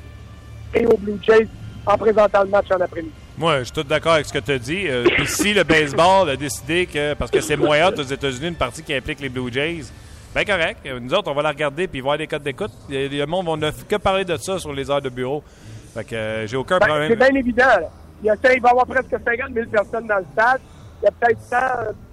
et 0.75 0.87
aux 0.87 0.97
Blue 0.97 1.19
Jays 1.23 1.49
en 1.85 1.99
présentant 1.99 2.45
le 2.45 2.51
match 2.51 2.67
en 2.71 2.81
après-midi. 2.81 3.13
Moi, 3.37 3.61
je 3.61 3.65
suis 3.65 3.73
tout 3.73 3.83
d'accord 3.83 4.15
avec 4.15 4.27
ce 4.27 4.33
que 4.33 4.39
tu 4.39 4.53
as 4.53 4.59
dit. 4.59 4.89
Euh, 4.89 5.05
si 5.27 5.55
le 5.55 5.65
baseball 5.65 6.29
a 6.31 6.37
décidé 6.37 6.87
que, 6.87 7.15
parce 7.15 7.31
que 7.31 7.41
c'est 7.41 7.57
moins 7.57 7.93
aux 7.93 8.03
États-Unis, 8.03 8.49
une 8.49 8.55
partie 8.55 8.83
qui 8.83 8.95
implique 8.95 9.21
les 9.21 9.29
Blue 9.29 9.53
Jays, 9.53 9.85
ben 10.35 10.45
correct. 10.45 10.81
Nous 11.01 11.15
autres, 11.15 11.31
on 11.31 11.35
va 11.35 11.43
la 11.43 11.51
regarder 11.51 11.89
puis 11.89 12.01
voir 12.01 12.19
des 12.19 12.27
codes 12.27 12.43
d'écoute. 12.43 12.71
Le 12.91 13.25
monde, 13.25 13.47
on 13.49 13.57
n'a 13.57 13.73
que 13.73 13.97
parler 13.97 14.25
de 14.25 14.37
ça 14.37 14.59
sur 14.59 14.73
les 14.73 14.91
heures 14.91 15.01
de 15.01 15.09
bureau. 15.09 15.43
Fait 15.95 16.05
que 16.05 16.15
euh, 16.15 16.47
j'ai 16.47 16.57
aucun 16.57 16.79
Ben, 16.79 16.87
problème. 16.87 17.09
c'est 17.11 17.17
bien 17.17 17.35
évident. 17.41 17.65
là. 17.67 17.91
Il, 18.23 18.27
y 18.27 18.31
a, 18.31 18.35
il 18.35 18.61
va 18.61 18.69
y 18.69 18.71
avoir 18.73 18.87
presque 18.87 19.11
50 19.11 19.53
000 19.55 19.67
personnes 19.71 20.07
dans 20.07 20.19
le 20.19 20.25
stade. 20.33 20.61
Il 21.01 21.05
y 21.05 21.09
a 21.09 21.11
peut-être 21.13 21.41
100, 21.41 21.57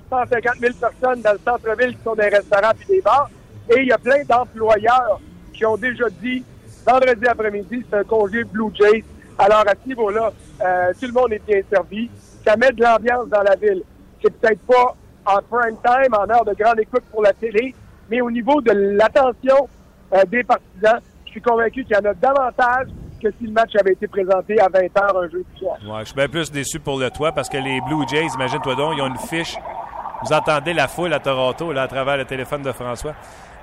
150 0.09 0.55
000 0.59 0.73
personnes 0.79 1.21
dans 1.21 1.33
le 1.33 1.39
centre-ville 1.43 1.97
qui 1.97 2.03
sont 2.03 2.15
des 2.15 2.27
restaurants 2.29 2.71
et 2.81 2.85
des 2.93 3.01
bars. 3.01 3.29
Et 3.69 3.79
il 3.81 3.87
y 3.87 3.91
a 3.91 3.97
plein 3.97 4.23
d'employeurs 4.23 5.19
qui 5.53 5.65
ont 5.65 5.77
déjà 5.77 6.05
dit 6.21 6.43
vendredi 6.85 7.25
après-midi, 7.27 7.83
c'est 7.89 7.97
un 7.97 8.03
congé 8.03 8.43
Blue 8.43 8.69
Jays. 8.75 9.03
Alors, 9.39 9.63
à 9.67 9.71
ce 9.83 9.87
niveau-là, 9.87 10.31
euh, 10.61 10.93
tout 10.99 11.07
le 11.07 11.13
monde 11.13 11.33
est 11.33 11.41
bien 11.45 11.61
servi. 11.69 12.09
Ça 12.45 12.55
met 12.55 12.71
de 12.71 12.81
l'ambiance 12.83 13.27
dans 13.27 13.41
la 13.41 13.55
ville. 13.55 13.81
C'est 14.23 14.31
peut-être 14.31 14.59
pas 14.67 14.95
en 15.25 15.39
prime 15.49 15.75
time, 15.83 16.13
en 16.13 16.29
heure 16.29 16.45
de 16.45 16.53
grande 16.53 16.79
écoute 16.79 17.03
pour 17.11 17.23
la 17.23 17.33
télé, 17.33 17.73
mais 18.11 18.21
au 18.21 18.29
niveau 18.29 18.61
de 18.61 18.71
l'attention 18.71 19.67
euh, 20.13 20.23
des 20.27 20.43
partisans, 20.43 20.99
je 21.25 21.31
suis 21.31 21.41
convaincu 21.41 21.83
qu'il 21.83 21.95
y 21.95 21.99
en 21.99 22.05
a 22.11 22.13
davantage 22.13 22.87
que 23.21 23.29
si 23.39 23.45
le 23.45 23.51
match 23.51 23.71
avait 23.79 23.93
été 23.93 24.07
présenté 24.07 24.59
à 24.59 24.67
20h 24.67 25.25
un 25.25 25.29
jeudi 25.29 25.45
soir. 25.57 25.77
Ouais, 25.85 25.99
je 26.01 26.05
suis 26.05 26.15
bien 26.15 26.27
plus 26.27 26.51
déçu 26.51 26.79
pour 26.79 26.99
le 26.99 27.09
toit 27.09 27.31
parce 27.31 27.49
que 27.49 27.57
les 27.57 27.81
Blue 27.81 28.05
Jays, 28.07 28.27
imagine-toi 28.33 28.75
donc, 28.75 28.93
ils 28.97 29.01
ont 29.01 29.07
une 29.07 29.17
fiche. 29.17 29.55
Vous 30.23 30.33
entendez 30.33 30.73
la 30.73 30.87
foule 30.87 31.13
à 31.13 31.19
Toronto 31.19 31.71
là, 31.71 31.83
à 31.83 31.87
travers 31.87 32.17
le 32.17 32.25
téléphone 32.25 32.61
de 32.61 32.71
François. 32.71 33.13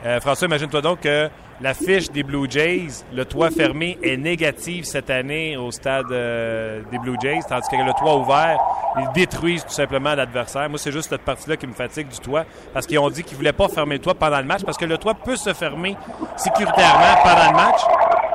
Euh, 0.04 0.20
François, 0.20 0.46
imagine-toi 0.48 0.80
donc 0.80 1.00
que 1.00 1.28
la 1.60 1.74
fiche 1.74 2.10
des 2.10 2.24
Blue 2.24 2.50
Jays, 2.50 3.04
le 3.14 3.24
toit 3.24 3.50
fermé, 3.50 3.96
est 4.02 4.16
négative 4.16 4.84
cette 4.84 5.10
année 5.10 5.56
au 5.56 5.70
stade 5.70 6.10
euh, 6.10 6.82
des 6.90 6.98
Blue 6.98 7.16
Jays, 7.22 7.38
tandis 7.48 7.68
que 7.68 7.76
le 7.76 7.92
toit 7.96 8.16
ouvert, 8.16 8.58
ils 8.98 9.12
détruisent 9.14 9.64
tout 9.64 9.72
simplement 9.72 10.14
l'adversaire. 10.16 10.68
Moi, 10.68 10.78
c'est 10.78 10.90
juste 10.90 11.10
cette 11.10 11.22
partie-là 11.22 11.56
qui 11.56 11.68
me 11.68 11.72
fatigue 11.72 12.08
du 12.08 12.18
toit, 12.18 12.44
parce 12.74 12.84
qu'ils 12.84 12.98
ont 12.98 13.10
dit 13.10 13.22
qu'ils 13.22 13.36
voulaient 13.36 13.52
pas 13.52 13.68
fermer 13.68 13.94
le 13.94 14.00
toit 14.00 14.14
pendant 14.14 14.38
le 14.38 14.44
match, 14.44 14.64
parce 14.64 14.76
que 14.76 14.84
le 14.84 14.98
toit 14.98 15.14
peut 15.14 15.36
se 15.36 15.52
fermer 15.54 15.96
sécuritairement 16.36 17.22
pendant 17.22 17.50
le 17.50 17.56
match, 17.56 17.80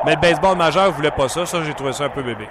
mais 0.06 0.16
le 0.16 0.22
baseball 0.22 0.58
majeur 0.58 0.92
voulait 0.92 1.12
pas 1.12 1.28
ça. 1.28 1.46
Ça, 1.46 1.62
j'ai 1.64 1.74
trouvé 1.74 1.94
ça 1.94 2.06
un 2.06 2.10
peu 2.10 2.24
bébé. 2.24 2.48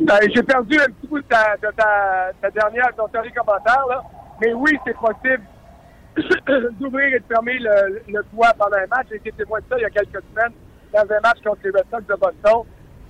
Ben, 0.00 0.18
J'ai 0.34 0.42
perdu 0.42 0.78
un 0.78 0.86
petit 0.86 1.06
bout 1.08 1.20
de 1.20 1.26
ta, 1.26 1.56
de 1.56 1.68
ta, 1.76 2.50
dernière, 2.50 2.94
ton 2.96 3.08
dernier 3.08 3.32
commentaire, 3.32 3.84
là. 3.88 4.02
Mais 4.40 4.52
oui, 4.52 4.78
c'est 4.86 4.96
possible 4.96 5.42
d'ouvrir 6.78 7.14
et 7.14 7.18
de 7.18 7.24
fermer 7.26 7.58
le, 7.58 8.02
le 8.06 8.22
toit 8.24 8.52
pendant 8.58 8.76
un 8.76 8.86
match. 8.86 9.06
J'ai 9.10 9.16
été 9.16 9.32
témoin 9.32 9.58
de 9.60 9.64
ça 9.68 9.76
il 9.78 9.82
y 9.82 9.84
a 9.86 9.90
quelques 9.90 10.22
semaines 10.30 10.52
dans 10.92 11.00
un 11.00 11.20
match 11.20 11.38
contre 11.44 11.60
les 11.64 11.70
Red 11.70 11.86
Sox 11.90 12.06
de 12.06 12.14
Boston. 12.14 12.62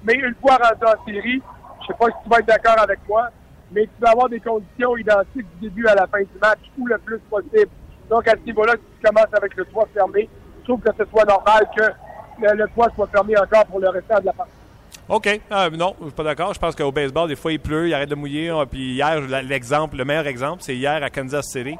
Mais 0.05 0.15
une 0.15 0.35
fois 0.41 0.57
rendu 0.57 0.85
en 0.85 1.05
série, 1.05 1.43
je 1.81 1.87
sais 1.87 1.99
pas 1.99 2.07
si 2.07 2.23
tu 2.23 2.31
vas 2.31 2.39
être 2.39 2.47
d'accord 2.47 2.81
avec 2.81 3.01
moi, 3.09 3.29
mais 3.73 3.83
tu 3.83 4.01
vas 4.01 4.11
avoir 4.11 4.29
des 4.29 4.41
conditions 4.41 4.97
identiques 4.97 5.47
du 5.61 5.69
début 5.69 5.87
à 5.89 5.95
la 5.95 6.07
fin 6.07 6.21
du 6.21 6.39
match 6.41 6.61
ou 6.79 6.87
le 6.87 6.99
plus 6.99 7.19
possible. 7.31 7.71
Donc, 8.09 8.29
à 8.29 8.33
ce 8.33 8.45
niveau-là, 8.47 8.75
si 8.75 9.01
tu 9.01 9.07
commences 9.07 9.35
avec 9.35 9.57
le 9.57 9.65
toit 9.67 9.89
fermé, 9.93 10.29
trouve 10.67 10.81
que 10.81 10.91
ce 10.99 11.05
soit 11.11 11.25
normal 11.25 11.67
que 11.77 11.83
le, 12.43 12.55
le 12.55 12.69
toit 12.75 12.89
soit 12.95 13.07
fermé 13.09 13.37
encore 13.39 13.65
pour 13.67 13.81
le 13.81 13.89
restant 13.89 14.21
de 14.21 14.27
la 14.27 14.33
partie. 14.33 14.53
OK. 15.09 15.41
Euh, 15.53 15.71
non, 15.71 15.95
je 16.01 16.07
suis 16.07 16.15
pas 16.15 16.25
d'accord. 16.25 16.53
Je 16.53 16.59
pense 16.59 16.75
qu'au 16.75 16.91
baseball, 16.93 17.29
des 17.29 17.37
fois, 17.37 17.53
il 17.53 17.61
pleut, 17.61 17.87
il 17.89 17.95
arrête 17.95 18.09
de 18.09 18.15
mouiller. 18.17 18.51
Euh, 18.51 18.65
Puis 18.67 18.95
hier, 18.95 19.21
l'exemple, 19.21 19.97
le 19.97 20.05
meilleur 20.05 20.27
exemple, 20.27 20.63
c'est 20.63 20.75
hier 20.75 21.03
à 21.03 21.11
Kansas 21.11 21.47
City. 21.47 21.77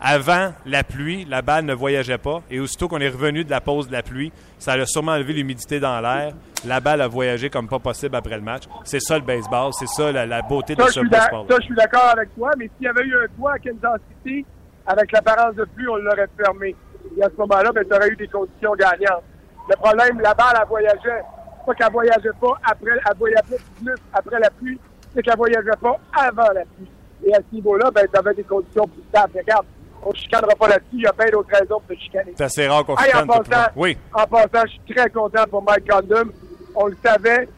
Avant 0.00 0.52
la 0.64 0.84
pluie, 0.84 1.24
la 1.24 1.42
balle 1.42 1.64
ne 1.64 1.74
voyageait 1.74 2.18
pas. 2.18 2.40
Et 2.52 2.60
aussitôt 2.60 2.86
qu'on 2.86 3.00
est 3.00 3.08
revenu 3.08 3.42
de 3.44 3.50
la 3.50 3.60
pause 3.60 3.88
de 3.88 3.92
la 3.92 4.04
pluie, 4.04 4.30
ça 4.60 4.74
a 4.74 4.86
sûrement 4.86 5.10
enlevé 5.12 5.32
l'humidité 5.32 5.80
dans 5.80 6.00
l'air. 6.00 6.34
La 6.64 6.78
balle 6.78 7.00
a 7.00 7.08
voyagé 7.08 7.50
comme 7.50 7.66
pas 7.68 7.80
possible 7.80 8.14
après 8.14 8.36
le 8.36 8.42
match. 8.42 8.62
C'est 8.84 9.00
ça 9.00 9.16
le 9.18 9.24
baseball. 9.24 9.72
C'est 9.72 9.88
ça 9.88 10.12
la, 10.12 10.24
la 10.24 10.42
beauté 10.42 10.76
de 10.76 10.82
Ça, 10.82 10.88
ce 10.88 11.00
sport. 11.04 11.46
ça, 11.50 11.56
je 11.58 11.64
suis 11.64 11.74
d'accord 11.74 12.10
avec 12.12 12.32
toi, 12.36 12.50
mais 12.56 12.70
s'il 12.76 12.86
y 12.86 12.88
avait 12.88 13.02
eu 13.04 13.16
un 13.16 13.26
toit 13.36 13.54
à 13.54 13.58
Kansas 13.58 14.00
City, 14.24 14.46
avec 14.86 15.10
l'apparence 15.10 15.56
de 15.56 15.64
pluie, 15.64 15.88
on 15.88 15.96
l'aurait 15.96 16.28
fermé. 16.36 16.76
Et 17.16 17.22
à 17.22 17.28
ce 17.28 17.36
moment-là, 17.38 17.72
ben, 17.72 17.84
tu 17.88 17.94
aurais 17.94 18.08
eu 18.08 18.16
des 18.16 18.28
conditions 18.28 18.74
gagnantes. 18.74 19.22
Le 19.68 19.76
problème, 19.76 20.20
la 20.20 20.34
balle, 20.34 20.56
elle 20.60 20.68
voyageait. 20.68 21.22
Pas 21.66 21.74
qu'elle 21.74 21.92
voyageait 21.92 22.30
pas 22.40 22.58
après, 22.64 22.90
elle 22.92 23.16
voyageait 23.18 23.58
plus 23.82 23.94
après 24.12 24.38
la 24.40 24.50
pluie, 24.50 24.78
c'est 25.14 25.22
qu'elle 25.22 25.36
voyageait 25.36 25.70
pas 25.82 25.96
avant 26.14 26.52
la 26.54 26.62
pluie. 26.62 26.90
Et 27.26 27.34
à 27.34 27.38
ce 27.38 27.54
niveau-là, 27.54 27.90
ben, 27.90 28.06
tu 28.10 28.18
avais 28.18 28.34
des 28.34 28.44
conditions 28.44 28.86
plus 28.86 29.02
stables. 29.10 29.32
Regarde, 29.36 29.66
on 30.02 30.10
ne 30.10 30.14
chicanera 30.14 30.54
pas 30.54 30.68
là-dessus, 30.68 30.86
il 30.92 31.00
y 31.02 31.06
a 31.06 31.12
bien 31.12 31.26
d'autres 31.30 31.50
raisons 31.52 31.80
pour 31.86 31.96
se 31.96 32.00
chicaner. 32.00 32.32
C'est 32.36 32.44
assez 32.44 32.66
rare 32.68 32.84
qu'on 32.84 32.96
Hey, 32.96 33.12
en 33.14 33.20
chicane 33.20 33.26
le 33.26 33.44
passant. 33.44 33.70
Oui. 33.76 33.98
en 34.14 34.26
passant, 34.26 34.66
je 34.66 34.70
suis 34.70 34.94
très 34.94 35.10
content 35.10 35.44
pour 35.50 35.62
Mike 35.62 35.90
Condon. 35.90 36.30
On 36.74 36.86
le 36.86 36.96
savait. 37.04 37.48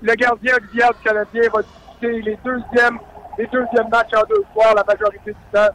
Le 0.00 0.14
gardien 0.14 0.54
Villiers 0.72 0.88
du 0.96 1.02
Canadien 1.04 1.42
va 1.52 1.62
disputer 1.62 2.22
les 2.22 2.38
deuxièmes, 2.44 2.98
les 3.38 3.46
deuxièmes 3.46 3.88
matchs 3.90 4.14
en 4.16 4.22
deux 4.28 4.44
soirs 4.52 4.74
la 4.74 4.84
majorité 4.84 5.32
du 5.32 5.36
temps. 5.52 5.74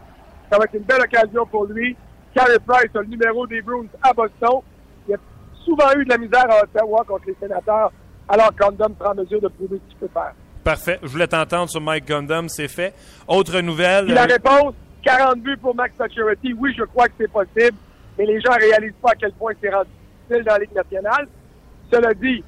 Ça 0.52 0.58
va 0.58 0.64
être 0.64 0.74
une 0.74 0.84
belle 0.84 1.02
occasion 1.02 1.46
pour 1.46 1.66
lui. 1.66 1.96
Carey 2.40 2.60
Price 2.66 2.96
a 2.96 3.00
le 3.02 3.08
numéro 3.08 3.46
des 3.48 3.62
Bruins 3.62 3.88
à 4.02 4.14
Boston. 4.14 4.62
Il 5.08 5.16
a 5.16 5.18
souvent 5.66 5.92
eu 5.98 6.06
de 6.06 6.10
la 6.10 6.18
misère 6.18 6.46
à 6.50 6.64
Ottawa 6.64 7.04
contre 7.06 7.26
les 7.28 7.36
sénateurs, 7.38 7.92
alors 8.30 8.52
Condom 8.58 8.94
prend 8.98 9.14
mesure 9.14 9.42
de 9.42 9.50
prouver 9.50 9.82
ce 9.84 9.90
qu'il 9.90 9.98
peut 9.98 10.14
faire. 10.14 10.34
Parfait. 10.64 11.00
Je 11.04 11.08
voulais 11.08 11.28
t'entendre 11.28 11.70
sur 11.70 11.82
Mike 11.82 12.06
Gundam, 12.06 12.48
c'est 12.48 12.70
fait. 12.70 12.94
Autre 13.28 13.60
nouvelle. 13.60 14.06
Puis 14.06 14.14
la 14.14 14.24
euh, 14.24 14.28
réponse, 14.28 14.74
40 15.04 15.40
buts 15.40 15.58
pour 15.58 15.76
Max 15.76 15.94
Pacioretty, 15.98 16.54
oui, 16.54 16.74
je 16.78 16.84
crois 16.84 17.08
que 17.08 17.14
c'est 17.18 17.32
possible, 17.32 17.78
mais 18.18 18.26
les 18.26 18.40
gens 18.40 18.54
réalisent 18.54 18.94
pas 19.02 19.12
à 19.12 19.16
quel 19.16 19.34
point 19.34 19.52
c'est 19.62 19.74
rendu 19.74 19.90
difficile 20.28 20.46
dans 20.46 20.54
la 20.54 20.60
Ligue 20.60 20.76
nationale. 20.76 21.28
Cela 21.92 22.14
dit, 22.14 22.44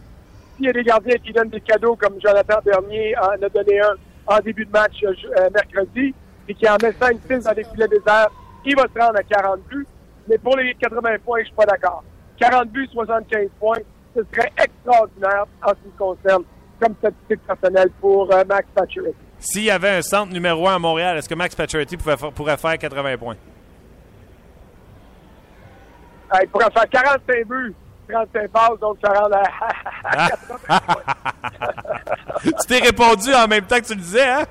s'il 0.55 0.65
y 0.67 0.69
a 0.69 0.73
des 0.73 0.83
gardiens 0.83 1.17
qui 1.17 1.33
donnent 1.33 1.49
des 1.49 1.61
cadeaux 1.61 1.97
comme 1.97 2.15
Jonathan 2.23 2.59
Bernier 2.63 3.13
en 3.17 3.43
a 3.43 3.49
donné 3.49 3.81
un 3.81 3.95
en 4.27 4.39
début 4.39 4.65
de 4.65 4.71
match 4.71 5.03
euh, 5.03 5.49
mercredi, 5.53 6.13
et 6.47 6.53
qui 6.53 6.69
en 6.69 6.77
met 6.81 6.91
5-6 6.91 7.43
dans 7.43 7.53
des 7.53 7.65
filets 7.65 7.87
déserts, 7.87 8.29
il 8.65 8.75
va 8.75 8.83
se 8.83 8.99
rendre 8.99 9.17
à 9.19 9.23
40 9.23 9.59
buts. 9.69 9.87
Mais 10.27 10.37
pour 10.37 10.55
les 10.57 10.73
80 10.75 11.01
points, 11.25 11.39
je 11.39 11.45
suis 11.45 11.55
pas 11.55 11.65
d'accord. 11.65 12.03
40 12.39 12.69
buts, 12.69 12.87
75 12.93 13.47
points, 13.59 13.77
ce 14.15 14.21
serait 14.33 14.51
extraordinaire 14.57 15.45
en 15.63 15.69
ce 15.69 15.75
qui 15.75 15.87
me 15.87 15.97
concerne 15.97 16.43
comme 16.79 16.95
statistique 16.95 17.41
personnelle 17.45 17.89
pour 17.99 18.33
euh, 18.33 18.43
Max 18.47 18.67
Pacioretty. 18.73 19.15
S'il 19.39 19.63
y 19.63 19.71
avait 19.71 19.89
un 19.89 20.01
centre 20.01 20.33
numéro 20.33 20.67
1 20.67 20.75
à 20.75 20.79
Montréal, 20.79 21.17
est-ce 21.17 21.29
que 21.29 21.35
Max 21.35 21.55
Pacioretty 21.55 21.97
pourrait 21.97 22.57
faire 22.57 22.77
80 22.77 23.17
points? 23.17 23.35
Euh, 26.33 26.37
il 26.43 26.49
pourrait 26.49 26.71
faire 26.71 26.89
45 26.89 27.47
buts, 27.47 27.73
35 28.09 28.49
passes, 28.51 28.79
donc 28.79 28.97
ça 29.03 29.11
rend 29.11 29.29
à, 29.31 29.43
à 30.03 30.29
80 30.29 30.79
points. 30.87 31.03
tu 32.43 32.67
t'es 32.67 32.79
répondu 32.79 33.33
en 33.33 33.47
même 33.47 33.65
temps 33.65 33.79
que 33.79 33.85
tu 33.85 33.95
le 33.95 34.01
disais, 34.01 34.27
hein? 34.29 34.43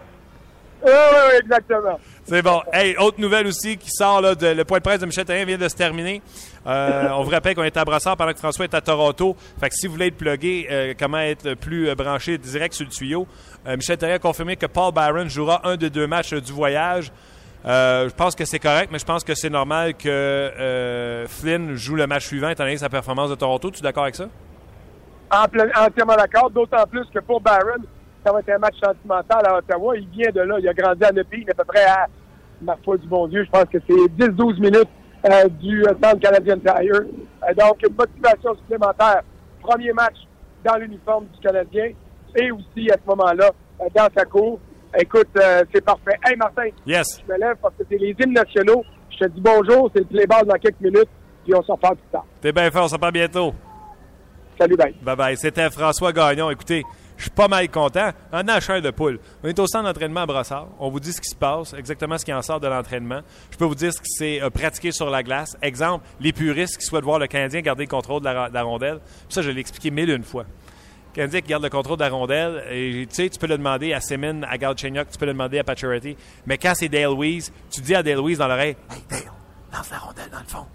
Oui, 0.85 0.91
oui, 0.93 1.19
oui, 1.31 1.39
exactement. 1.43 1.99
C'est 2.31 2.43
bon. 2.43 2.63
Hey, 2.73 2.97
autre 2.97 3.21
nouvelle 3.21 3.49
aussi 3.49 3.77
qui 3.77 3.91
sort, 3.91 4.21
là, 4.21 4.37
de, 4.37 4.47
le 4.47 4.65
point 4.65 4.79
de 4.79 4.85
presse 4.85 5.01
de 5.01 5.07
Michel 5.07 5.25
Therrien 5.25 5.45
vient 5.45 5.59
de 5.59 5.67
se 5.67 5.75
terminer. 5.75 6.23
Euh, 6.65 7.09
on 7.11 7.25
vous 7.25 7.31
rappelle 7.31 7.57
qu'on 7.57 7.65
est 7.65 7.77
à 7.77 7.85
Brassard 7.85 8.17
pendant 8.17 8.33
que 8.33 8.39
François 8.39 8.67
est 8.67 8.75
à 8.75 8.81
Toronto. 8.81 9.35
Fait 9.59 9.69
que 9.69 9.75
si 9.75 9.89
vous 9.89 9.95
voulez 9.95 10.07
être 10.07 10.17
plugué, 10.17 10.69
euh, 10.71 10.95
comment 10.97 11.19
être 11.19 11.55
plus 11.55 11.89
euh, 11.89 11.97
branché 11.97 12.39
direct 12.39 12.75
sur 12.75 12.85
le 12.85 12.93
tuyau, 12.93 13.27
Michel 13.67 13.99
Therrien 13.99 14.15
a 14.15 14.19
confirmé 14.21 14.55
que 14.55 14.67
Paul 14.67 14.95
Byron 14.95 15.29
jouera 15.29 15.61
un 15.65 15.77
des 15.77 15.91
deux 15.91 16.07
matchs 16.07 16.33
du 16.33 16.53
voyage. 16.53 17.11
Je 17.65 18.15
pense 18.15 18.37
que 18.37 18.45
c'est 18.45 18.61
correct, 18.61 18.91
mais 18.93 19.01
je 19.01 19.05
pense 19.05 19.25
que 19.25 19.35
c'est 19.35 19.51
normal 19.51 19.95
que 19.95 21.25
Flynn 21.27 21.75
joue 21.75 21.97
le 21.97 22.07
match 22.07 22.27
suivant 22.27 22.51
étant 22.51 22.63
donné 22.63 22.77
sa 22.77 22.89
performance 22.89 23.31
de 23.31 23.35
Toronto. 23.35 23.73
Tu 23.73 23.81
es 23.81 23.83
d'accord 23.83 24.05
avec 24.05 24.15
ça? 24.15 24.27
Plein- 25.51 25.69
entièrement 25.77 26.15
d'accord, 26.15 26.49
d'autant 26.49 26.87
plus 26.89 27.07
que 27.13 27.19
pour 27.19 27.41
Barron, 27.41 27.83
ça 28.25 28.33
va 28.33 28.39
être 28.39 28.51
un 28.51 28.59
match 28.59 28.77
sentimental 28.81 29.45
à 29.47 29.57
Ottawa. 29.57 29.97
Il 29.97 30.07
vient 30.11 30.31
de 30.31 30.43
là, 30.43 30.59
il 30.61 30.69
a 30.69 30.73
grandi 30.75 31.03
à 31.03 31.11
Nepean, 31.11 31.43
à 31.51 31.55
peu 31.55 31.65
près 31.65 31.85
à, 31.85 32.07
ma 32.63 32.77
foi 32.85 32.97
du 32.99 33.07
bon 33.07 33.27
Dieu, 33.29 33.45
je 33.45 33.51
pense 33.51 33.65
que 33.65 33.79
c'est 33.87 33.95
10-12 33.95 34.61
minutes 34.61 34.89
euh, 35.31 35.49
du 35.49 35.83
euh, 35.83 35.93
centre 36.03 36.21
Canadian 36.21 36.59
Tire. 36.59 36.95
Euh, 36.95 37.55
donc, 37.59 37.83
une 37.89 37.95
motivation 37.97 38.55
supplémentaire. 38.57 39.23
Premier 39.63 39.93
match 39.93 40.17
dans 40.65 40.77
l'uniforme 40.77 41.27
du 41.27 41.41
Canadien 41.41 41.91
et 42.37 42.51
aussi 42.51 42.91
à 42.91 42.95
ce 42.95 43.07
moment-là, 43.09 43.51
dans 43.95 44.09
sa 44.17 44.25
cour. 44.25 44.59
Écoute, 44.99 45.29
c'est 45.73 45.85
parfait. 45.85 46.19
Hey 46.27 46.37
Martin, 46.37 46.69
Yes. 46.87 47.07
je 47.27 47.33
me 47.33 47.39
lève 47.39 47.57
parce 47.63 47.75
que 47.77 47.85
c'est 47.89 47.99
les 47.99 48.15
hymnes 48.19 48.33
nationaux. 48.33 48.83
Je 49.11 49.19
te 49.25 49.31
dis 49.31 49.41
bonjour, 49.41 49.91
c'est 49.95 50.01
le 50.01 50.07
play-ball 50.07 50.45
dans 50.47 50.55
quelques 50.57 50.81
minutes, 50.81 51.09
puis 51.45 51.55
on 51.55 51.63
s'en 51.63 51.77
parle 51.77 51.97
plus 51.97 52.09
tard. 52.11 52.25
T'es 52.41 52.53
bien 52.53 52.71
fort, 52.71 52.85
on 52.85 52.89
se 52.89 52.97
parle 52.97 53.13
bientôt. 53.13 53.53
Salut, 54.59 54.77
bye. 54.77 54.95
Bye 55.03 55.17
bye. 55.17 55.37
C'était 55.37 55.71
François 55.71 56.13
Gagnon. 56.13 56.51
Écoutez, 56.51 56.83
je 57.21 57.25
suis 57.25 57.31
pas 57.31 57.49
mal 57.49 57.69
content. 57.69 58.13
Un 58.33 58.49
achat 58.49 58.81
de 58.81 58.91
poule. 58.91 59.21
On 59.45 59.49
est 59.49 59.59
au 59.59 59.67
centre 59.67 59.85
d'entraînement 59.85 60.23
à 60.23 60.27
Brossard. 60.27 60.69
On 60.79 60.89
vous 60.89 61.01
dit 61.01 61.13
ce 61.13 61.21
qui 61.21 61.29
se 61.29 61.35
passe, 61.35 61.75
exactement 61.75 62.17
ce 62.17 62.25
qui 62.25 62.33
en 62.33 62.41
sort 62.41 62.61
de 62.61 62.67
l'entraînement. 62.67 63.21
Je 63.51 63.59
peux 63.59 63.67
vous 63.67 63.75
dire 63.75 63.93
ce 63.93 64.01
qui 64.01 64.09
s'est 64.09 64.43
euh, 64.43 64.49
pratiqué 64.49 64.91
sur 64.91 65.11
la 65.11 65.23
glace. 65.23 65.55
Exemple, 65.61 66.07
les 66.19 66.33
puristes 66.33 66.79
qui 66.79 66.87
souhaitent 66.87 67.05
voir 67.05 67.19
le 67.19 67.27
Canadien 67.27 67.61
garder 67.61 67.85
le 67.85 67.91
contrôle 67.91 68.23
de 68.23 68.25
la, 68.25 68.49
de 68.49 68.55
la 68.55 68.63
rondelle. 68.63 69.01
Ça, 69.29 69.43
je 69.43 69.51
l'ai 69.51 69.61
expliqué 69.61 69.91
mille 69.91 70.09
une 70.09 70.25
fois. 70.25 70.47
Canadien 71.13 71.43
qui 71.43 71.49
garde 71.49 71.63
le 71.63 71.69
contrôle 71.69 71.99
de 71.99 72.05
la 72.05 72.09
rondelle, 72.09 72.65
et 72.71 73.07
tu 73.07 73.15
sais, 73.15 73.29
tu 73.29 73.39
peux 73.39 73.49
le 73.49 73.59
demander 73.59 73.93
à 73.93 74.01
Semin, 74.01 74.43
à 74.45 74.57
Galchenyuk, 74.57 75.11
tu 75.11 75.19
peux 75.19 75.27
le 75.27 75.33
demander 75.33 75.59
à 75.59 75.65
Pacioretty. 75.65 76.17
Mais 76.47 76.57
quand 76.57 76.73
c'est 76.75 76.89
Dale 76.89 77.13
Weiss, 77.19 77.53
tu 77.71 77.83
dis 77.83 77.95
à 77.95 78.03
Dale 78.03 78.21
Weiss 78.21 78.39
dans 78.39 78.49
l'oreille, 78.49 78.77
Hey 78.91 79.03
Dale, 79.11 79.31
lance 79.75 79.91
la 79.91 79.99
rondelle 79.99 80.31
dans 80.31 80.39
le 80.39 80.45
fond. 80.47 80.67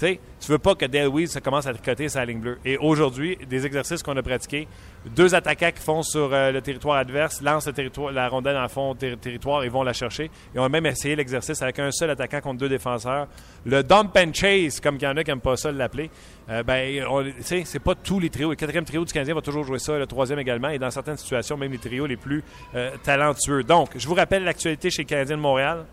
Tu 0.00 0.50
veux 0.50 0.58
pas 0.58 0.74
que 0.74 0.86
ça 1.26 1.40
commence 1.40 1.66
à 1.66 1.72
tricoter 1.72 2.08
sa 2.08 2.24
ligne 2.24 2.40
bleue. 2.40 2.58
Et 2.64 2.78
aujourd'hui, 2.78 3.36
des 3.48 3.66
exercices 3.66 4.02
qu'on 4.02 4.16
a 4.16 4.22
pratiqués, 4.22 4.66
deux 5.04 5.34
attaquants 5.34 5.70
qui 5.74 5.82
font 5.82 6.02
sur 6.02 6.32
euh, 6.32 6.50
le 6.50 6.60
territoire 6.62 6.96
adverse, 6.96 7.42
lancent 7.42 7.66
le 7.66 7.72
territoire, 7.72 8.12
la 8.12 8.28
rondelle 8.28 8.58
le 8.60 8.68
fond 8.68 8.94
du 8.94 9.16
territoire 9.16 9.62
et 9.64 9.68
vont 9.68 9.82
la 9.82 9.92
chercher. 9.92 10.30
Et 10.54 10.58
on 10.58 10.64
a 10.64 10.68
même 10.68 10.86
essayé 10.86 11.16
l'exercice 11.16 11.60
avec 11.62 11.78
un 11.78 11.90
seul 11.90 12.10
attaquant 12.10 12.40
contre 12.40 12.58
deux 12.58 12.68
défenseurs. 12.68 13.28
Le 13.66 13.82
dump 13.82 14.16
and 14.16 14.32
chase, 14.32 14.80
comme 14.80 14.96
il 14.96 15.02
y 15.02 15.06
en 15.06 15.16
a 15.16 15.24
qui 15.24 15.30
n'aiment 15.30 15.40
pas 15.40 15.56
ça 15.56 15.70
l'appeler. 15.70 16.10
Euh, 16.48 16.62
ben, 16.62 17.02
c'est 17.40 17.78
pas 17.78 17.94
tous 17.94 18.18
les 18.18 18.30
trios. 18.30 18.50
Le 18.50 18.56
quatrième 18.56 18.84
trio 18.84 19.04
du 19.04 19.12
Canadien 19.12 19.34
va 19.34 19.42
toujours 19.42 19.64
jouer 19.64 19.78
ça, 19.78 19.98
le 19.98 20.06
troisième 20.06 20.38
également, 20.38 20.68
et 20.68 20.78
dans 20.78 20.90
certaines 20.90 21.18
situations, 21.18 21.56
même 21.56 21.72
les 21.72 21.78
trios 21.78 22.06
les 22.06 22.16
plus 22.16 22.42
euh, 22.74 22.90
talentueux. 23.02 23.62
Donc, 23.62 23.90
je 23.96 24.06
vous 24.06 24.14
rappelle 24.14 24.44
l'actualité 24.44 24.90
chez 24.90 25.02
le 25.02 25.08
Canadien 25.08 25.36
de 25.36 25.42
Montréal. 25.42 25.84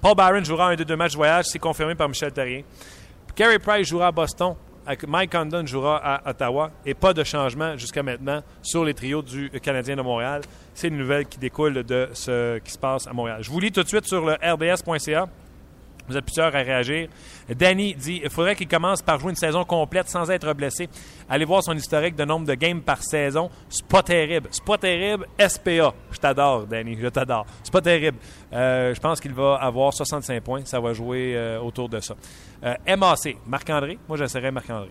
Paul 0.00 0.14
Byron 0.14 0.44
jouera 0.44 0.68
un 0.68 0.76
des 0.76 0.84
deux 0.84 0.96
matchs 0.96 1.12
de 1.12 1.16
voyage, 1.16 1.46
c'est 1.46 1.58
confirmé 1.58 1.94
par 1.94 2.08
Michel 2.08 2.32
Terrien. 2.32 2.62
Carey 3.38 3.60
Price 3.60 3.86
jouera 3.86 4.08
à 4.08 4.10
Boston. 4.10 4.56
Mike 5.06 5.30
Condon 5.30 5.64
jouera 5.64 5.98
à 5.98 6.30
Ottawa. 6.30 6.72
Et 6.84 6.94
pas 6.94 7.14
de 7.14 7.22
changement 7.22 7.76
jusqu'à 7.76 8.02
maintenant 8.02 8.42
sur 8.62 8.84
les 8.84 8.94
trios 8.94 9.22
du 9.22 9.48
Canadien 9.62 9.94
de 9.94 10.02
Montréal. 10.02 10.40
C'est 10.74 10.88
une 10.88 10.96
nouvelle 10.96 11.24
qui 11.24 11.38
découle 11.38 11.84
de 11.84 12.08
ce 12.14 12.58
qui 12.58 12.72
se 12.72 12.78
passe 12.78 13.06
à 13.06 13.12
Montréal. 13.12 13.38
Je 13.40 13.48
vous 13.48 13.60
lis 13.60 13.70
tout 13.70 13.84
de 13.84 13.86
suite 13.86 14.06
sur 14.06 14.26
le 14.26 14.32
rds.ca. 14.32 15.28
Vous 16.08 16.16
êtes 16.16 16.24
plusieurs 16.24 16.46
à 16.46 16.58
réagir. 16.58 17.08
Danny 17.48 17.94
dit 17.94 18.22
il 18.24 18.30
faudrait 18.30 18.56
qu'il 18.56 18.66
commence 18.66 19.02
par 19.02 19.20
jouer 19.20 19.30
une 19.30 19.36
saison 19.36 19.64
complète 19.64 20.08
sans 20.08 20.28
être 20.30 20.52
blessé. 20.54 20.88
Allez 21.28 21.44
voir 21.44 21.62
son 21.62 21.76
historique 21.76 22.16
de 22.16 22.24
nombre 22.24 22.46
de 22.46 22.54
games 22.54 22.80
par 22.80 23.02
saison. 23.02 23.50
C'est 23.68 23.86
pas 23.86 24.02
terrible. 24.02 24.48
C'est 24.50 24.64
pas 24.64 24.78
terrible. 24.78 25.26
SPA. 25.38 25.94
Je 26.10 26.18
t'adore, 26.18 26.66
Danny. 26.66 26.96
Je 26.98 27.08
t'adore. 27.08 27.46
C'est 27.62 27.72
pas 27.72 27.82
terrible. 27.82 28.18
Euh, 28.52 28.94
je 28.94 29.00
pense 29.00 29.20
qu'il 29.20 29.34
va 29.34 29.56
avoir 29.56 29.92
65 29.92 30.42
points. 30.42 30.64
Ça 30.64 30.80
va 30.80 30.92
jouer 30.92 31.34
euh, 31.36 31.60
autour 31.60 31.88
de 31.88 32.00
ça. 32.00 32.14
Euh, 32.64 32.96
MAC. 32.96 33.36
Marc-André. 33.46 33.98
Moi, 34.08 34.16
j'essaierai 34.16 34.50
Marc-André. 34.50 34.90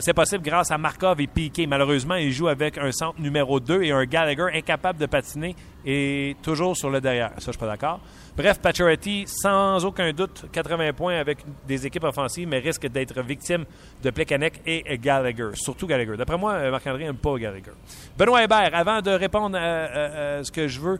C'est 0.00 0.12
possible 0.12 0.42
grâce 0.42 0.72
à 0.72 0.78
Markov 0.78 1.20
et 1.20 1.28
Piquet. 1.28 1.64
Malheureusement, 1.66 2.16
il 2.16 2.32
joue 2.32 2.48
avec 2.48 2.76
un 2.78 2.90
centre 2.90 3.20
numéro 3.20 3.60
2 3.60 3.84
et 3.84 3.92
un 3.92 4.04
Gallagher 4.06 4.46
incapable 4.52 4.98
de 4.98 5.06
patiner 5.06 5.54
et 5.86 6.34
toujours 6.42 6.76
sur 6.76 6.90
le 6.90 7.00
derrière. 7.00 7.30
Ça, 7.38 7.46
je 7.46 7.50
suis 7.52 7.58
pas 7.60 7.68
d'accord. 7.68 8.00
Bref, 8.36 8.58
Pacioretty, 8.58 9.26
sans 9.28 9.84
aucun 9.84 10.12
doute, 10.12 10.46
80 10.50 10.92
points 10.94 11.20
avec 11.20 11.38
des 11.68 11.86
équipes 11.86 12.02
offensives, 12.02 12.48
mais 12.48 12.58
risque 12.58 12.88
d'être 12.88 13.22
victime 13.22 13.64
de 14.02 14.10
Plekanec 14.10 14.60
et 14.66 14.98
Gallagher. 14.98 15.50
Surtout 15.54 15.86
Gallagher. 15.86 16.16
D'après 16.16 16.36
moi, 16.36 16.70
Marc-André 16.72 17.04
n'aime 17.04 17.14
pas 17.14 17.38
Gallagher. 17.38 17.70
Benoît 18.18 18.42
Hébert, 18.42 18.70
avant 18.72 19.00
de 19.00 19.12
répondre 19.12 19.56
à 19.56 20.42
ce 20.42 20.50
que 20.50 20.66
je 20.66 20.80
veux, 20.80 20.98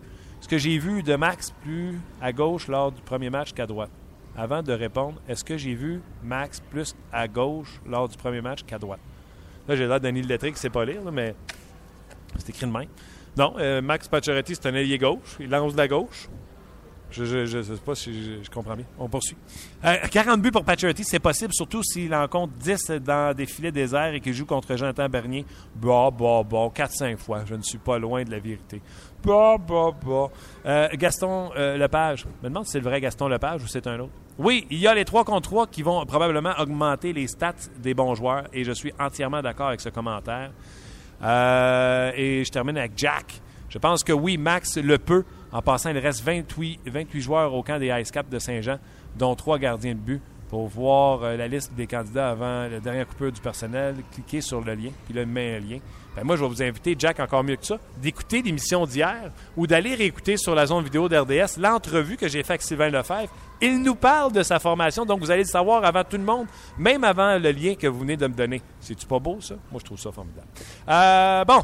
ce 0.48 0.50
que 0.54 0.56
j'ai 0.56 0.78
vu 0.78 1.02
de 1.02 1.14
Max 1.14 1.50
plus 1.62 2.00
à 2.22 2.32
gauche 2.32 2.68
lors 2.68 2.90
du 2.90 3.02
premier 3.02 3.28
match 3.28 3.52
qu'à 3.52 3.66
droite. 3.66 3.90
Avant 4.34 4.62
de 4.62 4.72
répondre, 4.72 5.20
est-ce 5.28 5.44
que 5.44 5.58
j'ai 5.58 5.74
vu 5.74 6.00
Max 6.22 6.61
plus 6.70 6.96
à 7.12 7.28
gauche 7.28 7.82
lors 7.84 8.08
du 8.08 8.16
premier 8.16 8.40
match 8.40 8.62
qu'à 8.64 8.78
droite? 8.78 9.00
Là, 9.68 9.76
j'ai 9.76 9.87
l'air 9.87 10.00
d'un 10.00 10.14
île 10.14 10.26
lettré 10.26 10.50
qui 10.50 10.58
sait 10.58 10.70
pas 10.70 10.87
lire, 10.87 11.04
là, 11.04 11.11
mais 11.11 11.34
c'est 12.38 12.48
écrit 12.48 12.64
de 12.64 12.72
même. 12.72 12.88
Non, 13.37 13.56
euh, 13.58 13.82
Max 13.82 14.08
Pacioretty, 14.08 14.54
c'est 14.54 14.66
un 14.66 14.74
ailier 14.74 14.96
gauche. 14.96 15.37
Il 15.38 15.50
lance 15.50 15.74
de 15.74 15.76
la 15.76 15.87
gauche. 15.87 16.30
Je 17.11 17.56
ne 17.56 17.62
sais 17.62 17.72
pas 17.84 17.94
si 17.94 18.42
je, 18.42 18.50
comprends 18.50 18.76
bien. 18.76 18.84
On 18.98 19.08
poursuit. 19.08 19.37
Euh, 19.84 19.96
40 20.11 20.42
buts 20.42 20.50
pour 20.50 20.64
Pacioretty, 20.64 21.04
c'est 21.04 21.18
possible, 21.18 21.54
surtout 21.54 21.82
s'il 21.82 22.14
en 22.14 22.28
compte 22.28 22.50
10 22.58 22.90
dans 23.02 23.34
des 23.34 23.46
filets 23.46 23.72
déserts 23.72 24.14
et 24.14 24.20
qu'il 24.20 24.34
joue 24.34 24.44
contre 24.44 24.76
Jonathan 24.76 25.08
Bernier. 25.08 25.46
Bah, 25.74 26.11
bah, 26.11 26.42
bah, 26.48 26.70
4-5 26.74 27.16
fois. 27.16 27.44
Je 27.46 27.54
ne 27.54 27.62
suis 27.62 27.78
pas 27.78 27.98
loin 27.98 28.24
de 28.24 28.30
la 28.30 28.38
vérité. 28.38 28.82
Bah, 29.24 29.57
bah, 29.59 29.90
bah. 30.04 30.28
Euh, 30.66 30.88
Gaston 30.94 31.50
euh, 31.57 31.76
Lepage. 31.76 32.20
Je 32.20 32.44
me 32.44 32.48
demande 32.48 32.66
si 32.66 32.72
c'est 32.72 32.78
le 32.78 32.85
vrai 32.85 33.00
Gaston 33.00 33.28
Lepage 33.28 33.62
ou 33.62 33.66
c'est 33.66 33.87
un 33.87 33.98
autre. 34.00 34.12
Oui, 34.38 34.66
il 34.70 34.78
y 34.78 34.87
a 34.87 34.94
les 34.94 35.04
3 35.04 35.24
contre 35.24 35.48
3 35.48 35.66
qui 35.66 35.83
vont 35.83 36.04
probablement 36.07 36.52
augmenter 36.59 37.12
les 37.12 37.26
stats 37.26 37.54
des 37.78 37.94
bons 37.94 38.14
joueurs 38.14 38.44
et 38.52 38.62
je 38.62 38.70
suis 38.72 38.92
entièrement 38.98 39.42
d'accord 39.42 39.68
avec 39.68 39.81
ce 39.81 39.88
commentaire. 39.88 40.52
Euh, 41.22 42.12
et 42.14 42.44
je 42.44 42.50
termine 42.50 42.78
avec 42.78 42.92
Jack. 42.96 43.40
Je 43.68 43.78
pense 43.78 44.04
que 44.04 44.12
oui, 44.12 44.37
Max 44.37 44.78
le 44.78 44.98
peut. 44.98 45.24
En 45.50 45.61
passant, 45.62 45.90
il 45.90 45.98
reste 45.98 46.22
28, 46.22 46.81
28 46.87 47.20
joueurs 47.20 47.54
au 47.54 47.62
camp 47.62 47.78
des 47.78 47.88
Ice 48.00 48.11
Cap 48.11 48.28
de 48.28 48.38
Saint-Jean, 48.38 48.78
dont 49.16 49.35
3 49.35 49.59
gardiens 49.59 49.94
de 49.94 49.98
but. 49.98 50.22
Pour 50.48 50.66
voir 50.68 51.22
euh, 51.22 51.37
la 51.37 51.46
liste 51.46 51.74
des 51.74 51.87
candidats 51.87 52.30
avant 52.30 52.68
la 52.68 52.80
dernière 52.80 53.06
coupure 53.06 53.33
du 53.33 53.40
personnel, 53.40 53.96
cliquez 54.12 54.40
sur 54.40 54.60
le 54.60 54.75
lien, 54.75 54.90
puis 55.04 55.14
là, 55.14 55.23
il 55.23 55.29
met 55.29 55.56
un 55.56 55.60
lien. 55.60 55.79
Ben, 56.16 56.25
moi, 56.25 56.37
je 56.37 56.42
vais 56.42 56.48
vous 56.48 56.62
inviter, 56.62 56.96
Jack, 56.98 57.20
encore 57.20 57.44
mieux 57.44 57.56
que 57.56 57.66
ça, 57.66 57.79
d'écouter 57.98 58.42
l'émission 58.42 58.87
d'hier 58.87 59.31
ou 59.56 59.66
d'aller 59.66 59.94
réécouter 59.94 60.37
sur 60.37 60.54
la 60.54 60.66
zone 60.66 60.83
vidéo 60.83 61.08
d'RDS 61.08 61.58
l'entrevue 61.58 62.16
que 62.16 62.29
j'ai 62.29 62.42
faite 62.42 62.50
avec 62.50 62.62
Sylvain 62.62 62.88
Lefebvre. 62.88 63.29
Il 63.60 63.83
nous 63.83 63.94
parle 63.94 64.33
de 64.33 64.42
sa 64.42 64.58
formation, 64.58 65.04
donc 65.04 65.20
vous 65.20 65.31
allez 65.31 65.42
le 65.42 65.48
savoir 65.48 65.85
avant 65.85 66.02
tout 66.02 66.16
le 66.16 66.25
monde, 66.25 66.46
même 66.79 67.04
avant 67.04 67.38
le 67.38 67.50
lien 67.50 67.75
que 67.75 67.87
vous 67.87 68.00
venez 68.00 68.16
de 68.16 68.27
me 68.27 68.35
donner. 68.35 68.62
C'est-tu 68.81 69.06
pas 69.06 69.18
beau, 69.18 69.38
ça? 69.40 69.54
Moi, 69.70 69.81
je 69.81 69.85
trouve 69.85 69.98
ça 69.98 70.10
formidable. 70.10 70.48
Euh, 70.88 71.44
bon, 71.44 71.62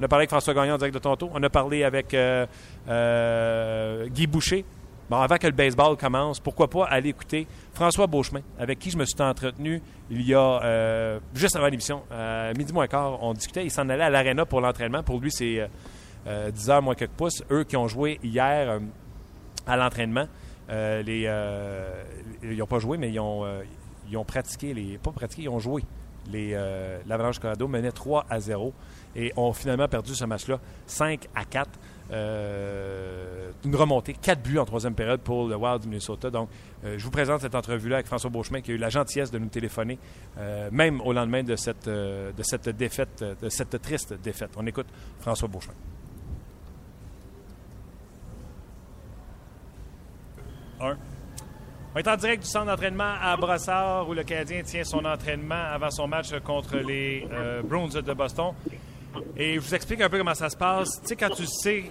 on 0.00 0.02
a 0.02 0.08
parlé 0.08 0.22
avec 0.22 0.30
François 0.30 0.54
Gagnon 0.54 0.76
direct 0.76 0.94
de 0.94 0.98
Toronto. 0.98 1.30
On 1.32 1.42
a 1.42 1.50
parlé 1.50 1.84
avec 1.84 2.14
euh, 2.14 2.46
euh, 2.88 4.08
Guy 4.08 4.26
Boucher. 4.26 4.64
Bon, 5.10 5.18
avant 5.18 5.36
que 5.36 5.46
le 5.46 5.52
baseball 5.52 5.96
commence, 5.98 6.40
pourquoi 6.40 6.68
pas 6.70 6.86
aller 6.86 7.10
écouter 7.10 7.46
François 7.74 8.06
Beauchemin, 8.06 8.40
avec 8.58 8.78
qui 8.78 8.90
je 8.90 8.96
me 8.96 9.04
suis 9.04 9.20
entretenu 9.20 9.82
il 10.10 10.22
y 10.22 10.34
a 10.34 10.62
euh, 10.62 11.20
juste 11.34 11.56
avant 11.56 11.66
l'émission, 11.66 12.02
à 12.10 12.52
midi 12.54 12.72
moins 12.72 12.86
quart, 12.86 13.22
on 13.22 13.34
discutait. 13.34 13.64
Il 13.64 13.70
s'en 13.70 13.88
allait 13.90 14.04
à 14.04 14.10
l'aréna 14.10 14.46
pour 14.46 14.62
l'entraînement. 14.62 15.02
Pour 15.02 15.20
lui, 15.20 15.30
c'est 15.30 15.60
euh, 15.60 15.66
euh, 16.26 16.50
10 16.50 16.70
heures 16.70 16.82
moins 16.82 16.94
quelques 16.94 17.12
pouces. 17.12 17.42
Eux 17.50 17.64
qui 17.64 17.76
ont 17.76 17.86
joué 17.86 18.18
hier 18.22 18.70
euh, 18.70 18.78
à 19.66 19.76
l'entraînement, 19.76 20.26
euh, 20.70 21.02
les, 21.02 21.24
euh, 21.26 22.02
ils 22.42 22.56
n'ont 22.56 22.66
pas 22.66 22.78
joué, 22.78 22.96
mais 22.96 23.10
ils 23.10 23.20
ont, 23.20 23.44
euh, 23.44 23.62
ils 24.10 24.18
pratiqué, 24.24 24.72
les, 24.72 24.96
pas 24.98 25.12
pratiqué, 25.12 25.42
ils 25.42 25.48
ont 25.50 25.58
joué. 25.58 25.82
Euh, 26.32 27.00
L'Avalanche 27.06 27.38
Colorado 27.38 27.68
menait 27.68 27.92
3 27.92 28.26
à 28.30 28.40
0 28.40 28.72
et 29.16 29.32
ont 29.36 29.52
finalement 29.52 29.88
perdu 29.88 30.14
ce 30.14 30.24
match-là 30.24 30.58
5 30.86 31.28
à 31.34 31.44
4. 31.44 31.70
Euh, 32.12 33.50
une 33.64 33.76
remontée, 33.76 34.12
4 34.12 34.42
buts 34.42 34.58
en 34.58 34.64
troisième 34.64 34.94
période 34.94 35.20
pour 35.20 35.48
le 35.48 35.56
Wild 35.56 35.82
du 35.82 35.88
Minnesota. 35.88 36.30
Donc, 36.30 36.50
euh, 36.84 36.96
je 36.98 37.04
vous 37.04 37.10
présente 37.10 37.40
cette 37.40 37.54
entrevue-là 37.54 37.96
avec 37.96 38.06
François 38.06 38.28
Beauchemin 38.28 38.60
qui 38.60 38.72
a 38.72 38.74
eu 38.74 38.78
la 38.78 38.90
gentillesse 38.90 39.30
de 39.30 39.38
nous 39.38 39.48
téléphoner, 39.48 39.98
euh, 40.38 40.68
même 40.70 41.00
au 41.00 41.12
lendemain 41.12 41.42
de 41.42 41.56
cette, 41.56 41.88
de 41.88 42.42
cette 42.42 42.68
défaite, 42.68 43.24
de 43.40 43.48
cette 43.48 43.80
triste 43.80 44.14
défaite. 44.22 44.50
On 44.56 44.66
écoute 44.66 44.86
François 45.20 45.48
Beauchemin. 45.48 45.74
Un. 50.80 50.96
On 51.94 51.98
est 51.98 52.08
en 52.08 52.16
direct 52.16 52.42
du 52.42 52.48
centre 52.48 52.66
d'entraînement 52.66 53.14
à 53.22 53.36
Brossard 53.36 54.08
où 54.08 54.14
le 54.14 54.24
Canadien 54.24 54.62
tient 54.62 54.82
son 54.82 55.04
entraînement 55.04 55.54
avant 55.54 55.90
son 55.90 56.08
match 56.08 56.36
contre 56.40 56.76
les 56.78 57.26
Bruins 57.62 57.88
de 57.88 58.12
Boston. 58.12 58.52
Et 59.36 59.54
je 59.54 59.60
vous 59.60 59.74
explique 59.74 60.00
un 60.00 60.08
peu 60.08 60.18
comment 60.18 60.34
ça 60.34 60.50
se 60.50 60.56
passe. 60.56 61.00
Tu 61.02 61.08
sais, 61.08 61.16
quand 61.16 61.30
tu 61.30 61.46
sais 61.46 61.84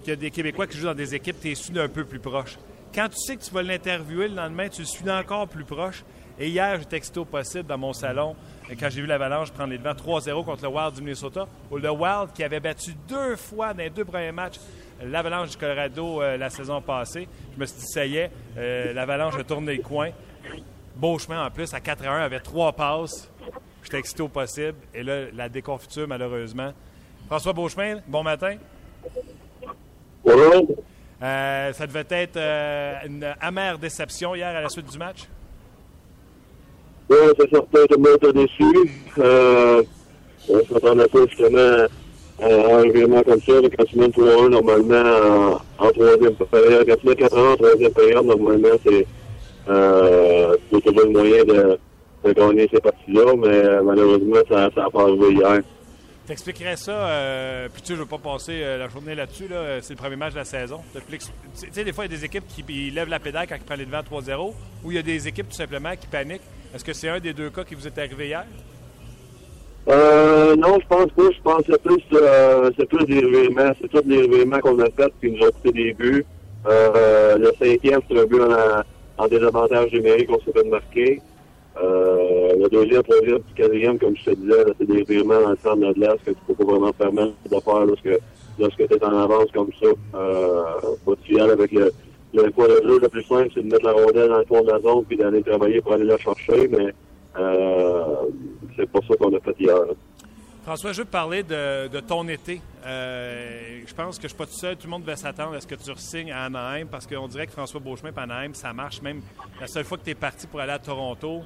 qu'il 0.00 0.10
y 0.10 0.12
a 0.12 0.16
des 0.16 0.30
Québécois 0.30 0.66
qui 0.66 0.78
jouent 0.78 0.86
dans 0.86 0.94
des 0.94 1.14
équipes, 1.14 1.36
tu 1.40 1.50
es 1.50 1.54
su 1.54 1.72
d'un 1.72 1.88
peu 1.88 2.04
plus 2.04 2.18
proche. 2.18 2.58
Quand 2.94 3.08
tu 3.08 3.16
sais 3.18 3.36
que 3.36 3.42
tu 3.42 3.50
vas 3.50 3.62
l'interviewer 3.62 4.28
le 4.28 4.36
lendemain, 4.36 4.68
tu 4.68 4.82
le 4.82 4.86
suis 4.86 5.04
d'encore 5.04 5.48
plus 5.48 5.64
proche. 5.64 6.04
Et 6.38 6.48
hier, 6.48 6.78
j'étais 6.78 6.96
excité 6.96 7.20
au 7.20 7.24
possible 7.24 7.64
dans 7.64 7.78
mon 7.78 7.92
salon 7.92 8.34
quand 8.80 8.88
j'ai 8.90 9.02
vu 9.02 9.06
l'Avalanche 9.06 9.52
prendre 9.52 9.70
les 9.70 9.78
devants 9.78 9.92
3-0 9.92 10.44
contre 10.44 10.62
le 10.62 10.68
Wild 10.68 10.94
du 10.94 11.02
Minnesota. 11.02 11.46
Ou 11.70 11.78
le 11.78 11.90
Wild 11.90 12.32
qui 12.34 12.42
avait 12.42 12.60
battu 12.60 12.94
deux 13.08 13.36
fois 13.36 13.72
dans 13.72 13.82
les 13.82 13.90
deux 13.90 14.04
premiers 14.04 14.32
matchs 14.32 14.58
l'Avalanche 15.02 15.50
du 15.50 15.56
Colorado 15.56 16.22
euh, 16.22 16.36
la 16.36 16.50
saison 16.50 16.80
passée. 16.80 17.28
Je 17.54 17.60
me 17.60 17.66
suis 17.66 17.78
dit, 17.78 17.86
ça 17.86 18.06
y 18.06 18.16
est, 18.16 18.30
euh, 18.56 18.92
l'Avalanche 18.92 19.34
a 19.36 19.44
tourné 19.44 19.76
le 19.76 19.82
coin. 19.82 20.10
Beau 20.96 21.18
chemin 21.18 21.44
en 21.44 21.50
plus, 21.50 21.72
à 21.74 21.80
4 21.80 22.06
1, 22.06 22.22
avait 22.22 22.40
trois 22.40 22.72
passes. 22.72 23.30
J'étais 23.84 23.98
excité 23.98 24.22
au 24.22 24.28
possible. 24.28 24.74
Et 24.94 25.02
là, 25.02 25.26
la 25.34 25.48
déconfiture, 25.48 26.08
malheureusement. 26.08 26.72
François 27.26 27.52
Beauchemin, 27.52 28.00
bon 28.08 28.22
matin. 28.22 28.56
Bonjour. 30.24 30.68
Euh, 31.22 31.72
ça 31.72 31.86
devait 31.86 32.06
être 32.10 32.36
euh, 32.36 32.94
une 33.06 33.34
amère 33.40 33.78
déception 33.78 34.34
hier 34.34 34.48
à 34.48 34.62
la 34.62 34.68
suite 34.68 34.90
du 34.90 34.98
match? 34.98 35.28
Oui, 37.10 37.16
c'est 37.38 37.50
certain, 37.50 37.86
tout 37.86 37.96
le 37.96 37.98
monde 37.98 38.16
était 38.16 38.32
déçu. 38.32 38.90
Euh, 39.18 39.82
on 40.48 40.64
s'attendait 40.72 41.06
pas 41.06 41.26
justement 41.28 41.86
à 42.42 42.76
un 42.76 42.82
événement 42.84 43.22
comme 43.22 43.40
ça. 43.40 43.52
Quand 43.76 43.84
tu 43.84 43.98
mènes 43.98 44.10
3-1, 44.10 44.48
normalement, 44.48 45.60
en, 45.78 45.86
en 45.86 45.90
troisième 45.92 46.34
période, 46.34 46.86
quand 46.88 46.96
tu 46.96 47.06
mets 47.06 47.16
4 47.16 47.38
en 47.38 47.56
troisième 47.56 47.92
période, 47.92 48.24
normalement, 48.24 48.76
c'est 48.84 49.06
euh, 49.68 50.56
toujours 50.70 51.04
le 51.04 51.10
moyen 51.10 51.44
de, 51.44 51.78
de 52.24 52.32
gagner 52.32 52.68
ces 52.72 52.80
parties-là, 52.80 53.34
mais 53.36 53.48
euh, 53.48 53.82
malheureusement, 53.82 54.36
ça 54.48 54.68
n'a 54.74 54.90
pas 54.90 55.02
arrivé 55.02 55.32
hier. 55.34 55.60
T'expliquerais 56.26 56.76
ça, 56.76 56.92
euh, 56.92 57.68
puis 57.70 57.82
tu 57.82 57.88
sais, 57.88 57.94
je 57.94 58.00
veux 58.00 58.06
pas 58.06 58.18
passer 58.18 58.62
euh, 58.62 58.78
la 58.78 58.88
journée 58.88 59.14
là-dessus, 59.14 59.46
là, 59.46 59.82
c'est 59.82 59.92
le 59.92 59.98
premier 59.98 60.16
match 60.16 60.32
de 60.32 60.38
la 60.38 60.44
saison. 60.44 60.80
Tu 60.94 61.18
sais, 61.70 61.84
des 61.84 61.92
fois, 61.92 62.06
il 62.06 62.12
y 62.12 62.14
a 62.14 62.16
des 62.16 62.24
équipes 62.24 62.46
qui 62.48 62.62
lèvent 62.90 63.10
la 63.10 63.20
pédale 63.20 63.46
quand 63.46 63.56
ils 63.56 63.64
prennent 63.64 63.80
les 63.80 63.84
devants 63.84 64.00
3-0, 64.00 64.54
ou 64.84 64.90
il 64.90 64.94
y 64.94 64.98
a 64.98 65.02
des 65.02 65.28
équipes 65.28 65.48
tout 65.50 65.56
simplement 65.56 65.94
qui 66.00 66.06
paniquent. 66.06 66.40
Est-ce 66.74 66.84
que 66.84 66.94
c'est 66.94 67.10
un 67.10 67.20
des 67.20 67.34
deux 67.34 67.50
cas 67.50 67.62
qui 67.64 67.74
vous 67.74 67.86
est 67.86 67.98
arrivé 67.98 68.28
hier? 68.28 68.46
Euh, 69.88 70.56
non, 70.56 70.78
je 70.80 70.86
pense 70.86 71.10
pas. 71.12 71.30
Je 71.30 71.42
pense 71.42 71.62
que 71.62 71.72
c'est 71.72 71.82
plus, 71.82 72.02
euh, 72.14 72.70
c'est 72.78 72.88
plus 72.88 73.04
des 73.04 73.20
revirements. 73.20 73.72
C'est 73.80 73.88
tous 73.88 74.08
les 74.08 74.22
revirements 74.22 74.60
qu'on 74.60 74.80
a 74.80 74.86
fait 74.86 75.12
qui 75.20 75.30
nous 75.30 75.46
ont 75.46 75.50
coûté 75.50 75.72
des 75.72 75.92
buts. 75.92 76.24
Euh, 76.66 77.36
le 77.36 77.52
cinquième, 77.60 78.00
c'est 78.08 78.18
un 78.18 78.24
but 78.24 78.40
en, 78.40 79.22
en 79.22 79.28
désavantage 79.28 79.92
numérique 79.92 80.28
qu'on 80.28 80.40
s'est 80.40 80.52
fait 80.52 80.68
marquer. 80.68 81.20
Euh, 81.82 82.54
le 82.56 82.68
deuxième, 82.68 83.02
troisième, 83.02 83.40
puis 83.40 83.54
quatrième, 83.54 83.98
comme 83.98 84.16
je 84.16 84.24
te 84.24 84.30
disais, 84.36 84.64
c'est 84.78 84.86
des 84.86 85.00
revirements 85.00 85.40
dans 85.40 85.50
le 85.50 85.56
centre 85.56 85.76
de 85.76 85.92
glace 85.92 86.18
que 86.24 86.30
tu 86.30 86.36
peux 86.46 86.54
pas 86.54 86.64
vraiment 86.64 86.92
permettre 86.92 87.32
de 87.50 87.60
faire 87.60 87.84
lorsque, 87.84 88.20
lorsque 88.58 88.88
tu 88.88 88.94
es 88.94 89.04
en 89.04 89.18
avance 89.18 89.50
comme 89.52 89.70
ça. 89.80 89.88
Euh, 90.14 90.62
te 91.06 91.22
fier 91.24 91.42
avec 91.42 91.72
le, 91.72 91.92
le 92.32 92.50
point 92.50 92.68
de 92.68 92.80
jeu 92.86 93.00
le 93.00 93.08
plus 93.08 93.24
simple, 93.24 93.48
c'est 93.54 93.62
de 93.62 93.70
mettre 93.70 93.84
la 93.84 93.92
rondelle 93.92 94.28
dans 94.28 94.38
le 94.38 94.44
fond 94.44 94.62
de 94.62 94.70
la 94.70 94.80
zone 94.80 95.04
puis 95.04 95.16
d'aller 95.16 95.42
travailler 95.42 95.80
pour 95.80 95.94
aller 95.94 96.04
la 96.04 96.18
chercher, 96.18 96.68
mais 96.68 96.94
euh, 97.38 98.14
c'est 98.76 98.88
pas 98.90 99.00
ça 99.08 99.16
qu'on 99.16 99.34
a 99.34 99.40
fait 99.40 99.56
hier. 99.58 99.76
François, 100.64 100.92
je 100.92 101.00
veux 101.00 101.04
te 101.04 101.10
parler 101.10 101.42
de, 101.42 101.88
de 101.88 102.00
ton 102.00 102.26
été. 102.26 102.58
Euh, 102.86 103.82
je 103.86 103.94
pense 103.94 104.16
que 104.16 104.22
je 104.22 104.28
suis 104.28 104.36
pas 104.36 104.46
tout 104.46 104.52
seul. 104.52 104.76
Tout 104.76 104.86
le 104.86 104.92
monde 104.92 105.02
devait 105.02 105.16
s'attendre 105.16 105.54
à 105.54 105.60
ce 105.60 105.66
que 105.66 105.74
tu 105.74 105.92
signes 105.96 106.32
à 106.32 106.44
Anaheim 106.44 106.86
parce 106.90 107.06
qu'on 107.06 107.28
dirait 107.28 107.46
que 107.46 107.52
François 107.52 107.80
Beauchemin 107.80 108.12
à 108.16 108.22
Anaheim, 108.22 108.54
ça 108.54 108.72
marche. 108.72 109.02
Même 109.02 109.20
la 109.60 109.66
seule 109.66 109.84
fois 109.84 109.98
que 109.98 110.04
tu 110.04 110.10
es 110.10 110.14
parti 110.14 110.46
pour 110.46 110.60
aller 110.60 110.72
à 110.72 110.78
Toronto, 110.78 111.42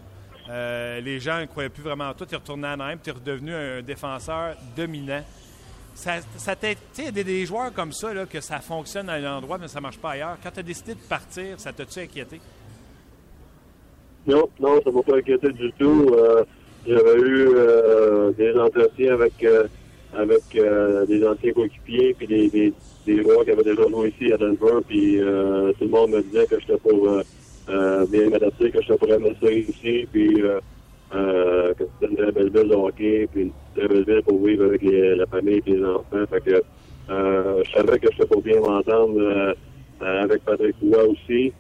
euh, 0.49 1.01
les 1.01 1.21
gens 1.21 1.41
ne 1.41 1.47
croyaient 1.47 1.69
plus 1.69 1.83
vraiment 1.83 2.09
en 2.09 2.15
toi. 2.15 2.27
Tu 2.27 2.35
es 2.35 2.39
retourné 2.39 2.67
à 2.67 2.73
Anaheim, 2.73 2.99
tu 3.03 3.11
es 3.11 3.13
redevenu 3.13 3.55
un 3.55 3.83
défenseur 3.83 4.57
dominant. 4.77 5.23
Ça, 5.95 6.21
ça 6.37 6.55
tu 6.57 6.69
sais, 6.93 7.13
des, 7.13 7.45
joueurs 7.45 7.73
comme 7.73 7.93
ça, 7.93 8.15
là, 8.15 8.25
que 8.25 8.41
ça 8.41 8.61
fonctionne 8.61 9.09
à 9.11 9.15
un 9.15 9.39
endroit, 9.39 9.59
mais 9.59 9.69
ça 9.69 9.81
marche 9.81 9.99
pas 9.99 10.13
ailleurs. 10.13 10.37
Quand 10.43 10.51
tu 10.51 10.61
as 10.61 10.63
décidé 10.63 10.95
de 10.95 11.01
partir, 11.01 11.59
ça 11.59 11.73
t'a-tu 11.73 11.99
inquiété? 12.01 12.41
Non, 14.27 14.49
non, 14.61 14.81
ça 14.83 14.91
m'a 14.91 15.03
pas 15.03 15.17
inquiété 15.17 15.51
du 15.53 15.73
tout. 15.73 16.07
Euh, 16.13 16.45
J'avais 16.87 17.19
eu 17.19 17.49
euh, 17.55 18.31
des 18.33 18.55
entretiens 18.57 19.15
avec 19.15 19.45
avec 20.15 20.43
des 21.07 21.27
anciens 21.27 21.53
coéquipiers 21.53 22.15
puis 22.17 22.27
des, 22.27 22.49
des, 22.49 22.73
des 23.05 23.23
joueurs 23.23 23.45
qui 23.45 23.51
avaient 23.51 23.63
déjà 23.63 23.87
joué 23.89 24.09
ici 24.09 24.33
à 24.33 24.39
Denver. 24.39 24.81
Puis 24.87 25.19
tout 25.19 25.85
le 25.85 25.91
monde 25.91 26.13
me 26.13 26.23
disait 26.23 26.47
que 26.47 26.59
j'étais 26.61 26.79
pour 26.79 27.23
euh, 27.69 28.07
bien 28.07 28.31
m'adapter, 28.31 28.71
que 28.71 28.81
j'étais 28.83 28.97
pour 28.97 29.09
aimer 29.11 29.37
ça 29.43 29.51
ici, 29.51 30.07
puis 30.13 30.43
euh, 30.43 30.61
euh, 31.15 31.75
que 31.75 31.85
c'était 31.85 32.13
une 32.13 32.17
très 32.17 32.33
belle 32.33 32.51
ville 32.51 32.69
de 32.69 32.75
hockey, 32.75 33.29
puis 33.33 33.43
une 33.43 33.53
très 33.77 33.89
belle 33.89 34.05
ville 34.05 34.23
pour 34.23 34.45
vivre 34.45 34.65
avec 34.67 34.83
la 34.83 35.27
famille 35.27 35.63
et 35.67 35.71
les 35.71 35.85
enfants. 35.85 36.27
Fait 36.31 36.41
que 36.41 36.63
euh, 37.11 37.63
je 37.65 37.73
savais 37.73 37.99
que 37.99 38.09
j'étais 38.13 38.27
pour 38.27 38.43
bien 38.43 38.61
m'entendre 38.61 39.19
euh, 39.21 39.55
avec 40.01 40.45
Patrick 40.45 40.77
Roy 40.83 41.05
aussi. 41.05 41.53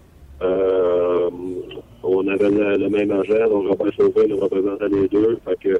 Euh, 0.43 1.31
on 2.03 2.29
avait 2.29 2.51
le, 2.51 2.89
même 2.89 3.11
agent, 3.11 3.49
donc 3.49 3.69
Robert 3.69 3.93
Sauvé 3.99 4.29
nous 4.29 4.37
représentait 4.37 4.89
les 4.89 5.09
deux. 5.09 5.39
Fait 5.45 5.59
que 5.61 5.79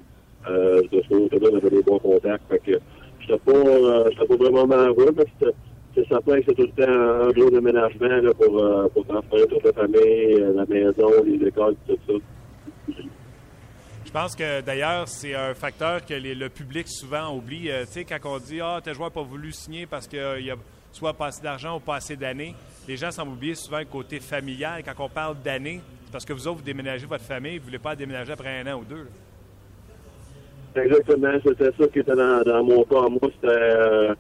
euh, 0.51 0.83
de 0.91 1.03
ce 1.03 1.09
côté-là, 1.09 1.49
on 1.53 1.57
avait 1.57 1.71
des 1.71 1.83
bons 1.83 1.99
contacts. 1.99 2.43
Fait 2.51 2.59
que 2.59 2.79
j'étais 3.21 3.39
pas, 3.39 4.27
pas 4.27 4.37
vraiment 4.37 4.67
malheureux, 4.67 5.15
mais 5.17 5.25
c'était- 5.39 5.55
c'est 6.03 6.09
certain 6.09 6.39
que 6.41 6.45
c'est 6.49 6.55
tout 6.55 6.63
le 6.63 6.85
temps 6.85 7.27
un 7.27 7.31
gros 7.31 7.51
déménagement 7.51 8.07
là, 8.09 8.33
pour, 8.35 8.59
euh, 8.63 8.89
pour 8.89 9.07
transférer 9.07 9.47
toute 9.47 9.65
la 9.65 9.73
famille, 9.73 10.35
euh, 10.41 10.53
la 10.55 10.67
maison, 10.67 11.11
les 11.25 11.47
écoles, 11.49 11.75
tout 11.87 11.99
ça. 12.07 12.13
Je 14.05 14.11
pense 14.13 14.35
que 14.35 14.61
d'ailleurs, 14.63 15.07
c'est 15.07 15.35
un 15.35 15.53
facteur 15.55 16.05
que 16.07 16.15
les- 16.15 16.35
le 16.35 16.49
public 16.49 16.89
souvent 16.89 17.35
oublie. 17.37 17.71
Euh, 17.71 17.85
tu 17.85 17.93
sais, 17.93 18.05
quand 18.05 18.19
on 18.25 18.39
dit 18.39 18.59
Ah, 18.63 18.81
tel 18.83 18.95
joueur 18.95 19.09
n'a 19.09 19.15
pas 19.15 19.23
voulu 19.23 19.53
signer 19.53 19.85
parce 19.87 20.07
qu'il 20.09 20.19
y 20.45 20.51
a 20.51 20.57
soit 20.93 21.13
pas 21.13 21.27
assez 21.27 21.43
d'argent 21.43 21.77
ou 21.77 21.81
pas 21.81 21.97
assez 21.97 22.17
d'années, 22.17 22.55
les 22.89 22.97
gens 22.97 23.11
semblent 23.11 23.33
oublier 23.33 23.55
souvent 23.55 23.79
le 23.81 23.85
côté 23.85 24.19
familial. 24.21 24.83
Quand 24.83 25.05
on 25.05 25.09
parle 25.11 25.37
d'années, 25.45 25.81
c'est 26.07 26.13
parce 26.13 26.25
que 26.25 26.33
vous 26.33 26.49
autres, 26.49 26.59
vous 26.59 26.65
déménagez 26.65 27.05
votre 27.07 27.25
famille, 27.25 27.59
vous 27.59 27.65
ne 27.65 27.67
voulez 27.67 27.79
pas 27.79 27.95
déménager 27.95 28.33
après 28.33 28.61
un 28.61 28.73
an 28.75 28.79
ou 28.81 28.85
deux. 28.85 29.05
là. 30.75 30.83
Exactement, 30.83 31.33
c'était 31.45 31.71
ça 31.79 31.89
qui 31.89 31.99
était 31.99 32.15
dans, 32.15 32.43
dans 32.43 32.65
mon 32.65 32.85
cas. 32.85 33.09
Moi, 33.09 33.21
c'était 33.35 33.47
euh, 33.49 34.15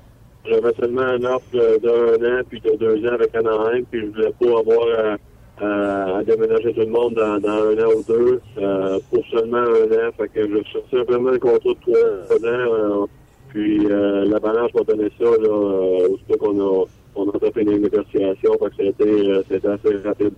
j'avais 0.44 0.72
seulement 0.74 1.02
un 1.02 1.24
offre 1.24 1.46
d'un 1.52 2.38
an 2.38 2.42
puis 2.48 2.60
de 2.60 2.76
deux 2.76 3.08
ans 3.08 3.14
avec 3.14 3.34
Anaheim, 3.34 3.84
puis 3.90 4.00
je 4.00 4.06
voulais 4.06 4.32
pas 4.40 4.58
avoir 4.58 5.16
à, 5.60 6.22
déménager 6.24 6.72
tout 6.72 6.80
le 6.80 6.86
monde 6.86 7.14
dans, 7.14 7.48
un 7.48 7.84
an 7.84 7.90
ou 7.96 8.02
deux 8.06 8.40
euh, 8.58 8.98
pour 9.10 9.24
seulement 9.26 9.58
un 9.58 10.08
an. 10.08 10.10
Fait 10.16 10.28
que 10.28 10.48
je 10.48 10.62
cherchais 10.64 10.96
simplement 10.98 11.30
un 11.30 11.38
contrat 11.38 11.70
de 11.70 11.76
trois 11.80 12.36
ans. 12.36 13.02
euh, 13.02 13.06
puis 13.48 13.86
euh, 13.86 14.26
la 14.26 14.38
balance 14.38 14.72
m'a 14.74 14.82
donné 14.82 15.10
ça 15.18 15.24
là, 15.24 15.48
euh, 15.48 16.36
qu'on 16.38 16.60
a 16.60 16.84
on 17.14 17.30
a 17.30 17.36
entrepris 17.36 17.64
les 17.64 17.78
négociations. 17.78 18.52
Fait 18.58 18.76
que 18.76 18.92
c'était 18.92 19.42
c'était 19.48 19.68
assez 19.68 19.96
rapide. 20.04 20.34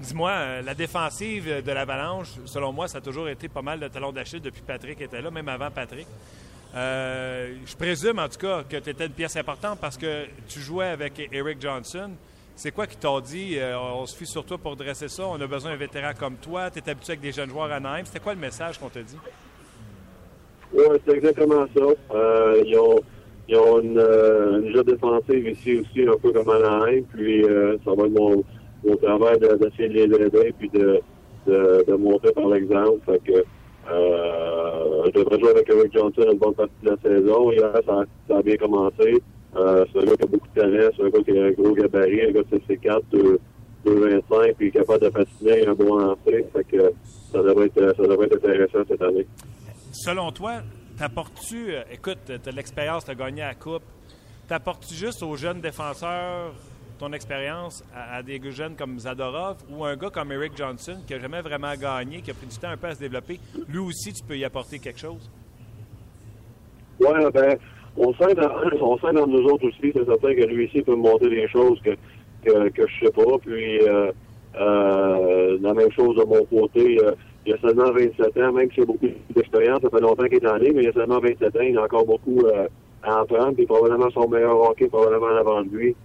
Dis-moi, 0.00 0.62
la 0.64 0.74
défensive 0.74 1.62
de 1.64 1.72
l'Avalanche, 1.72 2.28
selon 2.46 2.72
moi, 2.72 2.88
ça 2.88 2.98
a 2.98 3.00
toujours 3.00 3.28
été 3.28 3.48
pas 3.48 3.62
mal 3.62 3.78
de 3.80 3.88
talon 3.88 4.12
d'Achille 4.12 4.40
depuis 4.40 4.62
Patrick 4.66 5.00
était 5.00 5.20
là, 5.20 5.30
même 5.30 5.48
avant 5.48 5.70
Patrick. 5.70 6.06
Euh, 6.74 7.54
je 7.66 7.74
présume, 7.76 8.18
en 8.18 8.28
tout 8.28 8.38
cas, 8.38 8.62
que 8.62 8.76
tu 8.76 8.90
étais 8.90 9.06
une 9.06 9.12
pièce 9.12 9.36
importante 9.36 9.78
parce 9.80 9.96
que 9.96 10.24
tu 10.48 10.60
jouais 10.60 10.86
avec 10.86 11.28
Eric 11.32 11.60
Johnson. 11.60 12.10
C'est 12.54 12.70
quoi 12.72 12.86
qui 12.86 12.96
t'ont 12.96 13.20
dit, 13.20 13.58
euh, 13.58 13.76
on 13.78 14.04
se 14.06 14.16
fie 14.16 14.26
sur 14.26 14.44
toi 14.44 14.58
pour 14.58 14.76
dresser 14.76 15.08
ça, 15.08 15.24
on 15.26 15.40
a 15.40 15.46
besoin 15.46 15.70
d'un 15.70 15.76
vétéran 15.76 16.10
comme 16.18 16.36
toi, 16.36 16.70
tu 16.70 16.78
es 16.78 16.90
habitué 16.90 17.12
avec 17.12 17.22
des 17.22 17.32
jeunes 17.32 17.48
joueurs 17.48 17.72
à 17.72 17.80
Naïm. 17.80 18.04
C'était 18.04 18.20
quoi 18.20 18.34
le 18.34 18.40
message 18.40 18.78
qu'on 18.78 18.88
t'a 18.88 19.02
dit? 19.02 19.16
Oui, 20.72 20.84
c'est 21.06 21.14
exactement 21.16 21.66
ça. 21.74 22.14
Euh, 22.14 22.62
ils 22.66 22.78
ont, 22.78 23.00
ils 23.48 23.56
ont 23.56 23.80
une, 23.80 23.98
une 23.98 24.72
jeu 24.74 24.84
défensive 24.84 25.48
ici 25.48 25.78
aussi, 25.80 26.06
un 26.06 26.18
peu 26.18 26.32
comme 26.32 26.50
à 26.50 26.56
Anaheim. 26.56 27.02
Puis 27.12 27.44
ça 27.84 27.92
va 27.94 28.04
être 28.06 28.12
mon, 28.18 28.44
travail 28.96 29.38
de- 29.40 29.56
d'essayer 29.56 29.88
de 30.06 30.16
les 30.16 30.26
aider 30.26 30.54
puis 30.58 30.68
de, 30.68 31.00
de, 31.46 31.84
de 31.88 31.94
montrer 31.94 32.30
par 32.32 32.46
l'exemple. 32.46 33.00
Fait 33.06 33.18
que 33.24 33.44
euh, 33.88 35.04
je 35.06 35.10
devrais 35.20 35.40
jouer 35.40 35.50
avec 35.50 35.68
Eric 35.68 35.92
Johnson 35.92 36.24
une 36.30 36.38
bonne 36.38 36.54
partie 36.54 36.72
de 36.82 36.90
la 36.90 36.96
saison. 37.02 37.50
Hier, 37.52 37.72
ça, 37.86 38.36
a 38.36 38.42
bien 38.42 38.56
commencé. 38.56 39.22
Euh, 39.56 39.84
c'est 39.92 40.00
un 40.00 40.04
gars 40.04 40.16
qui 40.16 40.22
a 40.22 40.26
beaucoup 40.26 40.48
de 40.54 40.60
talent, 40.60 40.90
c'est 40.96 41.04
un 41.04 41.08
gars 41.08 41.22
qui 41.22 41.38
a 41.38 41.44
un 41.44 41.50
gros 41.50 41.74
gabarit, 41.74 42.22
un 42.22 42.30
gars 42.32 42.42
de 42.42 42.58
CC4, 42.58 43.38
2,25, 43.86 44.54
puis 44.54 44.70
capable 44.70 45.04
de 45.04 45.08
patiner, 45.08 45.66
un 45.66 45.74
bon 45.74 45.96
lancer. 45.96 46.46
Fait 46.52 46.64
que 46.64 46.92
ça 47.32 47.42
devrait 47.42 47.66
être, 47.66 47.96
ça 47.96 48.02
devrait 48.02 48.26
être 48.26 48.36
intéressant 48.36 48.78
cette 48.86 49.02
année. 49.02 49.26
Selon 49.92 50.30
toi, 50.30 50.60
t'apportes-tu, 50.98 51.74
euh, 51.74 51.82
écoute, 51.90 52.18
tu 52.26 52.48
as 52.48 52.52
l'expérience, 52.52 53.04
tu 53.04 53.10
as 53.10 53.14
gagné 53.14 53.40
la 53.40 53.54
Coupe, 53.54 53.82
t'apportes-tu 54.46 54.94
juste 54.94 55.22
aux 55.22 55.34
jeunes 55.34 55.60
défenseurs 55.60 56.52
ton 57.00 57.12
expérience 57.14 57.82
à, 57.94 58.22
des 58.22 58.38
jeunes 58.50 58.76
comme 58.76 58.98
Zadorov 58.98 59.56
ou 59.70 59.84
un 59.84 59.96
gars 59.96 60.10
comme 60.10 60.30
Eric 60.32 60.52
Johnson 60.54 60.98
qui 61.06 61.14
n'a 61.14 61.18
jamais 61.18 61.40
vraiment 61.40 61.72
gagné, 61.74 62.20
qui 62.20 62.30
a 62.30 62.34
pris 62.34 62.46
du 62.46 62.56
temps 62.58 62.68
un 62.68 62.76
peu 62.76 62.88
à 62.88 62.94
se 62.94 63.00
développer, 63.00 63.40
lui 63.68 63.78
aussi, 63.78 64.12
tu 64.12 64.22
peux 64.22 64.36
y 64.36 64.44
apporter 64.44 64.78
quelque 64.78 65.00
chose? 65.00 65.30
Ouais, 67.00 67.30
ben, 67.32 67.56
on 67.96 68.12
sent 68.12 68.34
dans, 68.34 69.26
nous 69.26 69.44
autres 69.48 69.66
aussi, 69.66 69.92
c'est 69.94 70.04
certain 70.04 70.34
que 70.34 70.44
lui 70.44 70.66
ici 70.66 70.82
peut 70.82 70.94
me 70.94 71.02
montrer 71.02 71.30
des 71.30 71.48
choses 71.48 71.80
que, 71.82 71.96
que, 72.44 72.68
que 72.68 72.86
je 72.86 73.06
sais 73.06 73.12
pas. 73.12 73.38
Puis, 73.38 73.80
euh, 73.80 74.12
euh, 74.60 75.58
la 75.60 75.72
même 75.72 75.90
chose 75.92 76.16
de 76.16 76.24
mon 76.24 76.44
côté. 76.44 76.98
euh, 77.02 77.12
il 77.46 77.54
a 77.54 77.58
seulement 77.58 77.90
27 77.90 78.36
ans, 78.36 78.52
même 78.52 78.70
s'il 78.70 78.82
a 78.82 78.86
beaucoup 78.86 79.06
d'expérience, 79.34 79.80
ça 79.80 79.88
fait 79.88 80.00
longtemps 80.00 80.24
qu'il 80.24 80.44
est 80.44 80.46
en 80.48 80.56
ligne, 80.56 80.74
mais 80.74 80.82
il 80.82 80.88
a 80.90 80.92
seulement 80.92 81.20
27 81.20 81.56
ans, 81.56 81.60
il 81.62 81.78
a 81.78 81.84
encore 81.84 82.04
beaucoup 82.04 82.38
euh, 82.44 82.68
à 83.02 83.22
en 83.22 83.24
prendre, 83.24 83.54
puis 83.54 83.64
probablement 83.64 84.10
son 84.10 84.28
meilleur 84.28 84.60
hockey, 84.60 84.88
probablement 84.88 85.26
en 85.26 85.36
avant 85.36 85.62
de 85.62 85.70
lui. 85.70 85.96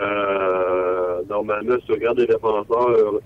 Euh, 0.00 1.22
normalement, 1.28 1.76
si 1.80 1.86
tu 1.86 1.92
regardes 1.92 2.18
les 2.18 2.26
défenseurs, 2.26 3.20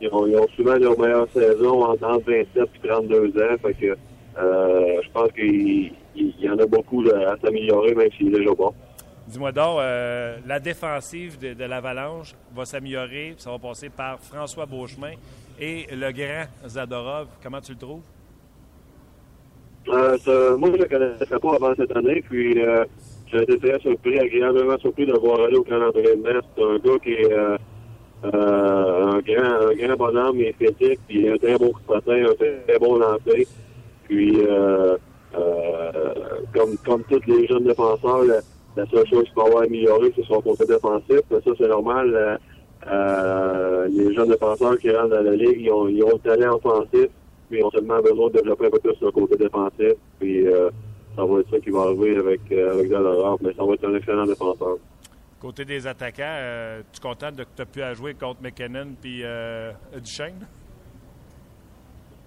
ils 0.00 0.08
ont, 0.12 0.26
ils 0.26 0.36
ont 0.36 0.46
souvent 0.56 0.76
leur 0.76 0.98
meilleure 0.98 1.28
saison 1.32 1.84
entre 1.84 2.04
entre 2.04 2.30
27 2.30 2.68
et 2.84 2.88
32 2.88 3.28
ans. 3.42 3.56
Fait 3.62 3.74
que 3.74 3.96
euh, 4.38 5.00
je 5.02 5.10
pense 5.10 5.30
qu'il 5.32 5.92
il 6.14 6.32
il 6.38 6.40
y 6.40 6.48
en 6.48 6.58
a 6.58 6.66
beaucoup 6.66 7.02
à 7.10 7.36
s'améliorer, 7.38 7.94
même 7.94 8.10
s'il 8.12 8.28
est 8.34 8.38
déjà 8.38 8.54
bon. 8.54 8.72
Dis-moi 9.26 9.50
donc, 9.52 9.80
euh, 9.80 10.36
la 10.46 10.60
défensive 10.60 11.38
de, 11.38 11.52
de 11.54 11.64
l'Avalanche 11.64 12.34
va 12.54 12.64
s'améliorer, 12.64 13.34
ça 13.38 13.50
va 13.50 13.58
passer 13.58 13.88
par 13.90 14.20
François 14.20 14.66
Beauchemin 14.66 15.12
et 15.60 15.86
le 15.92 16.12
grand 16.12 16.44
Zadorov. 16.68 17.26
Comment 17.42 17.60
tu 17.60 17.72
le 17.72 17.78
trouves? 17.78 18.02
Euh, 19.88 20.16
ça- 20.18 20.56
moi, 20.56 20.70
je 20.70 20.76
ne 20.76 20.82
le 20.82 20.88
connaissais 20.88 21.38
pas 21.38 21.54
avant 21.54 21.74
cette 21.76 21.96
année, 21.96 22.22
puis 22.28 22.60
euh, 22.62 22.84
j'ai 23.26 23.42
été 23.42 23.58
très 23.58 23.78
surpris, 23.80 24.18
agréablement 24.18 24.78
surpris 24.78 25.06
de 25.06 25.12
voir 25.12 25.40
aller 25.40 25.56
au 25.56 25.64
camp 25.64 25.78
d'entraînement. 25.78 26.40
C'est 26.56 26.62
un 26.62 26.78
gars 26.78 26.98
qui 27.02 27.12
est 27.12 27.32
euh, 27.32 27.56
euh, 28.24 29.12
un, 29.12 29.18
grand, 29.20 29.68
un 29.68 29.74
grand 29.74 29.96
bonhomme, 29.96 30.40
est 30.40 30.54
physique, 30.58 31.00
puis 31.06 31.28
un 31.28 31.36
très 31.36 31.58
bon 31.58 31.70
coup 31.72 31.80
de 31.88 31.94
un 31.96 32.34
très, 32.34 32.78
bon 32.78 32.98
lancer. 32.98 33.46
Puis, 34.04 34.40
euh, 34.40 34.96
euh, 35.36 35.92
comme, 36.54 36.76
comme 36.84 37.02
tous 37.04 37.20
les 37.26 37.46
jeunes 37.46 37.64
défenseurs, 37.64 38.24
la, 38.24 38.86
seule 38.86 39.06
chose 39.06 39.24
qu'il 39.24 39.34
peut 39.34 39.42
avoir 39.42 39.64
amélioré, 39.64 40.12
c'est 40.16 40.24
son 40.24 40.40
côté 40.40 40.64
défensif. 40.66 41.20
Mais 41.30 41.40
ça, 41.44 41.50
c'est 41.58 41.68
normal. 41.68 42.14
Euh, 42.14 42.36
euh, 42.88 43.88
les 43.88 44.14
jeunes 44.14 44.28
défenseurs 44.28 44.78
qui 44.78 44.90
rentrent 44.90 45.16
dans 45.16 45.22
la 45.22 45.34
ligue, 45.34 45.60
ils 45.60 45.70
ont, 45.70 45.88
ils 45.88 46.02
ont 46.04 46.12
le 46.12 46.18
talent 46.18 46.54
offensif, 46.54 47.08
mais 47.50 47.58
ils 47.58 47.64
ont 47.64 47.70
seulement 47.70 48.00
besoin 48.00 48.28
de 48.28 48.34
développer 48.34 48.66
un 48.66 48.70
peu 48.70 48.78
plus 48.78 48.96
le 49.00 49.10
côté 49.10 49.36
défensif. 49.36 49.94
Puis, 50.20 50.46
va 51.76 51.82
arriver 51.82 52.16
avec, 52.16 52.40
euh, 52.52 52.72
avec 52.74 52.90
Zadorov, 52.90 53.38
mais 53.42 53.52
ça 53.54 53.64
va 53.64 53.74
être 53.74 53.88
un 53.88 53.94
excellent 53.94 54.26
défenseur. 54.26 54.76
Côté 55.40 55.64
des 55.64 55.86
attaquants, 55.86 56.22
euh, 56.24 56.80
tu 56.92 56.98
es 56.98 57.02
content 57.08 57.30
de 57.30 57.44
que 57.44 57.48
tu 57.54 57.62
as 57.62 57.66
pu 57.66 57.82
à 57.82 57.94
jouer 57.94 58.14
contre 58.14 58.42
McKinnon 58.42 58.88
puis 59.00 59.20
euh, 59.22 59.70
Duchesne? 60.02 60.46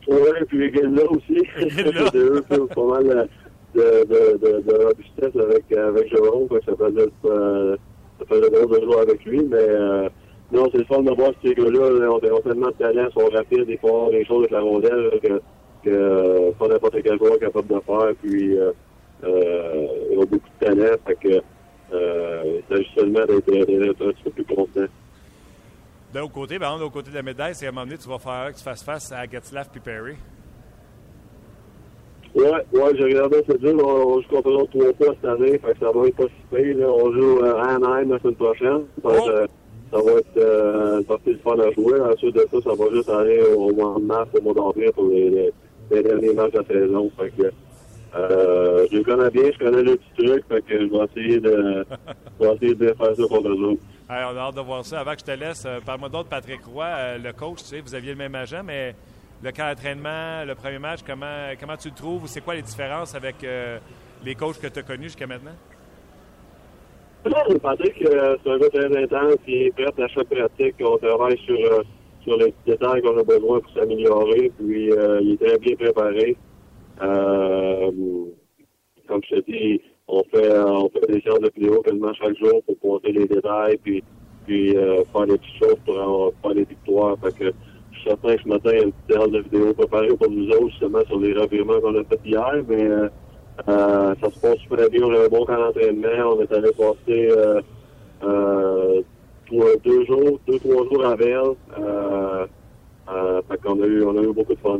Oui, 0.08 0.16
puis 0.48 0.72
Gilda 0.74 1.04
aussi. 1.10 1.40
Gilda. 1.58 2.10
de 2.10 2.20
eux, 2.20 2.44
c'est 2.50 2.74
pas 2.74 2.84
mal 2.86 3.04
de, 3.74 3.80
de, 3.80 4.06
de, 4.06 4.38
de, 4.38 4.62
de 4.62 4.86
robustesse 4.86 5.36
avec, 5.36 5.72
avec 5.72 6.10
Jérôme. 6.10 6.48
Ça 6.66 6.74
faisait, 6.76 7.10
euh, 7.26 7.76
ça 8.20 8.26
faisait 8.28 8.50
drôle 8.50 8.80
de 8.80 8.86
jouer 8.86 9.02
avec 9.02 9.26
lui, 9.26 9.44
mais 9.44 9.58
euh, 9.58 10.10
non, 10.52 10.68
c'est 10.72 10.80
le 10.80 10.86
fun 10.86 11.02
de 11.02 11.12
voir 11.12 11.32
ces 11.44 11.54
gars-là. 11.54 11.90
là, 11.92 12.12
ont, 12.12 12.16
ont 12.16 12.42
tellement 12.42 12.68
de 12.68 12.74
talent, 12.74 13.08
ils 13.10 13.22
sont 13.22 13.30
rapides, 13.30 13.66
ils 13.68 13.78
font 13.80 14.10
des 14.10 14.26
choses 14.26 14.40
avec 14.40 14.52
la 14.52 14.62
rondelle 14.62 15.20
que, 15.22 15.42
que 15.84 15.90
euh, 15.90 16.52
pas 16.58 16.68
n'importe 16.68 16.96
quel 17.04 17.18
joueur 17.18 17.34
est 17.36 17.40
capable 17.40 17.68
de 17.68 17.80
faire. 17.82 18.14
Puis 18.24 18.58
euh, 18.58 18.72
euh, 19.24 19.88
ils 20.12 20.18
ont 20.18 20.26
beaucoup 20.26 20.50
de 20.60 20.66
talent, 20.66 20.96
fait 21.06 21.16
que 21.16 21.42
euh, 21.94 22.44
il 22.46 22.64
s'agit 22.70 22.90
seulement 22.96 23.26
d'être 23.26 24.02
un 24.02 24.12
petit 24.12 24.24
peu 24.24 24.32
plus 24.32 24.46
constant. 24.46 24.86
De 26.14 26.20
l'autre 26.20 26.34
côté, 26.34 26.58
ben, 26.58 26.76
de 26.76 26.82
l'autre 26.82 26.94
côté 26.94 27.12
de 27.12 27.16
la 27.16 27.22
médaille, 27.22 27.54
c'est 27.54 27.66
à 27.68 27.70
un 27.70 27.72
moment 27.72 27.86
donné, 27.86 27.98
tu 27.98 28.10
vas 28.10 28.20
faire 28.20 28.52
que 28.52 28.58
tu 28.58 28.64
fasses 28.64 28.84
face 28.84 29.12
à 29.12 29.28
Gatslav 29.28 29.70
puis 29.72 29.80
Perry. 29.80 30.16
Ouais, 32.36 32.52
ouais, 32.74 32.92
j'ai 32.96 33.04
regardé 33.06 33.44
ce 33.48 33.58
jeu. 33.60 33.76
On, 33.84 33.88
on 33.88 34.22
joue 34.22 34.28
contre 34.30 34.50
l'autre 34.52 34.72
trois 34.72 34.94
fois 34.94 35.16
cette 35.16 35.26
année. 35.26 35.58
Fait 35.58 35.74
que 35.74 35.80
ça 35.80 35.92
va 35.92 36.08
être 36.08 36.16
pas 36.16 36.24
si 36.26 36.56
pire, 36.56 36.78
là. 36.78 36.88
On 36.88 37.12
joue 37.12 37.40
euh, 37.40 37.56
à 37.56 37.76
Anaheim 37.76 38.12
la 38.12 38.20
semaine 38.20 38.36
prochaine. 38.36 38.82
Euh, 39.06 39.48
ça 39.92 39.98
va 39.98 40.12
être 40.12 40.38
euh, 40.38 41.00
une 41.00 41.06
partie 41.06 41.34
de 41.34 41.40
fun 41.40 41.58
à 41.58 41.72
jouer. 41.72 42.00
Ensuite 42.00 42.36
de 42.36 42.46
ça, 42.52 42.70
ça 42.70 42.76
va 42.76 42.90
juste 42.94 43.10
aller 43.10 43.42
au 43.56 43.74
mois 43.74 43.96
de 44.00 44.06
mars, 44.06 44.30
au 44.38 44.42
mois 44.42 44.54
d'avril 44.54 44.92
pour 44.94 45.08
les, 45.08 45.30
les, 45.30 45.52
les 45.90 46.04
derniers 46.04 46.34
matchs 46.36 46.52
de 46.52 46.58
la 46.60 46.66
saison. 46.66 47.12
Fait 47.18 47.32
que 47.32 47.52
euh, 48.16 48.88
je 48.92 48.98
les 48.98 49.04
connais 49.04 49.30
bien, 49.30 49.44
je 49.54 49.60
connais 49.60 49.84
le 49.84 49.98
petit 49.98 50.26
truc. 50.26 50.44
Fait 50.48 50.62
que 50.62 50.80
je 50.80 50.86
vais 50.86 51.06
essayer 51.06 51.40
de, 51.40 51.86
je 52.40 52.46
vais 52.46 52.56
essayer 52.56 52.76
de 52.76 52.94
faire 52.94 53.16
ça 53.16 53.24
contre 53.30 53.50
eux 53.50 53.64
autres. 53.64 53.82
Hey, 54.10 54.26
on 54.26 54.36
a 54.36 54.40
hâte 54.40 54.56
de 54.56 54.62
voir 54.62 54.84
ça. 54.84 55.02
Avant 55.02 55.14
que 55.14 55.20
je 55.20 55.26
te 55.26 55.40
laisse, 55.40 55.64
euh, 55.68 55.80
parle-moi 55.86 56.10
d'autre, 56.10 56.30
Patrick 56.30 56.66
Roy, 56.66 56.86
euh, 56.86 57.18
le 57.20 57.32
coach. 57.32 57.60
Tu 57.60 57.66
sais, 57.66 57.80
vous 57.80 57.94
aviez 57.94 58.12
le 58.12 58.18
même 58.18 58.34
agent, 58.34 58.64
mais 58.64 58.96
le 59.44 59.52
camp 59.52 59.70
d'entraînement, 59.70 60.44
le 60.46 60.56
premier 60.56 60.80
match, 60.80 61.02
comment, 61.06 61.52
comment 61.60 61.78
tu 61.78 61.90
le 61.90 61.96
trouves? 61.96 62.26
C'est 62.26 62.42
quoi 62.42 62.56
les 62.56 62.64
différences 62.64 63.14
avec 63.14 63.44
euh, 63.44 63.78
les 64.26 64.34
coachs 64.34 64.60
que 64.60 64.68
tu 64.68 64.80
as 64.80 64.84
connus 64.84 65.04
jusqu'à 65.04 65.28
maintenant? 65.28 65.56
Patrick, 67.62 68.04
euh, 68.08 68.38
c'est 68.44 68.50
un 68.50 68.58
gars 68.58 68.70
très 68.70 69.04
intense, 69.04 69.36
il 69.48 69.68
est 69.68 69.72
prêt 69.72 70.04
à 70.04 70.08
chaque 70.08 70.30
pratique. 70.30 70.76
On 70.82 70.98
travaille 70.98 71.38
sur, 71.46 71.84
sur 72.24 72.38
les 72.38 72.46
petits 72.46 72.72
détails 72.72 73.02
qu'on 73.04 73.18
a 73.20 73.24
besoin 73.24 73.60
pour 73.60 73.72
s'améliorer, 73.74 74.52
puis 74.58 74.90
il 75.22 75.34
est 75.34 75.46
très 75.46 75.58
bien 75.60 75.76
préparé. 75.76 76.36
Euh, 77.02 77.92
comme 79.08 79.22
je 79.30 79.36
te 79.36 79.52
dis, 79.52 79.82
on 80.08 80.24
fait, 80.24 80.50
euh, 80.50 80.66
on 80.66 80.90
fait 80.90 81.06
des 81.08 81.22
séances 81.22 81.40
de 81.40 81.52
vidéo 81.56 81.82
quasiment 81.82 82.14
chaque 82.14 82.38
jour 82.38 82.62
pour 82.66 82.78
pointer 82.78 83.12
les 83.12 83.28
détails, 83.28 83.78
puis, 83.84 84.04
puis 84.46 84.76
euh, 84.78 85.04
faire 85.12 85.26
des 85.28 85.38
petites 85.38 85.64
choses 85.64 85.78
pour 85.86 86.00
avoir, 86.00 86.32
faire 86.42 86.56
des 86.56 86.66
victoires. 86.66 87.18
Fait 87.24 87.38
que 87.38 87.54
je 87.92 88.00
suis 88.00 88.10
certain 88.10 88.36
que 88.36 88.44
ce 88.44 88.48
matin, 88.48 88.70
il 88.74 88.78
y 88.78 88.82
a 88.82 88.84
une 88.84 88.92
petite 88.92 89.32
de 89.32 89.40
vidéo 89.40 89.74
préparée 89.74 90.08
pour 90.10 90.30
nous 90.30 90.50
autres, 90.50 90.70
justement, 90.70 91.02
sur 91.08 91.20
les 91.20 91.34
revirements 91.34 91.80
qu'on 91.80 91.96
a 92.00 92.04
fait 92.04 92.20
hier, 92.26 92.64
mais 92.68 92.84
euh, 92.84 93.10
euh, 93.68 94.16
ça 94.22 94.30
se 94.32 94.40
passe 94.40 94.58
super 94.60 94.90
bien. 94.90 95.04
On 95.04 95.14
a 95.14 95.26
un 95.26 95.28
bon 95.28 95.46
camp 95.46 95.58
d'entraînement. 95.58 96.36
On 96.36 96.42
est 96.42 96.52
allé 96.52 96.72
passer 96.72 97.30
euh, 97.32 97.62
euh, 98.24 99.02
deux 99.84 100.06
jours, 100.06 100.40
deux, 100.48 100.60
trois 100.60 100.84
jours 100.86 101.06
à. 101.06 101.16
Euh, 101.20 102.46
euh, 103.12 103.42
fait 103.50 103.62
qu'on 103.62 103.82
a 103.82 103.86
eu, 103.86 104.04
on 104.04 104.18
a 104.18 104.22
eu 104.22 104.34
beaucoup 104.34 104.54
de 104.54 104.60
fun. 104.60 104.80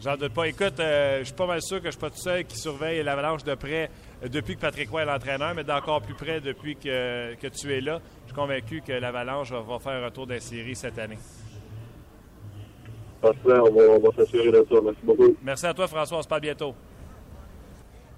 J'en 0.00 0.16
doute 0.16 0.32
pas. 0.32 0.46
Écoute, 0.46 0.78
euh, 0.78 1.18
je 1.20 1.24
suis 1.24 1.34
pas 1.34 1.46
mal 1.46 1.60
sûr 1.60 1.78
que 1.78 1.86
je 1.86 1.90
suis 1.90 2.00
pas 2.00 2.10
tout 2.10 2.18
seul 2.18 2.44
qui 2.44 2.56
surveille 2.56 3.02
l'avalanche 3.02 3.42
de 3.42 3.54
près 3.54 3.90
euh, 4.22 4.28
depuis 4.28 4.54
que 4.54 4.60
Patrick 4.60 4.88
Roy 4.90 5.02
est 5.02 5.06
l'entraîneur, 5.06 5.54
mais 5.56 5.64
d'encore 5.64 6.00
plus 6.02 6.14
près 6.14 6.40
depuis 6.40 6.76
que, 6.76 7.34
que 7.34 7.48
tu 7.48 7.74
es 7.74 7.80
là. 7.80 8.00
Je 8.22 8.32
suis 8.32 8.34
convaincu 8.34 8.80
que 8.80 8.92
l'avalanche 8.92 9.50
va, 9.50 9.60
va 9.60 9.78
faire 9.80 10.00
un 10.00 10.04
retour 10.04 10.26
des 10.26 10.38
séries 10.38 10.76
cette 10.76 10.98
année. 10.98 11.18
Parfait, 13.20 13.38
on 13.46 13.72
va, 13.72 13.82
on 13.90 13.98
va 13.98 14.10
s'assurer 14.16 14.52
de 14.52 14.64
ça. 14.70 14.76
Merci 14.82 15.00
beaucoup. 15.02 15.36
Merci 15.42 15.66
à 15.66 15.74
toi, 15.74 15.88
François. 15.88 16.18
On 16.18 16.22
se 16.22 16.28
parle 16.28 16.42
bientôt. 16.42 16.74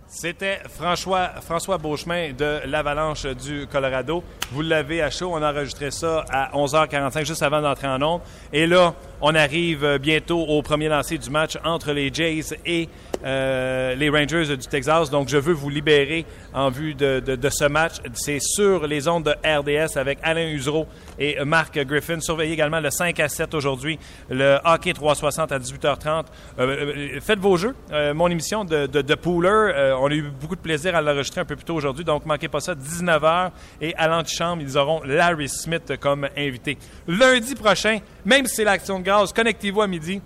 C'était 0.07 0.59
François, 0.68 1.28
François 1.41 1.78
Beauchemin 1.78 2.33
de 2.33 2.61
l'Avalanche 2.66 3.26
du 3.26 3.68
Colorado. 3.68 4.24
Vous 4.51 4.61
l'avez 4.61 5.01
à 5.03 5.09
chaud. 5.09 5.31
On 5.33 5.41
a 5.41 5.53
enregistré 5.53 5.93
ça 5.93 6.24
à 6.31 6.51
11h45, 6.53 7.24
juste 7.24 7.45
avant 7.45 7.62
d'entrer 7.62 7.87
en 7.87 8.03
onde. 8.03 8.20
Et 8.53 8.66
là, 8.66 8.93
on 9.21 9.35
arrive 9.35 9.85
euh, 9.85 9.99
bientôt 9.99 10.41
au 10.41 10.62
premier 10.62 10.89
lancer 10.89 11.18
du 11.18 11.31
match 11.31 11.59
entre 11.64 11.93
les 11.93 12.12
Jays 12.12 12.57
et 12.64 12.89
euh, 13.25 13.95
les 13.95 14.09
Rangers 14.09 14.57
du 14.57 14.66
Texas. 14.66 15.11
Donc, 15.11 15.29
je 15.29 15.37
veux 15.37 15.53
vous 15.53 15.68
libérer 15.68 16.25
en 16.55 16.71
vue 16.71 16.95
de, 16.95 17.51
ce 17.51 17.64
match. 17.66 17.97
C'est 18.14 18.41
sur 18.41 18.87
les 18.87 19.09
ondes 19.09 19.25
de 19.25 19.33
RDS 19.45 19.99
avec 19.99 20.18
Alain 20.23 20.49
Usereau 20.49 20.87
et 21.18 21.37
Marc 21.45 21.79
Griffin. 21.79 22.21
Surveillez 22.21 22.55
également 22.55 22.81
le 22.81 22.91
5 22.91 23.21
à 23.21 23.29
7 23.29 23.55
aujourd'hui, 23.55 23.99
le 24.31 24.59
hockey 24.64 24.93
360 24.93 25.53
à 25.53 25.59
18h30. 25.59 26.25
Euh, 26.59 27.21
faites 27.21 27.39
vos 27.39 27.57
jeux. 27.57 27.75
Mon 28.14 28.29
émission 28.29 28.64
de, 28.64 29.14
Pooler, 29.14 29.95
on 30.01 30.07
a 30.07 30.14
eu 30.14 30.23
beaucoup 30.23 30.57
de 30.57 30.61
plaisir 30.61 30.95
à 30.95 31.03
l'enregistrer 31.03 31.43
un 31.43 31.45
peu 31.45 31.57
plus 31.57 31.64
tôt 31.64 31.75
aujourd'hui, 31.75 32.05
donc 32.05 32.25
manquez 32.25 32.49
pas 32.49 32.61
ça, 32.61 32.75
19h. 32.75 33.51
Et 33.83 33.95
à 33.97 34.09
l'antichambre, 34.09 34.62
ils 34.62 34.79
auront 34.79 35.03
Larry 35.05 35.49
Smith 35.49 35.93
comme 36.01 36.27
invité. 36.37 36.79
Lundi 37.07 37.55
prochain, 37.55 37.99
même 38.25 38.47
si 38.47 38.57
c'est 38.57 38.64
l'action 38.64 38.99
de 38.99 39.05
connectez-vous 39.35 39.83
à 39.83 39.87
midi 39.87 40.21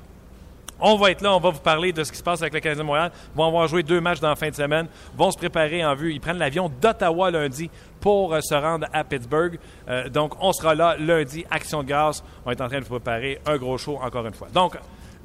On 0.81 0.97
va 0.97 1.11
être 1.11 1.23
là, 1.23 1.35
on 1.35 1.41
va 1.41 1.51
vous 1.51 1.61
parler 1.61 1.93
de 1.93 2.05
ce 2.05 2.13
qui 2.13 2.19
se 2.19 2.23
passe 2.23 2.43
avec 2.43 2.55
le 2.55 2.61
Canadien 2.61 2.83
de 2.83 2.87
Montréal. 2.87 3.13
Ils 3.35 3.37
vont 3.37 3.47
avoir 3.47 3.67
joué 3.69 3.83
deux 3.83 4.01
matchs 4.01 4.21
dans 4.21 4.29
la 4.29 4.37
fin 4.37 4.51
de 4.51 4.55
semaine, 4.55 4.87
vont 5.17 5.31
se 5.31 5.39
préparer 5.39 5.85
en 5.85 5.95
vue. 5.95 6.13
Ils 6.13 6.21
prennent 6.21 6.39
l'avion 6.39 6.71
d'Ottawa 6.81 7.31
lundi 7.31 7.71
pour 8.01 8.35
euh, 8.35 8.41
se 8.41 8.55
rendre 8.55 8.87
à 8.93 9.05
Pittsburgh. 9.05 9.59
Euh, 9.89 10.09
donc, 10.09 10.35
on 10.41 10.53
sera 10.53 10.75
là 10.75 10.97
lundi, 10.99 11.45
Action 11.51 11.83
de 11.83 11.89
grâce. 11.89 12.23
On 12.45 12.51
est 12.51 12.61
en 12.61 12.69
train 12.69 12.81
de 12.81 12.85
vous 12.85 13.01
préparer 13.01 13.41
un 13.47 13.57
gros 13.57 13.79
show 13.79 13.99
encore 14.03 14.27
une 14.27 14.35
fois. 14.35 14.49
Donc, 14.53 14.77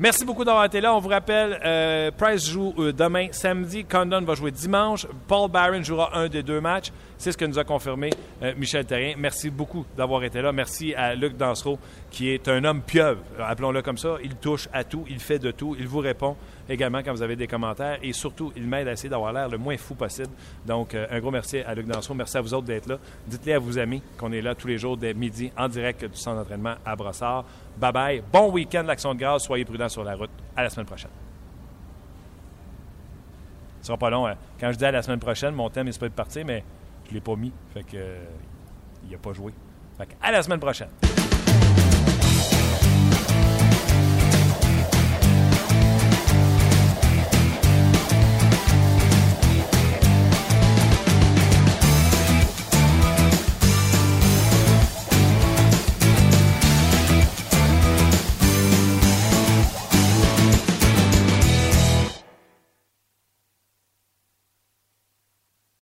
Merci 0.02 0.24
beaucoup 0.24 0.46
d'avoir 0.46 0.64
été 0.64 0.80
là. 0.80 0.96
On 0.96 1.00
vous 1.00 1.10
rappelle, 1.10 1.60
euh, 1.66 2.10
Price 2.18 2.50
joue 2.50 2.74
euh, 2.80 2.94
demain, 2.94 3.28
samedi. 3.32 3.84
Condon 3.84 4.22
va 4.22 4.34
jouer 4.34 4.50
dimanche. 4.50 5.06
Paul 5.28 5.52
Barron 5.52 5.84
jouera 5.84 6.18
un 6.18 6.30
des 6.30 6.42
deux 6.42 6.62
matchs. 6.62 6.94
C'est 7.18 7.34
ce 7.34 7.38
que 7.38 7.44
nous 7.44 7.60
a 7.60 7.66
confirmé 7.66 8.10
euh, 8.42 8.54
Michel 8.56 8.86
Terrien. 8.86 9.16
Merci 9.18 9.50
beaucoup 9.50 9.86
d'avoir 9.98 10.24
été 10.24 10.42
là. 10.42 10.54
Merci 10.54 10.94
à 10.96 11.16
Luc 11.16 11.36
Dansereau, 11.36 11.78
qui 12.12 12.30
est 12.30 12.48
un 12.48 12.64
homme 12.64 12.82
pieuvre, 12.82 13.20
appelons-le 13.46 13.82
comme 13.82 13.98
ça. 13.98 14.16
Il 14.24 14.36
touche 14.36 14.70
à 14.72 14.86
tout, 14.86 15.04
il 15.10 15.20
fait 15.20 15.38
de 15.38 15.52
tout, 15.52 15.76
il 15.78 15.86
vous 15.86 16.00
répond 16.00 16.38
également 16.70 17.00
quand 17.00 17.12
vous 17.12 17.22
avez 17.22 17.36
des 17.36 17.48
commentaires 17.48 17.98
et 18.02 18.14
surtout, 18.14 18.52
il 18.56 18.66
m'aide 18.68 18.88
à 18.88 18.92
essayer 18.94 19.10
d'avoir 19.10 19.34
l'air 19.34 19.50
le 19.50 19.58
moins 19.58 19.76
fou 19.78 19.96
possible. 19.96 20.30
Donc, 20.66 20.94
euh, 20.94 21.08
un 21.10 21.20
gros 21.20 21.32
merci 21.32 21.60
à 21.60 21.74
Luc 21.76 21.88
Dansereau. 21.88 22.14
Merci 22.14 22.38
à 22.38 22.42
vous 22.42 22.54
autres 22.54 22.68
d'être 22.68 22.88
là. 22.88 22.98
Dites-les 23.28 23.54
à 23.54 23.60
vos 23.60 23.78
amis 23.78 24.02
qu'on 24.18 24.32
est 24.32 24.42
là 24.42 24.56
tous 24.56 24.68
les 24.68 24.78
jours 24.78 24.96
dès 24.98 25.14
midi 25.14 25.52
en 25.58 25.68
direct 25.68 26.06
du 26.06 26.16
centre 26.18 26.38
d'entraînement 26.38 26.76
à 26.86 26.96
Brossard. 26.96 27.46
Bye 27.78 27.92
bye. 27.92 28.24
Bon 28.32 28.52
week-end, 28.52 28.84
l'Action 28.86 29.14
de 29.14 29.20
grâce. 29.20 29.44
Soyez 29.44 29.66
prudents 29.66 29.90
sur 29.90 30.04
la 30.04 30.16
route. 30.16 30.30
À 30.56 30.64
la 30.64 30.70
semaine 30.70 30.86
prochaine. 30.86 31.12
Ce 33.82 33.88
sera 33.88 33.98
pas 33.98 34.10
long. 34.10 34.28
hein. 34.28 34.36
Quand 34.60 34.72
je 34.72 34.78
dis 34.78 34.86
à 34.86 34.92
la 34.92 35.02
semaine 35.02 35.20
prochaine, 35.20 35.56
mon 35.56 35.70
thème 35.70 35.88
est 35.88 35.98
pas 36.00 36.10
de 36.10 36.14
partir, 36.14 36.46
mais 36.46 36.64
je 37.08 37.14
l'ai 37.14 37.22
pas 37.22 37.36
mis. 37.36 37.52
Fait 37.74 37.84
que 37.84 37.96
euh, 37.96 38.24
il 39.08 39.16
a 39.16 39.18
pas 39.18 39.32
joué. 39.34 39.54
Fait 39.98 40.06
que 40.06 40.12
à 40.22 40.32
la 40.32 40.44
semaine 40.44 40.60
prochaine. 40.60 40.90